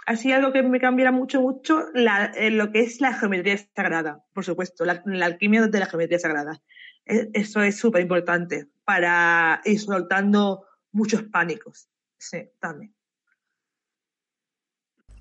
así 0.04 0.30
algo 0.30 0.52
que 0.52 0.62
me 0.62 0.78
cambiara 0.78 1.10
mucho, 1.10 1.40
mucho, 1.40 1.86
eh, 1.94 2.50
lo 2.50 2.70
que 2.70 2.80
es 2.80 3.00
la 3.00 3.14
geometría 3.14 3.56
sagrada, 3.74 4.22
por 4.34 4.44
supuesto, 4.44 4.84
la, 4.84 5.02
la 5.06 5.24
alquimia 5.24 5.66
de 5.66 5.78
la 5.80 5.86
geometría 5.86 6.18
sagrada. 6.18 6.60
E, 7.06 7.30
eso 7.32 7.62
es 7.62 7.78
súper 7.78 8.02
importante 8.02 8.66
para 8.84 9.62
ir 9.64 9.80
soltando 9.80 10.66
muchos 10.92 11.22
pánicos. 11.22 11.88
Sí, 12.18 12.50
también. 12.60 12.94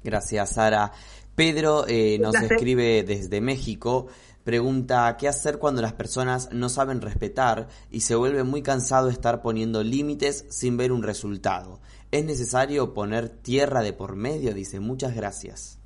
Gracias, 0.04 0.52
Sara. 0.52 0.91
Pedro 1.36 1.86
eh, 1.88 2.18
nos 2.20 2.36
escribe 2.36 3.04
desde 3.04 3.41
México. 3.41 4.08
Pregunta, 4.43 5.16
¿qué 5.18 5.28
hacer 5.28 5.58
cuando 5.58 5.82
las 5.82 5.93
personas 5.93 6.52
no 6.52 6.70
saben 6.70 7.02
respetar 7.02 7.68
y 7.91 8.02
se 8.02 8.16
vuelve 8.16 8.43
muy 8.43 8.62
cansado 8.62 9.10
estar 9.10 9.41
poniendo 9.41 9.84
límites 9.84 10.45
sin 10.50 10.76
ver 10.78 10.91
un 10.91 11.04
resultado? 11.04 11.80
¿Es 12.12 12.26
necesario 12.26 12.93
poner 12.93 13.30
tierra 13.30 13.82
de 13.82 13.93
por 13.93 14.16
medio? 14.16 14.54
Dice, 14.54 14.80
muchas 14.80 15.16
gracias. 15.16 15.80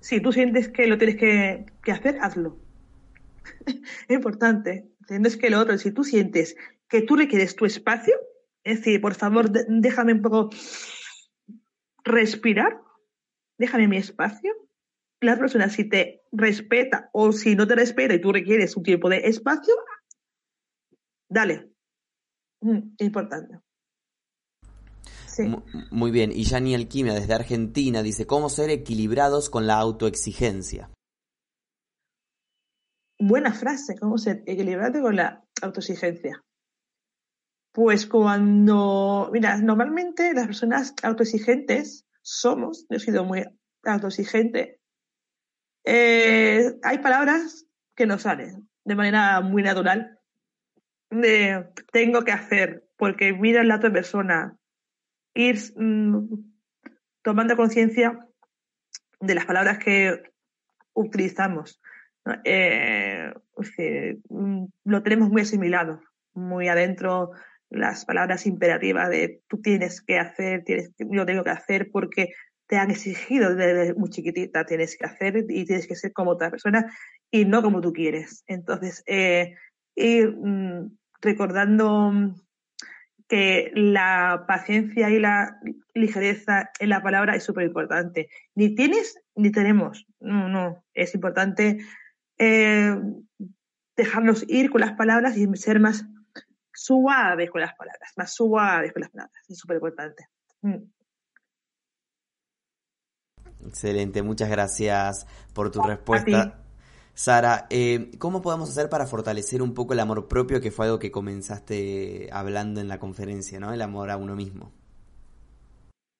Si 0.00 0.20
tú 0.20 0.32
sientes 0.32 0.68
que 0.68 0.86
lo 0.86 0.98
tienes 0.98 1.16
que, 1.16 1.66
que 1.82 1.92
hacer, 1.92 2.18
hazlo. 2.20 2.56
es 3.66 3.76
importante. 4.08 4.88
Tienes 5.06 5.36
que 5.36 5.50
lo 5.50 5.60
otro, 5.60 5.78
si 5.78 5.92
tú 5.92 6.04
sientes 6.04 6.56
que 6.88 7.02
tú 7.02 7.16
requieres 7.16 7.54
tu 7.54 7.64
espacio, 7.64 8.14
es 8.64 8.78
decir, 8.78 9.00
por 9.00 9.14
favor, 9.14 9.50
déjame 9.50 10.12
un 10.12 10.22
poco 10.22 10.50
respirar, 12.08 12.80
déjame 13.58 13.88
mi 13.88 13.96
espacio. 13.96 14.52
La 15.20 15.36
persona, 15.36 15.68
si 15.68 15.88
te 15.88 16.22
respeta 16.32 17.10
o 17.12 17.32
si 17.32 17.54
no 17.54 17.66
te 17.66 17.74
respeta 17.74 18.14
y 18.14 18.20
tú 18.20 18.32
requieres 18.32 18.76
un 18.76 18.84
tiempo 18.84 19.08
de 19.08 19.18
espacio, 19.28 19.74
dale. 21.28 21.70
Mm, 22.60 22.94
importante. 22.98 23.58
Muy 25.90 26.10
bien. 26.10 26.32
Y 26.32 26.44
Yani 26.44 26.74
Alquimia, 26.74 27.14
desde 27.14 27.32
Argentina, 27.34 28.02
dice, 28.02 28.26
¿cómo 28.26 28.48
ser 28.48 28.70
equilibrados 28.70 29.50
con 29.50 29.68
la 29.68 29.78
autoexigencia? 29.78 30.90
buena 33.18 33.52
frase, 33.52 33.96
¿cómo 33.98 34.16
ser 34.18 34.42
equilibrado 34.46 35.02
con 35.02 35.16
la 35.16 35.44
autoexigencia? 35.60 36.42
Pues 37.78 38.08
cuando, 38.08 39.30
mira, 39.32 39.56
normalmente 39.58 40.34
las 40.34 40.46
personas 40.46 40.94
autoexigentes 41.04 42.08
somos, 42.22 42.88
yo 42.90 42.96
he 42.96 42.98
sido 42.98 43.24
muy 43.24 43.44
autoexigente, 43.84 44.80
eh, 45.84 46.74
hay 46.82 46.98
palabras 46.98 47.66
que 47.94 48.04
nos 48.04 48.22
salen 48.22 48.68
de 48.84 48.96
manera 48.96 49.40
muy 49.42 49.62
natural 49.62 50.18
tengo 51.92 52.24
que 52.24 52.32
hacer, 52.32 52.84
porque 52.96 53.32
mira 53.32 53.62
la 53.62 53.76
otra 53.76 53.92
persona, 53.92 54.56
ir 55.34 55.56
mm, 55.76 56.34
tomando 57.22 57.56
conciencia 57.56 58.26
de 59.20 59.34
las 59.36 59.46
palabras 59.46 59.78
que 59.78 60.32
utilizamos. 60.94 61.80
Eh, 62.42 63.32
mm, 64.30 64.64
lo 64.82 65.02
tenemos 65.04 65.28
muy 65.28 65.42
asimilado, 65.42 66.00
muy 66.34 66.66
adentro 66.66 67.30
las 67.70 68.04
palabras 68.04 68.46
imperativas 68.46 69.10
de 69.10 69.42
tú 69.48 69.60
tienes 69.60 70.00
que 70.00 70.18
hacer, 70.18 70.64
tienes, 70.64 70.92
yo 70.98 71.26
tengo 71.26 71.44
que 71.44 71.50
hacer, 71.50 71.90
porque 71.90 72.32
te 72.66 72.76
han 72.76 72.90
exigido 72.90 73.54
desde 73.54 73.94
muy 73.94 74.10
chiquitita, 74.10 74.66
tienes 74.66 74.96
que 74.96 75.06
hacer 75.06 75.44
y 75.48 75.64
tienes 75.64 75.86
que 75.86 75.96
ser 75.96 76.12
como 76.12 76.32
otra 76.32 76.50
persona 76.50 76.92
y 77.30 77.44
no 77.44 77.62
como 77.62 77.80
tú 77.80 77.92
quieres. 77.92 78.44
Entonces, 78.46 79.02
eh, 79.06 79.54
ir 79.94 80.36
mm, 80.36 80.96
recordando 81.20 82.34
que 83.26 83.70
la 83.74 84.44
paciencia 84.46 85.10
y 85.10 85.18
la 85.18 85.58
ligereza 85.94 86.70
en 86.78 86.88
la 86.88 87.02
palabra 87.02 87.36
es 87.36 87.44
súper 87.44 87.66
importante. 87.66 88.28
Ni 88.54 88.74
tienes 88.74 89.18
ni 89.34 89.50
tenemos. 89.50 90.06
No, 90.20 90.48
no. 90.48 90.84
Es 90.94 91.14
importante 91.14 91.78
eh, 92.38 92.96
dejarnos 93.96 94.44
ir 94.48 94.70
con 94.70 94.80
las 94.80 94.92
palabras 94.92 95.36
y 95.36 95.46
ser 95.56 95.80
más 95.80 96.06
suaves 96.78 97.50
con 97.50 97.60
las 97.60 97.74
palabras, 97.74 98.12
más 98.16 98.32
suaves 98.32 98.92
con 98.92 99.02
las 99.02 99.10
palabras. 99.10 99.44
Es 99.48 99.58
súper 99.58 99.76
importante. 99.76 100.28
Mm. 100.62 100.84
Excelente, 103.66 104.22
muchas 104.22 104.48
gracias 104.48 105.26
por 105.52 105.70
tu 105.70 105.82
respuesta. 105.82 106.62
Sara, 107.12 107.66
eh, 107.70 108.12
¿cómo 108.18 108.40
podemos 108.40 108.70
hacer 108.70 108.88
para 108.88 109.06
fortalecer 109.06 109.60
un 109.60 109.74
poco 109.74 109.92
el 109.92 110.00
amor 110.00 110.28
propio, 110.28 110.60
que 110.60 110.70
fue 110.70 110.86
algo 110.86 111.00
que 111.00 111.10
comenzaste 111.10 112.28
hablando 112.32 112.80
en 112.80 112.86
la 112.86 113.00
conferencia, 113.00 113.58
¿no? 113.58 113.72
El 113.72 113.82
amor 113.82 114.10
a 114.10 114.16
uno 114.16 114.36
mismo. 114.36 114.72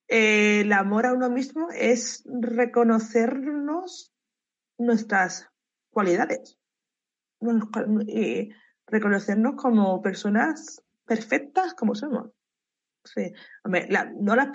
el 0.08 0.72
amor 0.72 1.06
a 1.06 1.12
uno 1.12 1.30
mismo 1.30 1.68
es 1.70 2.24
reconocernos 2.26 4.10
nuestras 4.78 5.46
cualidades 5.90 6.58
y 8.06 8.50
reconocernos 8.88 9.54
como 9.56 10.02
personas 10.02 10.82
perfectas 11.06 11.74
como 11.74 11.94
somos. 11.94 12.30
Sí. 13.04 13.32
no 13.64 14.36
las 14.36 14.48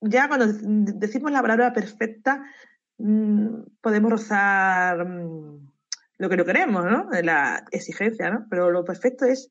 ya 0.00 0.26
cuando 0.26 0.46
decimos 0.46 1.30
la 1.30 1.42
palabra 1.42 1.72
perfecta, 1.72 2.42
Mm, 3.04 3.64
podemos 3.80 4.12
rozar 4.12 5.04
mm, 5.04 5.72
lo 6.18 6.28
que 6.28 6.36
no 6.36 6.44
queremos, 6.44 6.84
¿no? 6.84 7.08
La 7.22 7.64
exigencia, 7.72 8.30
¿no? 8.30 8.46
Pero 8.48 8.70
lo 8.70 8.84
perfecto 8.84 9.24
es 9.24 9.50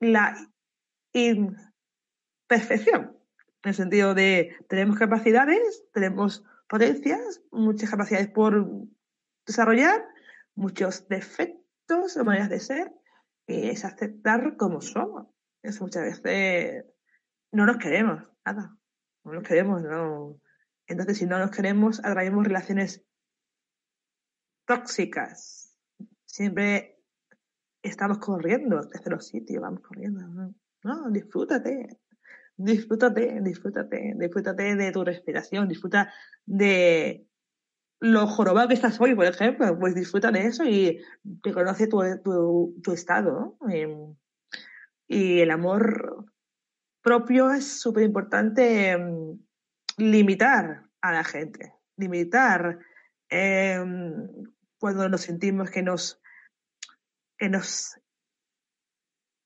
la 0.00 0.34
imperfección, 1.12 3.16
en 3.62 3.68
el 3.68 3.74
sentido 3.74 4.14
de 4.14 4.56
tenemos 4.68 4.98
capacidades, 4.98 5.84
tenemos 5.92 6.42
potencias, 6.68 7.42
muchas 7.52 7.90
capacidades 7.90 8.28
por 8.28 8.66
desarrollar, 9.46 10.04
muchos 10.56 11.06
defectos 11.08 12.16
o 12.16 12.24
maneras 12.24 12.48
de 12.48 12.58
ser, 12.58 12.92
es 13.46 13.84
aceptar 13.84 14.56
como 14.56 14.80
somos. 14.80 15.28
Eso 15.62 15.84
muchas 15.84 16.02
veces 16.02 16.84
no 17.52 17.66
nos 17.66 17.78
queremos, 17.78 18.28
nada, 18.44 18.76
no 19.24 19.32
nos 19.32 19.42
queremos, 19.42 19.82
no 19.82 20.40
entonces, 20.86 21.18
si 21.18 21.26
no 21.26 21.38
nos 21.38 21.50
queremos, 21.50 22.00
atraemos 22.04 22.44
relaciones 22.44 23.04
tóxicas. 24.66 25.74
Siempre 26.26 26.98
estamos 27.82 28.18
corriendo 28.18 28.82
desde 28.82 29.10
los 29.10 29.26
sitios, 29.26 29.62
vamos 29.62 29.80
corriendo. 29.80 30.20
No, 30.82 31.10
disfrútate, 31.10 32.00
disfrútate, 32.56 33.40
disfrútate, 33.40 34.14
disfrútate 34.16 34.76
de 34.76 34.92
tu 34.92 35.04
respiración, 35.04 35.68
disfruta 35.68 36.12
de 36.44 37.26
lo 38.04 38.26
jorobado 38.26 38.68
que 38.68 38.74
estás 38.74 39.00
hoy, 39.00 39.14
por 39.14 39.24
ejemplo, 39.24 39.78
pues 39.78 39.94
disfruta 39.94 40.30
de 40.30 40.44
eso 40.44 40.62
y 40.64 41.02
reconoce 41.42 41.86
tu, 41.86 42.02
tu, 42.82 42.92
estado. 42.92 43.56
Em, 43.70 44.14
y 45.08 45.40
el 45.40 45.50
amor 45.50 46.26
propio 47.00 47.50
es 47.50 47.80
súper 47.80 48.02
importante 48.02 48.90
em, 48.90 49.38
limitar 49.96 50.84
a 51.00 51.12
la 51.12 51.24
gente, 51.24 51.72
limitar 51.96 52.78
em, 53.30 54.28
cuando 54.76 55.08
nos 55.08 55.22
sentimos 55.22 55.70
que 55.70 55.82
nos, 55.82 56.20
que 57.38 57.48
nos 57.48 57.98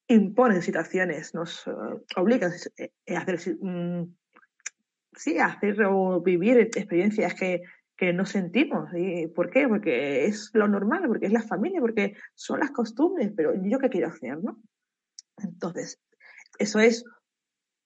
imponen 0.08 0.62
situaciones, 0.62 1.32
nos 1.32 1.64
eh, 1.68 1.70
obligan 2.16 2.50
a 2.50 3.18
hacer, 3.20 3.56
mm, 3.60 4.16
sí, 5.12 5.38
a 5.38 5.46
hacer 5.46 5.80
o 5.84 6.20
vivir 6.20 6.58
experiencias 6.58 7.34
que, 7.34 7.62
que 7.98 8.12
no 8.12 8.24
sentimos. 8.24 8.88
¿Y 8.94 9.26
¿Por 9.26 9.50
qué? 9.50 9.68
Porque 9.68 10.24
es 10.24 10.50
lo 10.54 10.68
normal, 10.68 11.02
porque 11.08 11.26
es 11.26 11.32
la 11.32 11.42
familia, 11.42 11.80
porque 11.80 12.14
son 12.34 12.60
las 12.60 12.70
costumbres, 12.70 13.32
pero 13.36 13.52
yo 13.60 13.78
qué 13.80 13.90
quiero 13.90 14.06
hacer, 14.06 14.38
¿no? 14.42 14.62
Entonces, 15.36 16.00
eso 16.58 16.78
es 16.78 17.04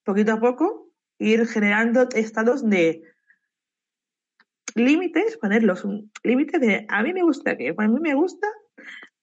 poquito 0.04 0.34
a 0.34 0.40
poco 0.40 0.90
ir 1.18 1.46
generando 1.46 2.08
estados 2.14 2.68
de 2.68 3.02
límites, 4.74 5.38
ponerlos 5.38 5.84
un 5.84 6.10
límite 6.22 6.58
de 6.58 6.86
a 6.88 7.02
mí 7.02 7.12
me 7.12 7.22
gusta 7.22 7.56
que, 7.56 7.74
a 7.76 7.88
mí 7.88 8.00
me 8.00 8.14
gusta 8.14 8.46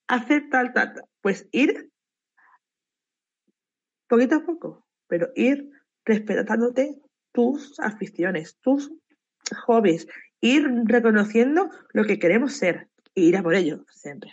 hacer 0.07 0.49
tal, 0.49 0.73
tal, 0.73 0.93
tal. 0.93 1.03
Pues 1.21 1.47
ir 1.51 1.91
poquito 4.07 4.37
a 4.37 4.43
poco, 4.43 4.85
pero 5.07 5.29
ir 5.35 5.69
respetándote 6.03 6.99
tus 7.31 7.79
aficiones, 7.79 8.57
tus 8.61 8.91
hobbies, 9.65 10.07
ir 10.41 10.67
reconociendo 10.85 11.69
lo 11.93 12.05
que 12.05 12.19
queremos 12.19 12.53
ser 12.53 12.89
e 13.15 13.21
ir 13.21 13.37
a 13.37 13.43
por 13.43 13.55
ello, 13.55 13.85
siempre, 13.89 14.31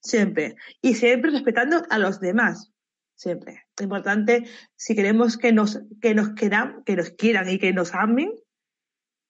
siempre. 0.00 0.56
Y 0.80 0.94
siempre 0.94 1.30
respetando 1.30 1.82
a 1.90 1.98
los 1.98 2.20
demás, 2.20 2.72
siempre. 3.14 3.66
Importante, 3.80 4.44
si 4.76 4.94
queremos 4.94 5.36
que 5.36 5.52
nos, 5.52 5.80
que 6.00 6.14
nos 6.14 6.30
quieran, 6.30 6.82
que 6.84 6.96
nos 6.96 7.10
quieran 7.10 7.48
y 7.48 7.58
que 7.58 7.72
nos 7.72 7.94
amen, 7.94 8.32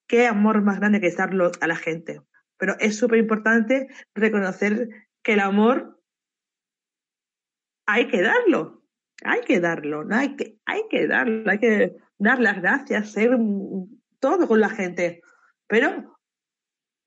qué 0.07 0.27
amor 0.27 0.63
más 0.63 0.79
grande 0.79 1.01
que 1.01 1.11
darlo 1.11 1.53
a 1.61 1.67
la 1.67 1.77
gente. 1.77 2.21
Pero 2.57 2.77
es 2.81 2.97
súper 2.97 3.19
importante 3.19 3.89
reconocer 4.15 4.89
que 5.23 5.35
el 5.35 5.41
amor 5.41 6.01
hay 7.87 8.09
que 8.09 8.21
darlo, 8.21 8.83
hay 9.25 9.41
que 9.43 9.61
darlo, 9.61 10.05
no 10.05 10.17
hay 10.17 10.37
que, 10.37 10.59
hay 10.67 10.83
que 10.91 11.07
darlo, 11.07 11.51
hay 11.51 11.59
que 11.59 11.97
dar 12.19 12.41
las 12.41 12.61
gracias, 12.61 13.13
ser 13.13 13.39
todo 14.19 14.47
con 14.49 14.61
la 14.61 14.69
gente, 14.69 15.23
pero 15.67 16.18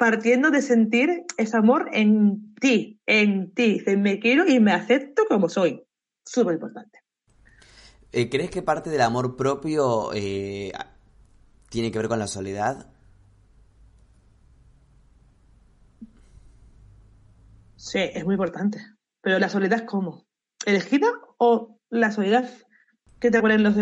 partiendo 0.02 0.50
de 0.50 0.64
sentir 0.64 1.26
ese 1.38 1.56
amor 1.56 1.88
en 1.94 2.56
ti, 2.56 3.00
en 3.06 3.54
ti, 3.54 3.84
me 3.98 4.20
quiero 4.20 4.48
y 4.48 4.60
me 4.60 4.72
acepto 4.72 5.26
como 5.30 5.48
soy 5.48 5.86
súper 6.26 6.56
importante. 6.56 6.98
Eh, 8.12 8.28
¿Crees 8.28 8.50
que 8.50 8.64
parte 8.64 8.90
del 8.90 9.02
amor 9.02 9.38
propio 9.38 10.12
eh, 10.16 10.72
tiene 11.70 11.92
que 11.92 12.00
ver 12.00 12.08
con 12.08 12.18
la 12.18 12.26
soledad? 12.26 12.88
Sí, 17.76 18.00
es 18.00 18.26
muy 18.26 18.34
importante. 18.34 18.80
Pero 19.22 19.38
la 19.38 19.50
soledad, 19.50 19.86
¿cómo? 19.86 20.26
¿Elegida 20.66 21.12
o 21.38 21.78
la 21.92 22.12
soledad 22.12 22.50
que 23.20 23.30
te 23.30 23.40
ponen 23.40 23.62
los, 23.62 23.76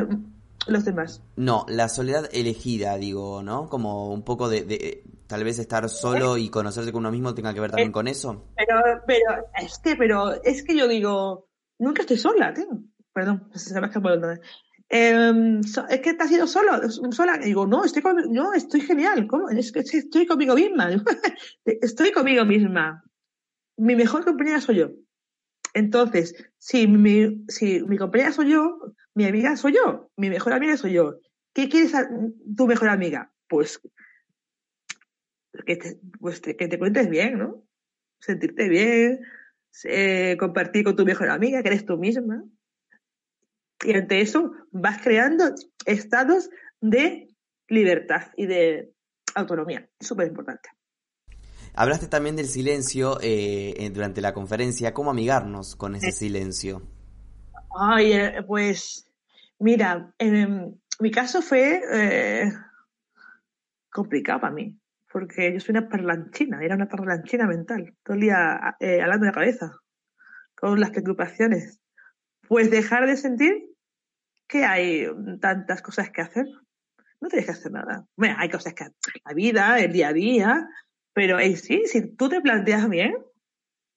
los 0.68 0.86
demás? 0.86 1.22
No, 1.36 1.66
la 1.68 1.90
soledad 1.90 2.30
elegida, 2.32 2.98
digo, 2.98 3.42
¿no? 3.44 3.70
Como 3.70 4.12
un 4.14 4.24
poco 4.24 4.50
de, 4.50 5.04
tal 5.28 5.44
vez 5.44 5.60
estar 5.60 5.88
solo 5.90 6.38
y 6.38 6.50
conocerse 6.50 6.92
con 6.92 7.00
uno 7.00 7.12
mismo 7.12 7.34
tenga 7.34 7.54
que 7.54 7.60
ver 7.60 7.72
también 7.72 7.90
eh, 7.90 7.94
con 7.94 8.08
eso. 8.08 8.48
Pero, 8.56 8.80
pero, 9.06 9.46
es 9.62 9.80
que, 9.80 9.96
pero, 9.96 10.42
es 10.44 10.64
que 10.64 10.76
yo 10.76 10.88
digo, 10.88 11.50
nunca 11.78 12.02
estoy 12.02 12.18
sola, 12.18 12.54
tío. 12.54 12.68
Perdón, 13.14 13.50
se 13.56 13.74
me 13.74 13.86
ha 13.86 13.90
escapado 13.90 14.16
el 14.16 14.40
eh, 14.92 15.62
es 15.90 16.02
que 16.02 16.10
estás 16.10 16.30
sido 16.30 16.48
solo, 16.48 16.90
sola. 17.12 17.38
Y 17.42 17.46
digo, 17.46 17.68
no, 17.68 17.86
estoy, 17.86 18.02
no, 18.30 18.54
estoy 18.54 18.82
genial. 18.82 19.28
¿Cómo? 19.28 19.50
Es 19.50 19.72
que 19.72 19.80
estoy 19.82 20.26
conmigo 20.26 20.56
misma. 20.56 20.90
estoy 21.66 22.12
conmigo 22.12 22.44
misma. 22.44 23.04
Mi 23.78 23.96
mejor 23.96 24.26
compañera 24.26 24.60
soy 24.60 24.78
yo. 24.78 24.90
Entonces, 25.80 26.36
si 26.58 26.88
mi, 26.88 27.46
compañera 27.98 28.34
soy 28.34 28.52
yo, 28.52 28.94
mi 29.16 29.26
amiga 29.26 29.56
soy 29.56 29.76
yo, 29.76 30.12
mi 30.18 30.30
mejor 30.30 30.52
amiga 30.52 30.76
soy 30.76 30.92
yo. 30.94 31.20
¿Qué 31.54 31.70
quieres 31.70 31.94
tu 32.56 32.68
mejor 32.68 32.90
amiga? 32.90 33.32
Pues 33.48 33.82
que 35.66 35.78
te, 35.78 36.00
pues 36.20 36.42
que 36.42 36.68
te 36.68 36.78
cuentes 36.78 37.10
bien, 37.10 37.40
¿no? 37.40 37.64
Sentirte 38.20 38.68
bien, 38.68 39.22
eh, 39.86 40.36
compartir 40.38 40.84
con 40.84 40.98
tu 40.98 41.06
mejor 41.06 41.30
amiga, 41.30 41.64
que 41.64 41.70
eres 41.70 41.86
tú 41.86 41.98
misma. 41.98 42.44
Y 43.86 43.94
ante 43.94 44.20
eso 44.20 44.52
vas 44.72 45.02
creando 45.02 45.46
estados 45.86 46.50
de 46.82 47.30
libertad 47.70 48.34
y 48.36 48.48
de 48.48 48.94
autonomía. 49.34 49.90
Súper 50.02 50.28
importante. 50.28 50.70
Hablaste 51.74 52.08
también 52.08 52.36
del 52.36 52.48
silencio 52.48 53.18
eh, 53.22 53.90
durante 53.94 54.22
la 54.22 54.34
conferencia. 54.34 54.94
¿Cómo 54.94 55.12
amigarnos 55.12 55.76
con 55.76 55.96
ese 55.96 56.12
silencio? 56.12 56.82
Ay, 57.80 58.14
eh, 58.14 58.44
pues 58.46 59.10
mira, 59.60 60.14
en 60.18 60.82
mi 61.00 61.12
caso 61.12 61.42
fue 61.42 61.82
eh, 61.92 62.52
complicado 63.90 64.42
para 64.42 64.54
mí 64.54 64.80
porque 65.12 65.54
yo 65.54 65.60
soy 65.60 65.76
una 65.76 65.90
parlanchina, 65.90 66.64
era 66.64 66.76
una 66.76 66.88
parlanchina 66.88 67.48
mental, 67.48 67.96
todo 68.04 68.16
el 68.16 68.22
día 68.22 68.76
eh, 68.80 69.02
hablando 69.02 69.26
de 69.26 69.32
cabeza, 69.32 69.78
con 70.56 70.80
las 70.80 70.92
preocupaciones. 70.92 71.80
Pues 72.48 72.72
dejar 72.72 73.08
de 73.08 73.18
sentir 73.18 73.76
que 74.48 74.66
hay 74.66 75.08
tantas 75.40 75.82
cosas 75.82 76.12
que 76.12 76.22
hacer, 76.22 76.46
no 77.22 77.28
tienes 77.28 77.46
que 77.46 77.52
hacer 77.52 77.72
nada. 77.72 78.06
Bueno, 78.16 78.36
hay 78.38 78.50
cosas 78.50 78.74
que 78.74 78.86
la 79.26 79.34
vida, 79.34 79.80
el 79.80 79.92
día 79.92 80.10
a 80.10 80.14
día, 80.14 80.68
pero 81.14 81.40
en 81.40 81.58
sí, 81.58 81.84
si 81.86 82.16
tú 82.16 82.30
te 82.30 82.42
planteas 82.42 82.90
bien, 82.90 83.16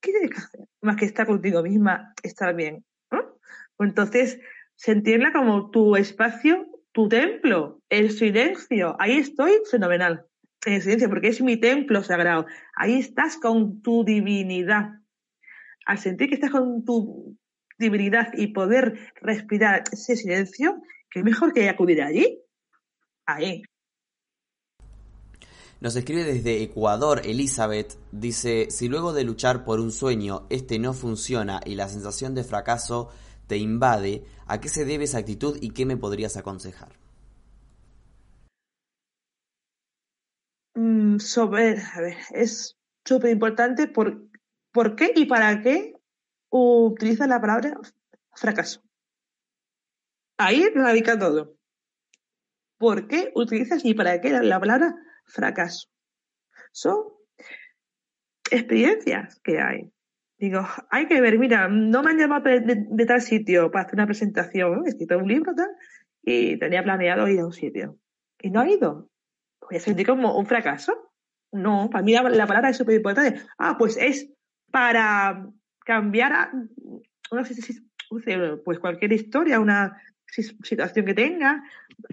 ¿qué 0.01 0.13
tienes 0.13 0.31
que 0.31 0.39
hacer? 0.39 0.61
Más 0.81 0.97
que 0.97 1.05
estar 1.05 1.27
contigo 1.27 1.63
misma, 1.63 2.13
estar 2.23 2.55
bien. 2.55 2.85
¿no? 3.11 3.39
Pues 3.77 3.91
entonces, 3.91 4.41
sentirla 4.77 5.33
como 5.33 5.71
tu 5.71 5.97
espacio, 5.97 6.67
tu 6.93 7.09
templo, 7.09 7.81
el 7.89 8.11
silencio. 8.11 8.97
Ahí 8.99 9.19
estoy 9.19 9.53
fenomenal, 9.71 10.27
en 10.67 10.75
el 10.75 10.83
silencio, 10.83 11.09
porque 11.09 11.29
es 11.29 11.41
mi 11.41 11.57
templo 11.57 12.03
sagrado. 12.03 12.47
Ahí 12.77 12.99
estás 12.99 13.37
con 13.37 13.83
tu 13.83 14.05
divinidad. 14.05 14.91
Al 15.87 15.99
sentir 15.99 16.29
que 16.29 16.35
estás 16.35 16.51
con 16.51 16.85
tu 16.85 17.37
divinidad 17.79 18.33
y 18.35 18.49
poder 18.49 19.13
respirar 19.21 19.85
ese 19.93 20.17
silencio, 20.17 20.81
qué 21.11 21.23
mejor 21.23 21.53
que 21.53 21.69
acudir 21.69 22.03
allí. 22.03 22.41
Ahí. 23.27 23.63
Nos 25.83 25.97
escribe 25.97 26.23
desde 26.23 26.63
Ecuador 26.63 27.23
Elizabeth, 27.25 27.99
dice, 28.13 28.71
si 28.71 28.87
luego 28.87 29.13
de 29.13 29.25
luchar 29.25 29.65
por 29.65 29.81
un 29.81 29.91
sueño 29.91 30.47
este 30.49 30.79
no 30.79 30.93
funciona 30.93 31.61
y 31.65 31.75
la 31.75 31.89
sensación 31.89 32.37
de 32.37 32.45
fracaso 32.45 33.11
te 33.49 33.57
invade, 33.57 34.25
¿a 34.47 34.61
qué 34.61 34.69
se 34.69 34.85
debe 34.85 35.05
esa 35.05 35.19
actitud 35.19 35.59
y 35.61 35.71
qué 35.71 35.85
me 35.85 35.97
podrías 35.97 36.37
aconsejar? 36.37 36.93
Mm, 40.77 41.19
sobre, 41.19 41.81
a 41.81 42.01
ver, 42.01 42.17
es 42.31 42.79
súper 43.05 43.33
importante 43.33 43.89
por, 43.89 44.23
por 44.71 44.95
qué 44.95 45.11
y 45.17 45.25
para 45.25 45.63
qué 45.63 45.95
utiliza 46.49 47.27
la 47.27 47.41
palabra 47.41 47.77
fracaso. 48.37 48.85
Ahí 50.39 50.65
radica 50.73 51.19
todo. 51.19 51.57
¿Por 52.79 53.09
qué 53.09 53.33
utilizas 53.35 53.85
y 53.85 53.95
para 53.95 54.21
qué 54.21 54.31
la 54.31 54.61
palabra 54.61 54.95
fracaso. 54.95 55.12
Son 56.73 57.05
experiencias 58.51 59.41
que 59.41 59.61
hay. 59.61 59.91
Digo, 60.39 60.67
hay 60.91 61.07
que 61.07 61.21
ver, 61.21 61.39
mira, 61.39 61.69
no 61.69 62.03
me 62.03 62.11
han 62.11 62.19
llamado 62.19 62.51
de, 62.51 63.07
tal 63.07 63.21
sitio 63.21 63.71
para 63.71 63.85
hacer 63.85 63.95
una 63.95 64.07
presentación, 64.07 64.83
he 64.85 64.89
escrito 64.89 65.17
un 65.19 65.29
libro 65.29 65.53
y 66.23 66.59
tenía 66.59 66.83
planeado 66.83 67.29
ir 67.29 67.41
a 67.41 67.47
un 67.47 67.53
sitio. 67.53 67.99
Y 68.41 68.51
no 68.51 68.61
ha 68.61 68.69
ido. 68.69 69.09
Voy 69.61 69.77
a 69.77 69.81
sentir 69.81 70.07
como 70.07 70.37
un 70.37 70.47
fracaso. 70.47 71.13
No, 71.53 71.89
para 71.91 72.03
mí 72.03 72.13
la, 72.13 72.47
palabra 72.47 72.71
es 72.71 72.77
súper 72.77 72.97
importante. 72.97 73.41
Ah, 73.59 73.77
pues 73.79 73.97
es 73.97 74.31
para 74.71 75.47
cambiar 75.85 76.33
a, 76.33 76.53
pues 78.65 78.79
cualquier 78.81 79.13
historia, 79.13 79.61
una 79.61 80.01
situación 80.27 81.07
que 81.07 81.15
tenga. 81.15 81.63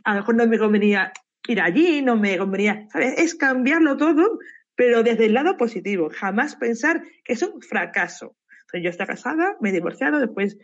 A 0.03 0.13
lo 0.13 0.19
mejor 0.19 0.35
no 0.35 0.47
me 0.47 0.59
convenía 0.59 1.11
ir 1.47 1.61
allí, 1.61 2.01
no 2.01 2.15
me 2.15 2.37
convenía, 2.37 2.87
¿sabes? 2.91 3.17
Es 3.17 3.35
cambiarlo 3.35 3.97
todo, 3.97 4.39
pero 4.75 5.03
desde 5.03 5.25
el 5.25 5.33
lado 5.33 5.57
positivo, 5.57 6.09
jamás 6.13 6.55
pensar 6.55 7.03
que 7.23 7.33
es 7.33 7.41
un 7.43 7.61
fracaso. 7.61 8.35
yo 8.73 8.89
estaba 8.89 9.13
casada, 9.13 9.57
me 9.59 9.69
he 9.69 9.73
divorciado, 9.73 10.19
después 10.19 10.57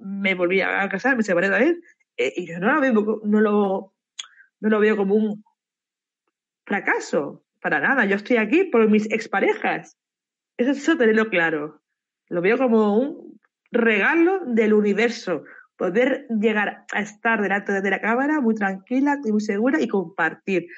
me 0.00 0.34
volví 0.34 0.60
a 0.60 0.88
casar, 0.88 1.16
me 1.16 1.22
separé 1.22 1.48
de 1.48 1.58
vez, 1.58 1.78
eh, 2.16 2.32
y 2.36 2.46
yo 2.46 2.58
no 2.58 2.74
lo, 2.74 2.80
veo, 2.80 3.20
no, 3.24 3.40
lo, 3.40 3.94
no 4.60 4.68
lo 4.68 4.80
veo 4.80 4.96
como 4.96 5.14
un 5.14 5.44
fracaso, 6.66 7.44
para 7.60 7.80
nada. 7.80 8.04
Yo 8.04 8.16
estoy 8.16 8.36
aquí 8.36 8.64
por 8.64 8.90
mis 8.90 9.10
exparejas. 9.10 9.96
Eso, 10.56 10.72
eso 10.72 10.96
tenerlo 10.98 11.30
claro. 11.30 11.80
Lo 12.28 12.42
veo 12.42 12.58
como 12.58 12.98
un 12.98 13.40
regalo 13.70 14.40
del 14.46 14.74
universo, 14.74 15.44
poder 15.82 16.28
llegar 16.28 16.86
a 16.92 17.00
estar 17.00 17.42
delante 17.42 17.72
de 17.82 17.90
la 17.90 18.00
cámara 18.00 18.40
muy 18.40 18.54
tranquila 18.54 19.18
y 19.24 19.32
muy 19.32 19.40
segura 19.40 19.80
y 19.80 19.88
compartir. 19.88 20.68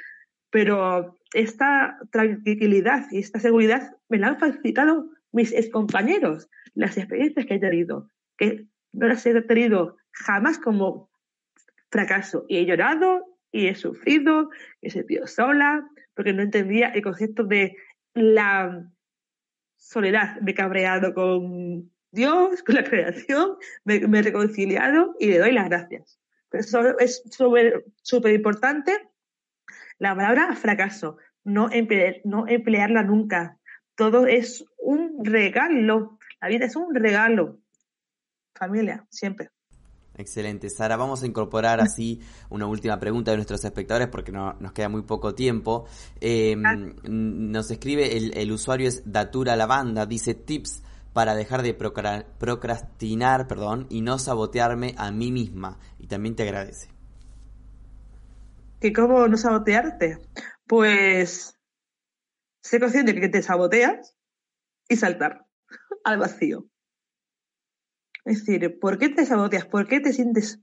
Pero 0.49 1.19
esta 1.35 1.99
tranquilidad 2.11 3.05
y 3.11 3.19
esta 3.19 3.39
seguridad 3.39 3.99
me 4.09 4.17
la 4.17 4.29
han 4.29 4.39
facilitado 4.39 5.11
mis 5.31 5.53
compañeros, 5.71 6.49
las 6.73 6.97
experiencias 6.97 7.45
que 7.45 7.57
he 7.57 7.59
tenido, 7.59 8.09
que 8.39 8.65
no 8.95 9.09
las 9.09 9.27
he 9.27 9.39
tenido 9.43 9.99
jamás 10.11 10.59
como 10.59 11.11
fracaso. 11.91 12.47
Y 12.49 12.57
he 12.57 12.65
llorado 12.65 13.27
y 13.53 13.67
he 13.67 13.75
sufrido, 13.75 14.49
he 14.81 14.89
sentido 14.89 15.27
sola, 15.27 15.87
porque 16.15 16.33
no 16.33 16.41
entendía 16.41 16.89
el 16.89 17.03
concepto 17.03 17.45
de 17.45 17.77
la 18.15 18.91
soledad. 19.77 20.41
Me 20.41 20.53
he 20.53 20.55
cabreado 20.55 21.13
con 21.13 21.91
Dios, 22.15 22.63
con 22.63 22.77
la 22.77 22.85
creación, 22.85 23.57
me, 23.85 23.97
he 23.97 24.23
reconciliado 24.23 25.15
y 25.19 25.27
le 25.27 25.39
doy 25.39 25.53
las 25.53 25.69
gracias. 25.69 26.19
Eso 26.53 26.99
es 26.99 27.23
súper 27.33 28.33
importante. 28.33 28.93
La 29.99 30.15
palabra 30.15 30.55
fracaso, 30.55 31.19
no, 31.43 31.69
no 32.25 32.47
emplearla 32.47 33.03
nunca. 33.03 33.59
Todo 33.97 34.27
es 34.27 34.65
un 34.79 35.25
regalo. 35.25 36.19
La 36.41 36.49
vida 36.49 36.67
es 36.67 36.77
un 36.77 36.95
regalo. 36.95 37.59
Familia, 38.55 39.05
siempre. 39.11 39.51
Excelente, 40.17 40.71
Sara. 40.71 40.97
Vamos 40.97 41.25
a 41.25 41.27
incorporar 41.27 41.81
así 41.81 42.21
una 42.49 42.67
última 42.67 43.01
pregunta 43.01 43.33
de 43.33 43.39
nuestros 43.39 43.65
espectadores 43.65 44.07
porque 44.07 44.31
no, 44.31 44.53
nos 44.61 44.73
queda 44.73 44.89
muy 44.89 45.03
poco 45.03 45.35
tiempo. 45.35 45.87
Em, 46.21 46.63
nos 47.03 47.69
escribe 47.73 48.17
el, 48.17 48.37
el, 48.37 48.53
usuario 48.53 48.87
es 48.87 49.11
Datura 49.11 49.57
Lavanda, 49.57 50.07
dice 50.07 50.35
tips 50.35 50.85
para 51.15 51.35
dejar 51.35 51.63
de 51.63 51.73
procrastinar 51.73 53.47
perdón, 53.47 53.87
y 53.89 54.03
no 54.03 54.19
sabotearme 54.19 54.95
a 54.99 55.11
mí 55.11 55.33
misma. 55.33 55.79
Y 55.99 56.09
también 56.09 56.37
te 56.37 56.43
agradece. 56.43 56.91
¿Y 58.81 58.93
cómo 58.93 59.27
no 59.29 59.39
sabotearte? 59.39 60.19
Pues 60.67 61.59
sé 62.63 62.81
consciente 62.81 63.15
de 63.15 63.21
que 63.21 63.29
te 63.29 63.43
saboteas 63.43 64.15
y 64.89 64.97
saltar 64.97 65.47
al 66.05 66.19
vacío. 66.19 66.69
Es 68.25 68.45
decir, 68.45 68.79
¿por 68.81 68.99
qué 68.99 69.09
te 69.09 69.25
saboteas? 69.25 69.67
¿Por 69.67 69.87
qué 69.87 70.01
te 70.01 70.13
sientes, 70.13 70.61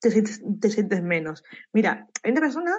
te 0.00 0.10
sientes, 0.10 0.42
te 0.60 0.70
sientes 0.70 1.02
menos? 1.02 1.44
Mira, 1.72 2.08
hay 2.22 2.32
una 2.32 2.40
persona 2.40 2.72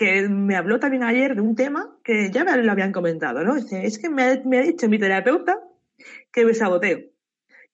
que 0.00 0.26
me 0.30 0.56
habló 0.56 0.80
también 0.80 1.02
ayer 1.02 1.34
de 1.34 1.42
un 1.42 1.54
tema 1.54 1.94
que 2.02 2.30
ya 2.30 2.42
me 2.42 2.56
lo 2.56 2.72
habían 2.72 2.90
comentado, 2.90 3.44
¿no? 3.44 3.56
Dice, 3.56 3.84
es 3.84 3.98
que 3.98 4.08
me 4.08 4.22
ha, 4.22 4.62
dicho 4.62 4.88
mi 4.88 4.98
terapeuta 4.98 5.60
que 6.32 6.46
me 6.46 6.54
saboteo. 6.54 7.00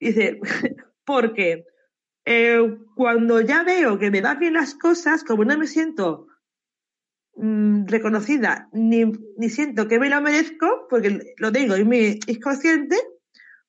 Dice, 0.00 0.40
porque 1.04 1.66
eh, 2.24 2.78
cuando 2.96 3.40
ya 3.42 3.62
veo 3.62 4.00
que 4.00 4.10
me 4.10 4.22
van 4.22 4.40
bien 4.40 4.54
las 4.54 4.74
cosas, 4.74 5.22
como 5.22 5.44
no 5.44 5.56
me 5.56 5.68
siento 5.68 6.26
mm, 7.36 7.86
reconocida 7.86 8.70
ni, 8.72 9.04
ni, 9.38 9.48
siento 9.48 9.86
que 9.86 10.00
me 10.00 10.10
lo 10.10 10.20
merezco, 10.20 10.88
porque 10.90 11.20
lo 11.36 11.52
tengo 11.52 11.76
y 11.76 11.84
mi 11.84 12.18
inconsciente, 12.26 12.96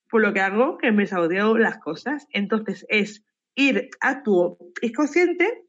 pues 0.09 0.23
lo 0.23 0.33
que 0.33 0.41
hago 0.41 0.77
es 0.77 0.81
que 0.81 0.91
me 0.91 1.05
saboteo 1.05 1.59
las 1.59 1.77
cosas. 1.77 2.25
Entonces 2.31 2.87
es 2.89 3.23
ir 3.53 3.91
a 3.99 4.23
tu 4.23 4.57
inconsciente 4.81 5.63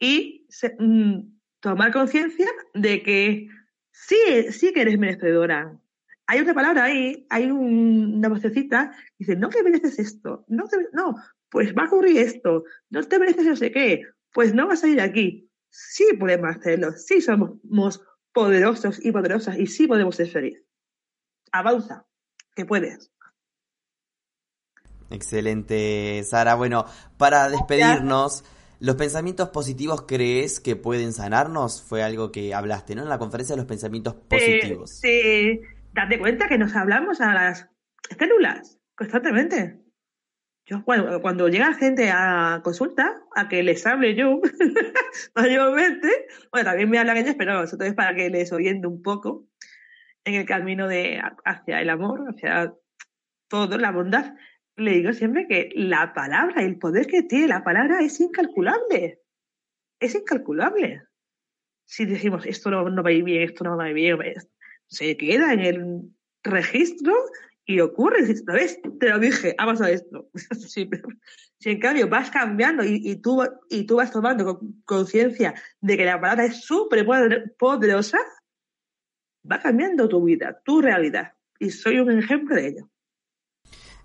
y 0.00 0.48
mm, 0.80 1.35
tomar 1.60 1.92
conciencia 1.92 2.48
de 2.74 3.02
que 3.02 3.48
sí, 3.92 4.16
sí 4.50 4.72
que 4.72 4.82
eres 4.82 4.98
merecedora. 4.98 5.78
Hay 6.26 6.40
otra 6.40 6.54
palabra 6.54 6.84
ahí, 6.84 7.26
hay 7.30 7.50
una 7.50 8.28
vocecita, 8.28 8.92
dice, 9.18 9.36
no 9.36 9.48
que 9.48 9.62
mereces 9.62 9.98
esto, 9.98 10.44
no, 10.48 10.64
no, 10.92 11.14
pues 11.48 11.74
va 11.74 11.84
a 11.84 11.86
ocurrir 11.86 12.18
esto, 12.18 12.64
no 12.90 13.02
te 13.04 13.18
mereces 13.18 13.46
no 13.46 13.56
sé 13.56 13.70
qué, 13.70 14.02
pues 14.32 14.52
no 14.52 14.66
vas 14.66 14.82
a 14.82 14.88
ir 14.88 15.00
aquí. 15.00 15.50
Sí 15.70 16.04
podemos 16.18 16.56
hacerlo, 16.56 16.92
sí 16.92 17.20
somos 17.20 17.60
poderosos 18.32 19.04
y 19.04 19.12
poderosas 19.12 19.58
y 19.58 19.66
sí 19.66 19.86
podemos 19.86 20.16
ser 20.16 20.28
felices. 20.28 20.64
Avanza, 21.52 22.06
que 22.54 22.64
puedes. 22.64 23.10
Excelente, 25.10 26.22
Sara. 26.24 26.54
Bueno, 26.54 26.86
para 27.16 27.48
despedirnos, 27.48 28.44
¿Los 28.78 28.96
pensamientos 28.96 29.48
positivos 29.48 30.02
crees 30.02 30.60
que 30.60 30.76
pueden 30.76 31.12
sanarnos? 31.12 31.82
Fue 31.82 32.02
algo 32.02 32.30
que 32.30 32.54
hablaste, 32.54 32.94
¿no? 32.94 33.02
En 33.02 33.08
la 33.08 33.18
conferencia 33.18 33.54
de 33.54 33.58
los 33.58 33.66
pensamientos 33.66 34.14
positivos. 34.14 34.90
Sí, 34.90 35.60
date 35.94 36.18
cuenta 36.18 36.48
que 36.48 36.58
nos 36.58 36.76
hablamos 36.76 37.20
a 37.20 37.32
las 37.32 37.68
células 38.18 38.78
constantemente. 38.94 39.80
Yo, 40.66 40.84
cuando, 40.84 41.22
cuando 41.22 41.48
llega 41.48 41.72
gente 41.74 42.10
a 42.10 42.60
consulta, 42.62 43.22
a 43.34 43.48
que 43.48 43.62
les 43.62 43.86
hable 43.86 44.14
yo, 44.16 44.40
mayormente, 45.34 46.26
bueno, 46.50 46.70
también 46.70 46.90
me 46.90 46.98
hablan 46.98 47.16
ellos, 47.18 47.36
pero 47.38 47.62
eso 47.62 47.76
es 47.80 47.94
para 47.94 48.14
que 48.14 48.28
les 48.30 48.52
oriente 48.52 48.88
un 48.88 49.00
poco 49.00 49.46
en 50.24 50.34
el 50.34 50.44
camino 50.44 50.88
de 50.88 51.22
hacia 51.44 51.80
el 51.80 51.88
amor, 51.88 52.24
hacia 52.28 52.74
todo, 53.48 53.78
la 53.78 53.92
bondad 53.92 54.34
le 54.76 54.92
digo 54.92 55.12
siempre 55.12 55.46
que 55.48 55.70
la 55.74 56.12
palabra, 56.12 56.62
el 56.62 56.78
poder 56.78 57.06
que 57.06 57.22
tiene 57.22 57.48
la 57.48 57.64
palabra 57.64 58.00
es 58.00 58.20
incalculable. 58.20 59.22
Es 59.98 60.14
incalculable. 60.14 61.02
Si 61.86 62.04
decimos 62.04 62.44
esto 62.46 62.70
no, 62.70 63.02
va 63.02 63.08
a 63.08 63.12
ir 63.12 63.24
bien, 63.24 63.42
esto 63.42 63.64
no 63.64 63.76
va 63.76 63.84
a 63.84 63.88
ir 63.90 63.94
bien, 63.94 64.18
se 64.88 65.16
queda 65.16 65.52
en 65.52 65.60
el 65.60 66.02
registro 66.42 67.12
Y 67.64 67.80
ocurre, 67.80 68.24
¿sabes? 68.36 68.80
Te 69.00 69.08
lo 69.08 69.18
dije, 69.18 69.54
ha 69.58 69.66
pasado 69.66 69.90
esto. 69.90 70.30
si 70.68 70.88
en 71.70 71.80
cambio 71.80 72.08
vas 72.08 72.30
cambiando 72.30 72.84
y, 72.84 73.16
tú, 73.16 73.42
y 73.68 73.86
tú 73.86 73.96
vas 73.96 74.12
tomando 74.12 74.60
conciencia 74.84 75.54
de 75.80 75.96
que 75.96 76.04
la 76.04 76.20
palabra 76.20 76.44
es 76.44 76.60
súper 76.60 77.04
poderosa, 77.58 78.18
va 79.50 79.60
cambiando 79.60 80.08
tu 80.08 80.22
vida, 80.22 80.60
tu 80.64 80.80
realidad. 80.80 81.32
Y 81.58 81.70
soy 81.70 81.98
un 81.98 82.18
ejemplo 82.18 82.54
de 82.54 82.68
ello. 82.68 82.90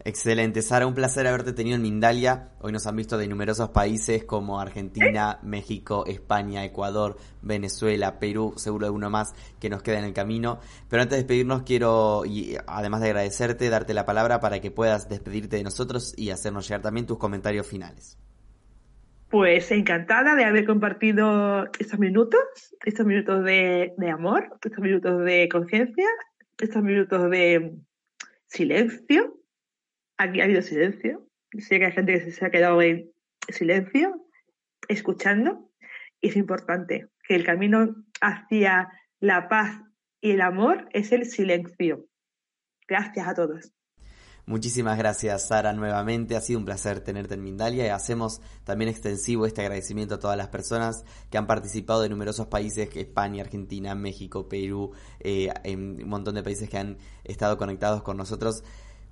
Excelente, 0.04 0.64
Sara, 0.64 0.88
un 0.88 0.96
placer 0.96 1.28
haberte 1.28 1.54
tenido 1.54 1.76
en 1.76 1.84
Mindalia. 1.84 2.50
Hoy 2.60 2.72
nos 2.72 2.88
han 2.88 2.96
visto 2.96 3.20
de 3.20 3.28
numerosos 3.28 3.70
países 3.70 4.24
como 4.24 4.60
Argentina, 4.60 5.38
México, 5.44 6.06
España, 6.08 6.66
Ecuador, 6.66 7.18
Venezuela, 7.44 8.18
Perú, 8.18 8.54
seguro 8.58 8.88
de 8.88 8.92
uno 8.92 9.12
más 9.12 9.34
que 9.60 9.70
nos 9.70 9.84
queda 9.84 10.00
en 10.00 10.06
el 10.06 10.14
camino. 10.14 10.60
Pero 10.90 11.04
antes 11.04 11.18
de 11.18 11.24
despedirnos 11.24 11.62
quiero, 11.62 12.24
y 12.26 12.58
además 12.66 13.02
de 13.02 13.08
agradecerte, 13.10 13.70
darte 13.70 13.94
la 13.94 14.06
palabra 14.06 14.40
para 14.40 14.60
que 14.60 14.72
puedas 14.72 15.08
despedirte 15.08 15.58
de 15.58 15.64
nosotros 15.64 16.16
y 16.18 16.32
hacernos 16.32 16.68
llegar 16.68 16.82
también 16.82 17.06
tus 17.06 17.20
comentarios 17.20 17.68
finales. 17.68 18.18
Pues 19.30 19.70
encantada 19.72 20.36
de 20.36 20.46
haber 20.46 20.66
compartido 20.66 21.66
estos 21.78 22.00
minutos, 22.00 22.40
estos 22.84 23.06
minutos 23.06 23.44
de, 23.46 23.94
de 23.96 24.10
amor, 24.10 24.50
estos 24.64 24.80
minutos 24.80 25.24
de 25.24 25.48
conciencia, 25.48 26.08
estos 26.58 26.82
minutos 26.82 27.30
de 27.30 27.76
silencio 28.48 29.41
Aquí 30.18 30.42
ha 30.42 30.46
habido 30.46 30.62
silencio. 30.62 31.28
Sé 31.58 31.80
que 31.80 31.86
hay 31.86 31.92
gente 31.92 32.14
que 32.14 32.32
se 32.32 32.46
ha 32.46 32.52
quedado 32.52 32.82
en 32.82 33.12
silencio, 33.50 34.28
escuchando. 34.88 35.70
Y 36.22 36.30
es 36.30 36.36
importante 36.36 37.08
que 37.28 37.36
el 37.36 37.46
camino 37.46 37.96
hacia 38.22 38.90
la 39.20 39.50
paz 39.50 39.82
y 40.22 40.32
el 40.32 40.42
amor 40.42 40.88
es 40.94 41.12
el 41.12 41.26
silencio. 41.26 42.06
Gracias 42.88 43.28
a 43.28 43.34
todos. 43.34 43.74
Muchísimas 44.46 44.98
gracias, 44.98 45.48
Sara, 45.48 45.72
nuevamente. 45.72 46.36
Ha 46.36 46.42
sido 46.42 46.60
un 46.60 46.66
placer 46.66 47.00
tenerte 47.02 47.36
en 47.36 47.44
Mindalia 47.44 47.86
y 47.86 47.90
hacemos 47.90 48.42
también 48.64 48.90
extensivo 48.90 49.46
este 49.46 49.62
agradecimiento 49.62 50.16
a 50.16 50.20
todas 50.20 50.36
las 50.36 50.48
personas 50.48 51.06
que 51.30 51.38
han 51.38 51.46
participado 51.46 52.02
de 52.02 52.10
numerosos 52.10 52.48
países, 52.48 52.90
España, 52.96 53.44
Argentina, 53.44 53.94
México, 53.94 54.50
Perú, 54.50 54.92
eh, 55.20 55.54
en 55.64 56.04
un 56.04 56.10
montón 56.10 56.36
de 56.36 56.44
países 56.44 56.70
que 56.70 56.78
han 56.78 56.98
estado 57.24 57.58
conectados 57.58 58.02
con 58.02 58.18
nosotros. 58.18 58.64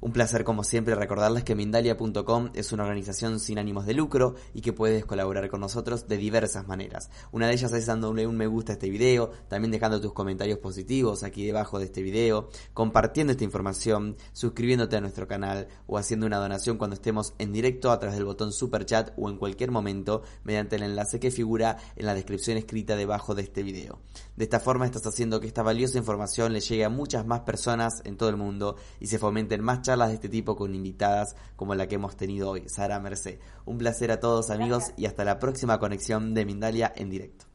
Un 0.01 0.13
placer 0.13 0.45
como 0.45 0.63
siempre 0.63 0.95
recordarles 0.95 1.43
que 1.43 1.55
Mindalia.com 1.55 2.51
es 2.53 2.71
una 2.71 2.83
organización 2.83 3.37
sin 3.41 3.59
ánimos 3.59 3.85
de 3.85 3.93
lucro 3.93 4.35
y 4.53 4.61
que 4.61 4.71
puedes 4.71 5.03
colaborar 5.03 5.49
con 5.49 5.59
nosotros 5.59 6.07
de 6.07 6.15
diversas 6.15 6.65
maneras. 6.69 7.09
Una 7.33 7.47
de 7.47 7.53
ellas 7.53 7.73
es 7.73 7.85
dándole 7.85 8.25
un 8.25 8.37
me 8.37 8.47
gusta 8.47 8.71
a 8.71 8.75
este 8.75 8.89
video, 8.89 9.31
también 9.49 9.71
dejando 9.71 9.99
tus 9.99 10.13
comentarios 10.13 10.59
positivos 10.59 11.23
aquí 11.23 11.45
debajo 11.45 11.79
de 11.79 11.85
este 11.85 12.01
video, 12.01 12.49
compartiendo 12.73 13.31
esta 13.31 13.43
información, 13.43 14.15
suscribiéndote 14.31 14.95
a 14.95 15.01
nuestro 15.01 15.27
canal 15.27 15.67
o 15.85 15.97
haciendo 15.97 16.25
una 16.25 16.37
donación 16.37 16.77
cuando 16.77 16.93
estemos 16.93 17.33
en 17.37 17.51
directo 17.51 17.91
a 17.91 17.99
través 17.99 18.15
del 18.15 18.25
botón 18.25 18.53
super 18.53 18.85
chat 18.85 19.11
o 19.17 19.29
en 19.29 19.37
cualquier 19.37 19.69
momento 19.69 20.21
mediante 20.45 20.77
el 20.77 20.83
enlace 20.83 21.19
que 21.19 21.29
figura 21.29 21.75
en 21.97 22.05
la 22.05 22.13
descripción 22.13 22.55
escrita 22.55 22.95
debajo 22.95 23.35
de 23.35 23.41
este 23.41 23.63
video. 23.63 23.99
De 24.37 24.45
esta 24.45 24.61
forma 24.61 24.85
estás 24.85 25.05
haciendo 25.05 25.41
que 25.41 25.47
esta 25.47 25.61
valiosa 25.61 25.97
información 25.97 26.53
le 26.53 26.61
llegue 26.61 26.85
a 26.85 26.89
muchas 26.89 27.25
más 27.25 27.41
personas 27.41 28.01
en 28.05 28.15
todo 28.15 28.29
el 28.29 28.37
mundo 28.37 28.77
y 29.01 29.07
se 29.07 29.19
fomenten 29.19 29.61
más 29.61 29.88
charlas 29.89 30.09
de 30.09 30.15
este 30.15 30.29
tipo 30.29 30.55
con 30.55 30.75
invitadas 30.75 31.35
como 31.55 31.73
la 31.73 31.87
que 31.87 31.95
hemos 31.95 32.15
tenido 32.15 32.51
hoy, 32.51 32.69
Sara 32.69 32.99
Merced. 32.99 33.39
Un 33.65 33.79
placer 33.79 34.11
a 34.11 34.19
todos 34.19 34.51
amigos 34.51 34.91
y 34.97 35.07
hasta 35.07 35.25
la 35.25 35.39
próxima 35.39 35.79
conexión 35.79 36.35
de 36.35 36.45
Mindalia 36.45 36.93
en 36.95 37.09
directo. 37.09 37.45